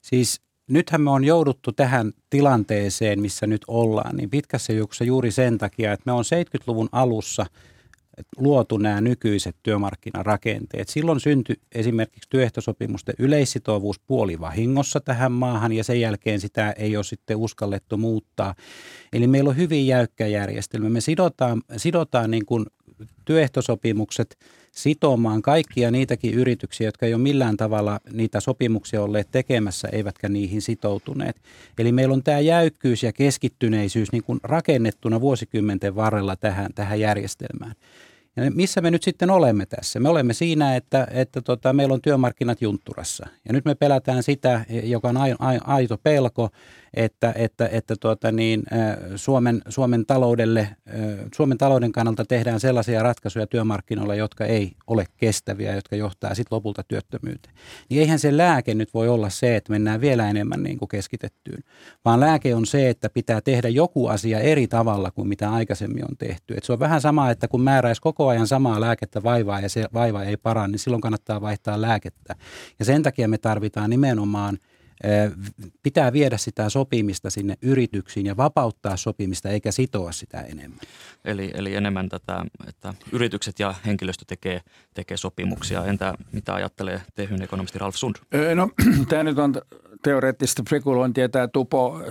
Siis 0.00 0.40
nythän 0.70 1.00
me 1.00 1.10
on 1.10 1.24
jouduttu 1.24 1.72
tähän 1.72 2.12
tilanteeseen, 2.30 3.20
missä 3.20 3.46
nyt 3.46 3.62
ollaan, 3.68 4.16
niin 4.16 4.30
pitkässä 4.30 4.72
juoksussa 4.72 5.04
juuri 5.04 5.30
sen 5.30 5.58
takia, 5.58 5.92
että 5.92 6.02
me 6.06 6.12
on 6.12 6.24
70-luvun 6.24 6.88
alussa– 6.92 7.46
luotu 8.36 8.78
nämä 8.78 9.00
nykyiset 9.00 9.56
työmarkkinarakenteet. 9.62 10.88
Silloin 10.88 11.20
syntyi 11.20 11.56
esimerkiksi 11.72 12.30
työehtosopimusten 12.30 13.14
yleissitovuus 13.18 14.00
puolivahingossa 14.00 15.00
tähän 15.00 15.32
maahan 15.32 15.72
ja 15.72 15.84
sen 15.84 16.00
jälkeen 16.00 16.40
sitä 16.40 16.72
ei 16.72 16.96
ole 16.96 17.04
sitten 17.04 17.36
uskallettu 17.36 17.96
muuttaa. 17.96 18.54
Eli 19.12 19.26
meillä 19.26 19.50
on 19.50 19.56
hyvin 19.56 19.86
jäykkä 19.86 20.26
järjestelmä. 20.26 20.88
Me 20.88 21.00
sidotaan, 21.00 21.62
sidotaan 21.76 22.30
niin 22.30 22.46
kuin 22.46 22.66
työehtosopimukset 23.24 24.38
sitomaan 24.72 25.42
kaikkia 25.42 25.90
niitäkin 25.90 26.34
yrityksiä, 26.34 26.88
jotka 26.88 27.06
ei 27.06 27.14
ole 27.14 27.22
millään 27.22 27.56
tavalla 27.56 28.00
niitä 28.12 28.40
sopimuksia 28.40 29.02
olleet 29.02 29.28
tekemässä, 29.30 29.88
eivätkä 29.92 30.28
niihin 30.28 30.62
sitoutuneet. 30.62 31.36
Eli 31.78 31.92
meillä 31.92 32.14
on 32.14 32.22
tämä 32.22 32.40
jäykkyys 32.40 33.02
ja 33.02 33.12
keskittyneisyys 33.12 34.12
niin 34.12 34.24
kuin 34.24 34.40
rakennettuna 34.42 35.20
vuosikymmenten 35.20 35.94
varrella 35.94 36.36
tähän, 36.36 36.70
tähän 36.74 37.00
järjestelmään. 37.00 37.74
Ja 38.36 38.50
missä 38.50 38.80
me 38.80 38.90
nyt 38.90 39.02
sitten 39.02 39.30
olemme 39.30 39.66
tässä? 39.66 40.00
Me 40.00 40.08
olemme 40.08 40.32
siinä, 40.32 40.76
että, 40.76 41.06
että 41.10 41.42
tota, 41.42 41.72
meillä 41.72 41.94
on 41.94 42.02
työmarkkinat 42.02 42.62
juntturassa. 42.62 43.26
Ja 43.46 43.52
nyt 43.52 43.64
me 43.64 43.74
pelätään 43.74 44.22
sitä, 44.22 44.64
joka 44.82 45.08
on 45.08 45.16
aito 45.64 45.98
pelko, 45.98 46.50
että, 46.94 47.32
että, 47.36 47.68
että 47.72 47.94
tuota 48.00 48.32
niin, 48.32 48.62
Suomen, 49.16 49.62
Suomen, 49.68 50.06
taloudelle, 50.06 50.68
Suomen 51.34 51.58
talouden 51.58 51.92
kannalta 51.92 52.24
tehdään 52.24 52.60
sellaisia 52.60 53.02
ratkaisuja 53.02 53.46
työmarkkinoilla, 53.46 54.14
jotka 54.14 54.44
ei 54.44 54.72
ole 54.86 55.06
kestäviä, 55.16 55.74
jotka 55.74 55.96
johtaa 55.96 56.34
sitten 56.34 56.56
lopulta 56.56 56.82
työttömyyteen. 56.88 57.54
Niin 57.88 58.00
eihän 58.00 58.18
se 58.18 58.36
lääke 58.36 58.74
nyt 58.74 58.94
voi 58.94 59.08
olla 59.08 59.30
se, 59.30 59.56
että 59.56 59.72
mennään 59.72 60.00
vielä 60.00 60.30
enemmän 60.30 60.62
niin 60.62 60.78
kuin 60.78 60.88
keskitettyyn, 60.88 61.64
vaan 62.04 62.20
lääke 62.20 62.54
on 62.54 62.66
se, 62.66 62.88
että 62.88 63.10
pitää 63.10 63.40
tehdä 63.40 63.68
joku 63.68 64.06
asia 64.06 64.40
eri 64.40 64.66
tavalla 64.66 65.10
kuin 65.10 65.28
mitä 65.28 65.50
aikaisemmin 65.50 66.04
on 66.04 66.16
tehty. 66.16 66.54
Et 66.54 66.64
se 66.64 66.72
on 66.72 66.78
vähän 66.78 67.00
sama, 67.00 67.30
että 67.30 67.48
kun 67.48 67.60
määräisi 67.60 68.02
koko 68.02 68.28
ajan 68.28 68.46
samaa 68.46 68.80
lääkettä 68.80 69.22
vaivaa 69.22 69.60
ja 69.60 69.68
se 69.68 69.84
vaiva 69.94 70.22
ei 70.22 70.36
parane, 70.36 70.68
niin 70.68 70.78
silloin 70.78 71.00
kannattaa 71.00 71.40
vaihtaa 71.40 71.80
lääkettä. 71.80 72.34
Ja 72.78 72.84
sen 72.84 73.02
takia 73.02 73.28
me 73.28 73.38
tarvitaan 73.38 73.90
nimenomaan– 73.90 74.58
pitää 75.82 76.12
viedä 76.12 76.36
sitä 76.36 76.68
sopimista 76.68 77.30
sinne 77.30 77.56
yrityksiin 77.62 78.26
ja 78.26 78.36
vapauttaa 78.36 78.96
sopimista 78.96 79.48
eikä 79.48 79.72
sitoa 79.72 80.12
sitä 80.12 80.40
enemmän. 80.40 80.80
Eli, 81.24 81.50
eli 81.54 81.74
enemmän 81.74 82.08
tätä, 82.08 82.44
että 82.68 82.94
yritykset 83.12 83.58
ja 83.58 83.74
henkilöstö 83.86 84.24
tekee, 84.28 84.60
tekee 84.94 85.16
sopimuksia. 85.16 85.84
Entä 85.84 86.14
mitä 86.32 86.54
ajattelee 86.54 87.02
tehyn 87.14 87.42
ekonomisti 87.42 87.78
Ralf 87.78 87.96
Sund? 87.96 88.16
No 88.54 88.70
tämä 89.08 89.22
nyt 89.22 89.38
on 89.38 89.54
teoreettista 90.02 90.62
spekulointia, 90.66 91.28
tämä 91.28 91.48
tupo, 91.48 92.02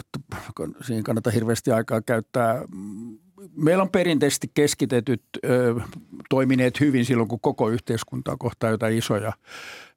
siinä 0.82 1.04
kannattaa 1.04 1.34
hirveästi 1.34 1.72
aikaa 1.72 2.02
käyttää 2.02 2.62
meillä 3.56 3.82
on 3.82 3.90
perinteisesti 3.90 4.52
keskitetyt 4.54 5.24
ö, 5.46 5.76
toimineet 6.30 6.80
hyvin 6.80 7.06
silloin, 7.06 7.30
kun 7.30 7.40
koko 7.40 7.70
yhteiskuntaa 7.70 8.38
kohtaa 8.38 8.70
jotain 8.70 8.98
isoja 8.98 9.34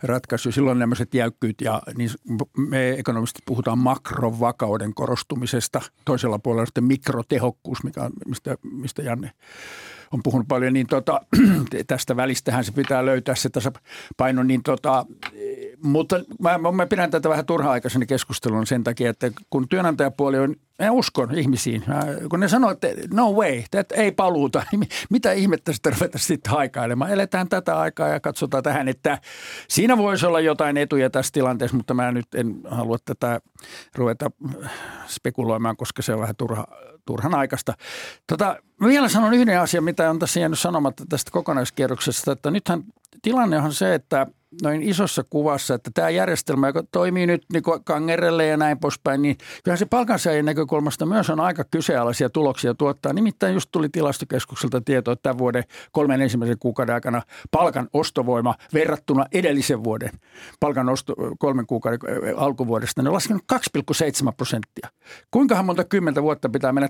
ratkaisuja. 0.03 0.53
Silloin 0.53 0.79
nämä 0.79 0.95
jäykkyyt 1.15 1.61
ja 1.61 1.83
niin 1.97 2.11
me 2.57 2.91
ekonomistit 2.91 3.45
puhutaan 3.47 3.79
makrovakauden 3.79 4.95
korostumisesta. 4.95 5.81
Toisella 6.05 6.39
puolella 6.39 6.67
sitten 6.67 6.85
mikrotehokkuus, 6.85 7.85
mikä 7.85 8.11
mistä, 8.27 8.57
mistä 8.63 9.03
Janne 9.03 9.31
on 10.15 10.23
puhunut 10.23 10.49
paljon, 10.49 10.73
niin 10.73 10.87
tota, 10.87 11.21
tästä 11.87 12.17
välistähän 12.17 12.65
se 12.65 12.73
pitää 12.73 13.07
löytää 13.07 13.35
se 13.35 13.49
tasapaino. 13.49 14.43
Niin 14.43 14.63
tota, 14.63 15.07
mutta 15.83 16.21
mä, 16.41 16.73
mä 16.73 16.87
pidän 16.87 17.11
tätä 17.11 17.29
vähän 17.29 17.47
turha-aikaisena 17.47 18.07
keskustelun 18.07 18.67
sen 18.67 18.85
takia, 18.85 19.11
että 19.11 19.31
kun 19.51 19.69
työnantajapuoli 19.69 20.39
on, 20.39 20.57
mä 20.83 20.91
uskon 20.91 21.35
ihmisiin, 21.35 21.85
mä, 21.87 22.05
kun 22.31 22.41
ne 22.41 22.49
sanoo, 22.49 22.71
että 22.71 22.89
no 23.13 23.33
way, 23.33 23.63
että 23.73 23.95
ei 23.95 24.13
paluuta, 24.13 24.63
niin 24.73 24.89
mitä 25.11 25.33
ihmettä 25.33 25.73
sitä 25.73 25.91
ruveta 25.91 26.19
sitten 26.19 26.53
haikailemaan. 26.53 27.11
Eletään 27.11 27.49
tätä 27.49 27.79
aikaa 27.79 28.09
ja 28.09 28.21
katsotaan 28.21 28.63
tähän, 28.63 28.89
että 28.89 29.19
siinä 29.69 29.97
voisi 29.97 30.27
olla 30.27 30.41
jotain 30.41 30.77
etuja 30.77 31.11
tässä 31.11 31.33
tilanteessa, 31.33 31.77
mutta 31.77 31.95
mä 31.95 32.13
nyt 32.13 32.35
en 32.35 32.55
halua 32.69 32.97
tätä 33.05 33.41
ruveta 33.95 34.31
spekuloimaan, 35.07 35.77
koska 35.77 36.03
se 36.03 36.15
on 36.15 36.21
vähän 36.21 36.37
turha, 36.37 36.67
turhan 37.07 37.35
aikaista. 37.35 37.75
Tota, 38.27 38.57
mä 38.81 38.89
vielä 38.89 39.09
sanon 39.09 39.35
yhden 39.35 39.61
asian, 39.61 39.85
mitä 39.85 40.11
on 40.11 40.19
tässä 40.19 40.41
jäänyt 40.41 40.59
sanomatta 40.59 41.05
tästä 41.09 41.31
kokonaiskierroksesta, 41.31 42.33
että 42.33 42.51
nythän 42.51 42.85
tilanne 43.23 43.59
on 43.59 43.75
se, 43.75 43.95
että– 43.95 44.27
noin 44.63 44.83
isossa 44.83 45.25
kuvassa, 45.31 45.75
että 45.75 45.91
tämä 45.95 46.11
järjestelmä, 46.11 46.67
joka 46.67 46.83
toimii 46.93 47.27
nyt 47.27 47.45
niin 47.53 47.63
kangerelle 47.85 48.47
ja 48.47 48.57
näin 48.57 48.79
poispäin, 48.79 49.23
niin 49.23 49.37
kyllähän 49.65 49.79
se 49.79 49.87
palkansaajien 49.87 50.45
näkökulmasta 50.45 51.07
myös 51.07 51.31
on 51.31 51.41
aika 51.41 51.65
kyseenalaisia 51.65 52.31
tuloksia 52.31 52.75
tuottaa. 52.75 53.13
Nimittäin 53.13 53.55
just 53.55 53.69
tuli 53.73 53.89
tilastokeskukselta 53.89 54.81
tieto, 54.81 55.13
että 55.13 55.23
tämän 55.23 55.39
vuoden 55.39 55.65
kolmen 55.93 56.23
ensimmäisen 56.23 56.59
kuukauden 56.59 56.95
aikana 56.95 57.23
palkan 57.51 57.89
ostovoima 57.93 58.55
verrattuna 58.75 59.27
edellisen 59.33 59.85
vuoden 59.85 60.11
palkan 60.61 60.89
osto, 60.89 61.15
kolmen 61.39 61.67
kuukauden 61.67 61.99
alkuvuodesta, 62.37 63.03
ne 63.03 63.09
on 63.09 63.15
laskenut 63.15 63.43
2,7 63.53 64.33
prosenttia. 64.37 64.89
Kuinkahan 65.31 65.65
monta 65.65 65.85
kymmentä 65.85 66.23
vuotta 66.23 66.49
pitää 66.49 66.73
mennä 66.73 66.89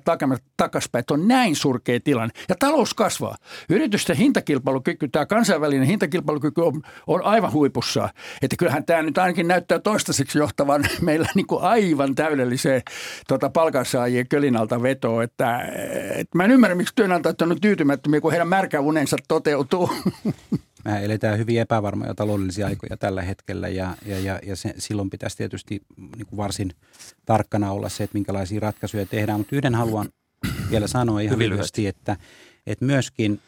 takaspäin, 0.57 1.01
että 1.01 1.15
on 1.15 1.29
näin 1.29 1.57
surkea 1.57 2.01
tilanne. 2.05 2.35
Ja 2.49 2.55
talous 2.59 2.95
kasvaa. 2.95 3.37
Yritysten 3.69 4.17
hintakilpailukyky, 4.17 5.09
tämä 5.09 5.27
kansainvälinen 5.27 5.87
hintakilpailukyky 5.87 6.61
on, 6.61 6.83
on 7.07 7.25
aivan 7.25 7.53
huipussa. 7.55 8.09
Että 8.43 8.57
kyllähän 8.57 8.85
tämä 8.85 9.03
nyt 9.03 9.19
ainakin 9.19 9.49
näyttää 9.49 9.79
toistaiseksi 9.79 10.39
johtavan 10.39 10.85
meillä 11.01 11.29
niin 11.35 11.47
kuin 11.47 11.63
aivan 11.63 12.15
täydelliseen 12.15 12.83
tota, 13.29 13.51
palkansaajien 13.51 14.29
kölinalta 14.29 14.83
vetoa. 14.83 15.23
Että, 15.23 15.61
että 16.17 16.39
mä 16.39 16.45
en 16.45 16.51
ymmärrä, 16.51 16.75
miksi 16.75 16.95
työnantajat 16.97 17.43
on 17.43 17.57
tyytymättömiä, 17.61 18.21
kun 18.21 18.31
heidän 18.31 18.49
märkä 18.49 18.81
unensa 18.81 19.17
toteutuu. 19.29 19.91
Me 20.85 21.05
eletään 21.05 21.39
hyvin 21.39 21.61
epävarmoja 21.61 22.15
taloudellisia 22.15 22.67
aikoja 22.67 22.97
tällä 22.97 23.23
hetkellä 23.23 23.69
ja, 23.69 23.97
ja, 24.07 24.19
ja, 24.19 24.41
ja 24.47 24.57
se, 24.57 24.75
silloin 24.79 25.11
pitäisi 25.11 25.37
tietysti 25.37 25.83
niin 26.17 26.27
kuin 26.27 26.37
varsin 26.37 26.73
tarkkana 27.27 27.73
olla 27.73 27.89
se, 27.89 28.05
että 28.05 28.15
minkälaisia 28.15 28.61
ratkaisuja 28.61 29.07
tehdään. 29.07 29.41
Mutta 29.41 29.57
yhden 29.57 29.75
haluan 29.75 30.09
vielä 30.71 30.87
sanoa 30.87 31.21
ihan 31.21 31.39
lyhyesti, 31.39 31.87
että, 31.87 32.17
että 32.67 32.85
myöskin 32.85 33.41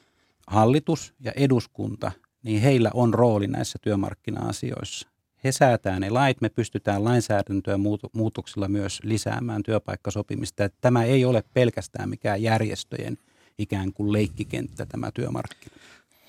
hallitus 0.46 1.14
ja 1.20 1.32
eduskunta– 1.36 2.12
niin 2.46 2.62
heillä 2.62 2.90
on 2.94 3.14
rooli 3.14 3.46
näissä 3.46 3.78
työmarkkina-asioissa. 3.82 5.08
He 5.44 5.52
säätää 5.52 6.00
ne 6.00 6.10
lait, 6.10 6.40
me 6.40 6.48
pystytään 6.48 7.04
lainsäädäntöä 7.04 7.76
muutoksilla 8.12 8.68
myös 8.68 9.00
lisäämään 9.02 9.62
työpaikkasopimista. 9.62 10.64
Että 10.64 10.78
tämä 10.80 11.04
ei 11.04 11.24
ole 11.24 11.44
pelkästään 11.54 12.08
mikään 12.08 12.42
järjestöjen 12.42 13.18
ikään 13.58 13.92
kuin 13.92 14.12
leikkikenttä 14.12 14.86
tämä 14.86 15.10
työmarkkina. 15.10 15.76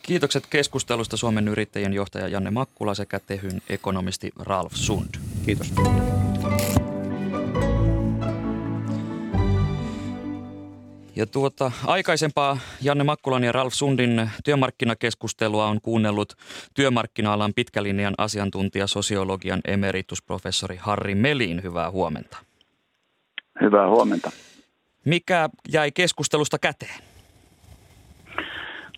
Kiitokset 0.03 0.47
keskustelusta 0.49 1.17
Suomen 1.17 1.47
yrittäjien 1.47 1.93
johtaja 1.93 2.27
Janne 2.27 2.51
Makkula 2.51 2.93
sekä 2.93 3.19
Tehyn 3.19 3.61
ekonomisti 3.69 4.31
Ralf 4.35 4.73
Sund. 4.73 5.15
Kiitos. 5.45 5.73
Ja 11.17 11.25
tuota, 11.25 11.71
aikaisempaa 11.87 12.57
Janne 12.81 13.03
Makkulan 13.03 13.43
ja 13.43 13.51
Ralf 13.51 13.73
Sundin 13.73 14.29
työmarkkinakeskustelua 14.45 15.65
on 15.65 15.81
kuunnellut 15.81 16.33
työmarkkina-alan 16.75 17.53
pitkälinjan 17.55 18.13
asiantuntija 18.17 18.87
sosiologian 18.87 19.59
emeritusprofessori 19.67 20.75
Harri 20.79 21.15
Melin. 21.15 21.63
Hyvää 21.63 21.91
huomenta. 21.91 22.37
Hyvää 23.61 23.87
huomenta. 23.89 24.31
Mikä 25.05 25.49
jäi 25.73 25.91
keskustelusta 25.91 26.57
käteen? 26.59 26.99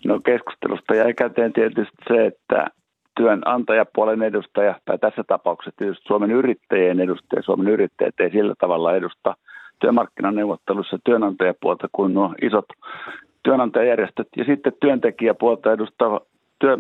No 0.06 0.20
keskustelusta 0.20 0.96
jäi 0.96 1.14
käteen 1.14 1.54
tietysti 1.54 1.98
se, 2.08 2.26
että 2.26 2.68
työnantajapuolen 3.18 4.24
edustaja, 4.24 4.80
tai 4.86 4.98
tässä 4.98 5.24
tapauksessa 5.28 5.78
tietysti 5.78 6.08
Suomen 6.08 6.32
yrittäjien 6.32 7.00
edustaja, 7.00 7.42
Suomen 7.42 7.68
yrittäjät 7.68 8.20
ei 8.20 8.32
sillä 8.32 8.54
tavalla 8.60 8.96
edusta 8.96 9.36
työmarkkinaneuvottelussa 9.80 10.98
työnantajapuolta 11.04 11.88
kuin 11.92 12.14
nuo 12.14 12.34
isot 12.42 12.66
työnantajajärjestöt. 13.44 14.28
Ja 14.38 14.44
sitten 14.44 14.74
työntekijäpuolta 14.80 15.74
edustava 15.74 16.22
työ, 16.60 16.78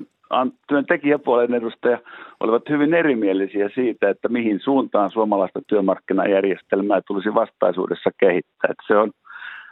työntekijäpuolen 0.67 1.53
edustaja 1.53 1.99
olivat 2.39 2.69
hyvin 2.69 2.93
erimielisiä 2.93 3.69
siitä, 3.75 4.09
että 4.09 4.29
mihin 4.29 4.59
suuntaan 4.59 5.11
suomalaista 5.11 5.59
työmarkkinajärjestelmää 5.67 7.01
tulisi 7.07 7.33
vastaisuudessa 7.33 8.09
kehittää. 8.17 8.69
Että 8.71 8.83
se 8.87 8.97
on, 8.97 9.11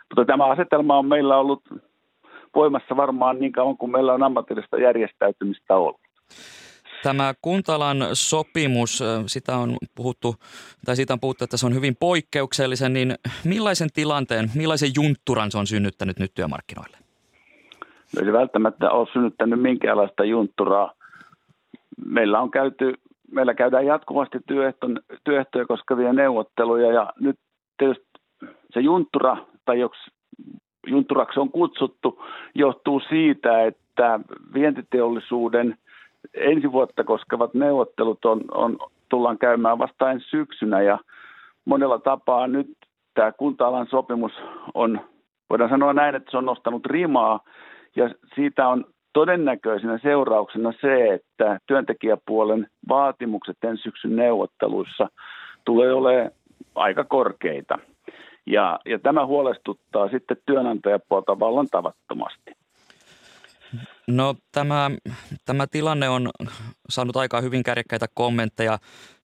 mutta 0.10 0.26
tämä 0.26 0.46
asetelma 0.46 0.98
on 0.98 1.06
meillä 1.06 1.38
ollut 1.38 1.62
voimassa 2.56 2.98
varmaan 2.98 3.40
niin 3.40 3.52
kauan 3.52 3.78
kuin 3.78 3.92
meillä 3.92 4.14
on 4.14 4.24
ammatillista 4.24 4.78
järjestäytymistä 4.78 5.76
ollut. 5.76 6.02
Tämä 7.04 7.34
kuntalan 7.42 7.98
sopimus, 8.14 9.04
sitä 9.26 9.58
on 9.58 9.78
puhuttu, 9.96 10.36
tai 10.86 10.96
siitä 10.96 11.14
on 11.14 11.20
puhuttu, 11.20 11.44
että 11.44 11.58
se 11.58 11.66
on 11.66 11.76
hyvin 11.76 11.96
poikkeuksellisen, 12.00 12.94
niin 12.94 13.16
millaisen 13.46 13.90
tilanteen, 13.94 14.52
millaisen 14.56 14.90
juntturan 14.96 15.52
se 15.52 15.58
on 15.58 15.68
synnyttänyt 15.68 16.20
nyt 16.20 16.32
työmarkkinoille? 16.34 16.98
No 18.16 18.28
ei 18.28 18.34
välttämättä 18.34 18.92
ole 18.92 19.08
synnyttänyt 19.14 19.62
minkäänlaista 19.62 20.24
juntturaa. 20.24 20.94
Meillä 22.06 22.40
on 22.40 22.52
käyty, 22.52 22.94
meillä 23.32 23.54
käydään 23.54 23.86
jatkuvasti 23.86 24.38
työehto, 24.48 24.88
työehtoja 25.24 25.66
koskevia 25.66 26.14
neuvotteluja 26.14 26.92
ja 26.92 27.14
nyt 27.20 27.40
tietysti 27.78 28.08
se 28.74 28.80
junttura, 28.80 29.38
tai 29.66 29.80
joks 29.80 29.98
junturaksi 30.88 31.40
on 31.40 31.52
kutsuttu, 31.52 32.24
johtuu 32.56 33.02
siitä, 33.10 33.66
että 33.66 34.20
vientiteollisuuden 34.54 35.78
ensi 36.34 36.72
vuotta 36.72 37.04
koskevat 37.04 37.54
neuvottelut 37.54 38.26
on, 38.26 38.42
on, 38.52 38.78
tullaan 39.10 39.38
käymään 39.38 39.80
vasta 39.80 40.12
ensi 40.12 40.30
syksynä 40.30 40.82
ja 40.82 41.00
monella 41.66 42.00
tapaa 42.00 42.48
nyt 42.48 42.68
tämä 43.14 43.32
kunta-alan 43.32 43.88
sopimus 43.90 44.32
on, 44.74 45.02
voidaan 45.50 45.70
sanoa 45.70 45.94
näin, 45.94 46.16
että 46.16 46.32
se 46.32 46.38
on 46.38 46.46
nostanut 46.46 46.86
rimaa 46.86 47.40
ja 47.96 48.10
siitä 48.36 48.68
on 48.68 48.86
todennäköisenä 49.14 49.98
seurauksena 49.98 50.74
se, 50.82 51.14
että 51.14 51.60
työntekijäpuolen 51.68 52.68
vaatimukset 52.90 53.58
ensi 53.64 53.84
syksyn 53.84 54.16
neuvotteluissa 54.16 55.10
tulee 55.66 55.94
olemaan 55.94 56.32
aika 56.76 57.04
korkeita. 57.04 57.80
Ja, 58.46 58.80
ja 58.86 59.00
tämä 59.00 59.26
huolestuttaa 59.26 60.10
sitten 60.10 60.38
työnantajapuolta 60.46 61.40
vallan 61.40 61.68
tavattomasti. 61.72 62.52
No 64.08 64.36
tämä, 64.52 64.92
tämä 65.46 65.68
tilanne 65.68 66.10
on 66.10 66.30
saanut 66.90 67.18
aika 67.18 67.42
hyvin 67.42 67.64
kärjekkäitä 67.64 68.06
kommentteja 68.14 68.80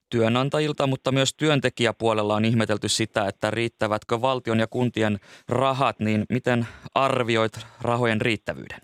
työnantajilta, 0.09 0.87
mutta 0.87 1.11
myös 1.11 1.33
työntekijäpuolella 1.33 2.35
on 2.35 2.45
ihmetelty 2.45 2.89
sitä, 2.89 3.27
että 3.27 3.51
riittävätkö 3.51 4.21
valtion 4.21 4.59
ja 4.59 4.67
kuntien 4.67 5.19
rahat, 5.49 5.99
niin 5.99 6.25
miten 6.29 6.67
arvioit 6.95 7.53
rahojen 7.81 8.21
riittävyyden? 8.21 8.79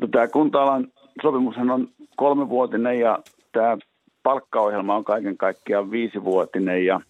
No, 0.00 0.08
tämä 0.08 0.28
kunta-alan 0.28 0.88
sopimushan 1.22 1.70
on 1.70 1.88
kolmevuotinen 2.16 3.00
ja 3.00 3.18
tämä 3.52 3.78
palkkaohjelma 4.22 4.96
on 4.96 5.04
kaiken 5.04 5.36
kaikkiaan 5.36 5.90
viisivuotinen 5.90 6.86
ja 6.86 7.00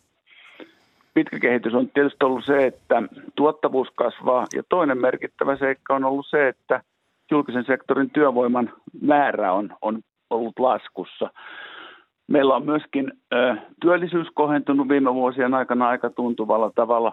pitkä 1.21 1.39
kehitys 1.39 1.75
on 1.75 1.91
tietysti 1.95 2.25
ollut 2.25 2.45
se, 2.45 2.67
että 2.67 3.03
tuottavuus 3.35 3.89
kasvaa 3.95 4.47
ja 4.55 4.63
toinen 4.69 5.01
merkittävä 5.01 5.57
seikka 5.57 5.95
on 5.95 6.05
ollut 6.05 6.27
se, 6.31 6.49
että 6.49 6.83
julkisen 7.31 7.65
sektorin 7.65 8.11
työvoiman 8.11 8.73
määrä 9.01 9.53
on, 9.53 9.77
on 9.83 10.01
ollut 10.31 10.59
laskussa. 10.59 11.31
Meillä 12.27 12.57
on 12.57 12.65
myöskin 12.65 13.13
ö, 13.35 13.57
työllisyys 13.81 14.27
kohentunut 14.35 14.89
viime 14.89 15.15
vuosien 15.15 15.55
aikana 15.55 15.89
aika 15.89 16.11
tuntuvalla 16.11 16.71
tavalla, 16.75 17.13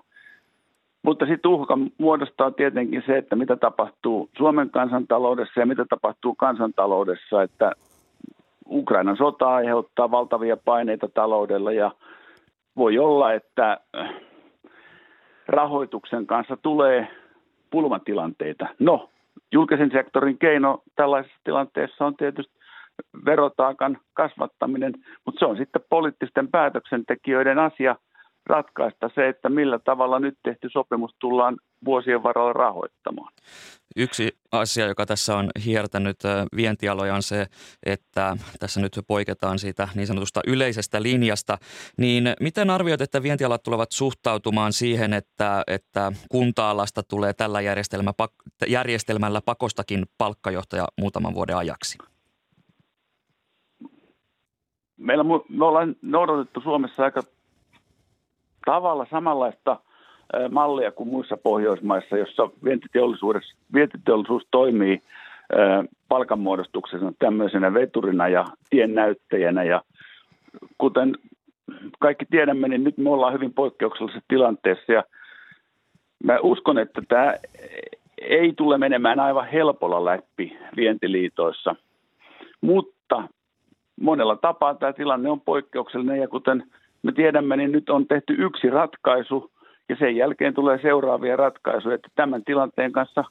mutta 1.03 1.25
sitten 1.25 1.51
uhka 1.51 1.77
muodostaa 1.97 2.51
tietenkin 2.51 3.03
se, 3.05 3.17
että 3.17 3.35
mitä 3.35 3.55
tapahtuu 3.55 4.29
Suomen 4.37 4.69
kansantaloudessa 4.69 5.59
ja 5.59 5.65
mitä 5.65 5.85
tapahtuu 5.89 6.35
kansantaloudessa, 6.35 7.43
että 7.43 7.71
Ukrainan 8.69 9.17
sota 9.17 9.55
aiheuttaa 9.55 10.11
valtavia 10.11 10.57
paineita 10.65 11.07
taloudella 11.13 11.71
ja 11.71 11.91
voi 12.77 12.97
olla, 12.97 13.33
että 13.33 13.77
rahoituksen 15.47 16.27
kanssa 16.27 16.57
tulee 16.57 17.07
pulmatilanteita. 17.69 18.67
No, 18.79 19.09
julkisen 19.51 19.91
sektorin 19.91 20.37
keino 20.37 20.83
tällaisessa 20.95 21.37
tilanteessa 21.43 22.05
on 22.05 22.15
tietysti 22.17 22.57
verotaakan 23.25 23.97
kasvattaminen, 24.13 24.93
mutta 25.25 25.39
se 25.39 25.45
on 25.45 25.57
sitten 25.57 25.81
poliittisten 25.89 26.47
päätöksentekijöiden 26.47 27.59
asia 27.59 27.95
ratkaista 28.47 29.09
se, 29.15 29.27
että 29.27 29.49
millä 29.49 29.79
tavalla 29.79 30.19
nyt 30.19 30.37
tehty 30.43 30.69
sopimus 30.69 31.11
tullaan 31.19 31.57
vuosien 31.85 32.23
varrella 32.23 32.53
rahoittamaan. 32.53 33.33
Yksi 33.95 34.37
asia, 34.51 34.87
joka 34.87 35.05
tässä 35.05 35.37
on 35.37 35.49
hiertänyt 35.65 36.17
vientialoja 36.55 37.15
on 37.15 37.23
se, 37.23 37.45
että 37.85 38.37
tässä 38.59 38.81
nyt 38.81 38.99
poiketaan 39.07 39.59
siitä 39.59 39.87
niin 39.95 40.07
sanotusta 40.07 40.41
yleisestä 40.47 41.01
linjasta. 41.01 41.57
Niin 41.97 42.33
miten 42.39 42.69
arvioit, 42.69 43.01
että 43.01 43.23
vientialat 43.23 43.63
tulevat 43.63 43.91
suhtautumaan 43.91 44.73
siihen, 44.73 45.13
että, 45.13 45.63
että 45.67 46.11
kunta-alasta 46.31 47.03
tulee 47.03 47.33
tällä 47.33 47.61
järjestelmällä 48.67 49.41
pakostakin 49.45 50.05
palkkajohtaja 50.17 50.87
muutaman 50.99 51.33
vuoden 51.35 51.57
ajaksi? 51.57 51.97
Meillä 54.97 55.23
me 55.49 55.65
ollaan 55.65 55.95
noudatettu 56.01 56.61
Suomessa 56.61 57.03
aika 57.03 57.21
tavalla 58.71 59.07
samanlaista 59.11 59.79
mallia 60.51 60.91
kuin 60.91 61.09
muissa 61.09 61.37
Pohjoismaissa, 61.37 62.17
jossa 62.17 62.49
vientiteollisuus, 62.63 63.55
vientiteollisuus 63.73 64.43
toimii 64.51 65.01
palkanmuodostuksena 66.09 67.11
tämmöisenä 67.19 67.73
veturina 67.73 68.27
ja 68.27 68.45
tiennäyttäjänä. 68.69 69.63
Ja 69.63 69.81
kuten 70.77 71.15
kaikki 71.99 72.25
tiedämme, 72.25 72.67
niin 72.67 72.83
nyt 72.83 72.97
me 72.97 73.09
ollaan 73.09 73.33
hyvin 73.33 73.53
poikkeuksellisessa 73.53 74.25
tilanteessa 74.27 74.93
ja 74.93 75.03
mä 76.23 76.39
uskon, 76.41 76.77
että 76.77 77.01
tämä 77.07 77.33
ei 78.17 78.53
tule 78.53 78.77
menemään 78.77 79.19
aivan 79.19 79.47
helpolla 79.47 80.05
läpi 80.05 80.57
vientiliitoissa, 80.75 81.75
mutta 82.61 83.23
monella 84.01 84.35
tapaa 84.35 84.75
tämä 84.75 84.93
tilanne 84.93 85.29
on 85.29 85.41
poikkeuksellinen 85.41 86.19
ja 86.19 86.27
kuten 86.27 86.63
me 87.07 87.13
tiedämme, 87.13 87.57
niin 87.57 87.71
nyt 87.71 87.89
on 87.89 88.07
tehty 88.07 88.35
yksi 88.37 88.69
ratkaisu 88.69 89.51
ja 89.89 89.95
sen 89.99 90.15
jälkeen 90.15 90.53
tulee 90.53 90.79
seuraavia 90.81 91.35
ratkaisuja, 91.35 91.95
että 91.95 92.09
tämän 92.15 92.43
tilanteen 92.43 92.91
kanssa 92.91 93.23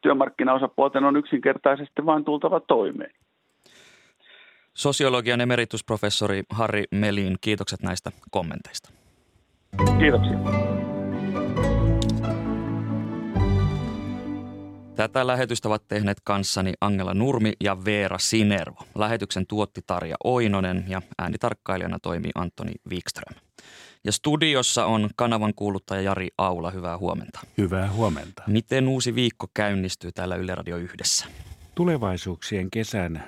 työmarkkinaosapuolten 0.00 1.04
on 1.04 1.16
yksinkertaisesti 1.16 2.06
vain 2.06 2.24
tultava 2.24 2.60
toimeen. 2.60 3.14
Sosiologian 4.74 5.40
emeritusprofessori 5.40 6.42
Harri 6.50 6.84
Melin, 6.90 7.36
kiitokset 7.40 7.82
näistä 7.82 8.10
kommenteista. 8.30 8.92
Kiitoksia. 9.98 10.71
Tätä 15.02 15.26
lähetystä 15.26 15.68
ovat 15.68 15.88
tehneet 15.88 16.20
kanssani 16.24 16.72
Angela 16.80 17.14
Nurmi 17.14 17.52
ja 17.60 17.84
Veera 17.84 18.18
Sinervo. 18.18 18.84
Lähetyksen 18.94 19.46
tuotti 19.46 19.80
Tarja 19.86 20.16
Oinonen 20.24 20.84
ja 20.88 21.02
äänitarkkailijana 21.18 21.98
toimii 21.98 22.30
Antoni 22.34 22.72
Wikström. 22.90 23.40
Ja 24.04 24.12
studiossa 24.12 24.86
on 24.86 25.10
kanavan 25.16 25.54
kuuluttaja 25.56 26.00
Jari 26.00 26.28
Aula. 26.38 26.70
Hyvää 26.70 26.98
huomenta. 26.98 27.40
Hyvää 27.58 27.92
huomenta. 27.92 28.42
Miten 28.46 28.88
uusi 28.88 29.14
viikko 29.14 29.46
käynnistyy 29.54 30.12
täällä 30.12 30.36
Yle 30.36 30.54
Radio 30.54 30.76
yhdessä? 30.76 31.26
Tulevaisuuksien 31.74 32.70
kesän 32.70 33.24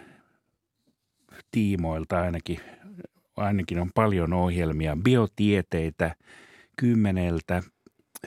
tiimoilta 1.50 2.20
ainakin, 2.20 2.60
ainakin 3.36 3.80
on 3.80 3.90
paljon 3.94 4.32
ohjelmia. 4.32 4.96
Biotieteitä 5.04 6.14
kymmeneltä, 6.76 7.62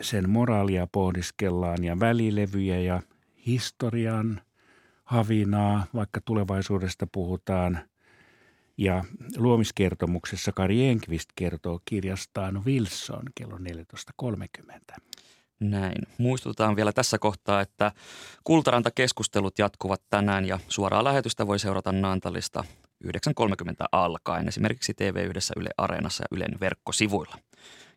sen 0.02 0.30
moraalia 0.30 0.88
pohdiskellaan 0.91 1.84
ja 1.84 2.00
välilevyjä 2.00 2.80
ja 2.80 3.02
historian 3.48 4.41
havinaa, 5.04 5.86
vaikka 5.93 6.22
tulevaisuudesta 6.26 7.08
puhutaan. 7.12 7.80
Ja 8.78 9.04
luomiskertomuksessa 9.38 10.52
Kari 10.52 10.86
Enqvist 10.86 11.30
kertoo 11.36 11.80
kirjastaan 11.86 12.66
Wilson 12.66 13.24
kello 13.36 13.58
14.30. 13.58 14.98
Näin. 15.60 16.02
Muistutetaan 16.18 16.76
vielä 16.76 16.93
tässä 16.93 17.18
kohtaa, 17.20 17.62
että 17.62 17.91
Kultaranta-keskustelut 18.43 19.60
jatkuvat 19.60 20.02
tänään 20.10 20.45
ja 20.45 20.60
suoraa 20.68 21.04
lähetystä 21.04 21.48
voi 21.48 21.60
seurata 21.60 21.91
Naantalista 21.91 22.64
9.30 23.06 23.10
alkaen 23.91 24.48
esimerkiksi 24.48 24.93
TV1 24.93 25.60
Yle 25.62 25.70
Areenassa 25.78 26.24
ja 26.24 26.38
Ylen 26.38 26.60
verkkosivuilla. 26.60 27.38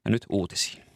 Ja 0.04 0.10
nyt 0.10 0.26
uutisiin. 0.28 0.89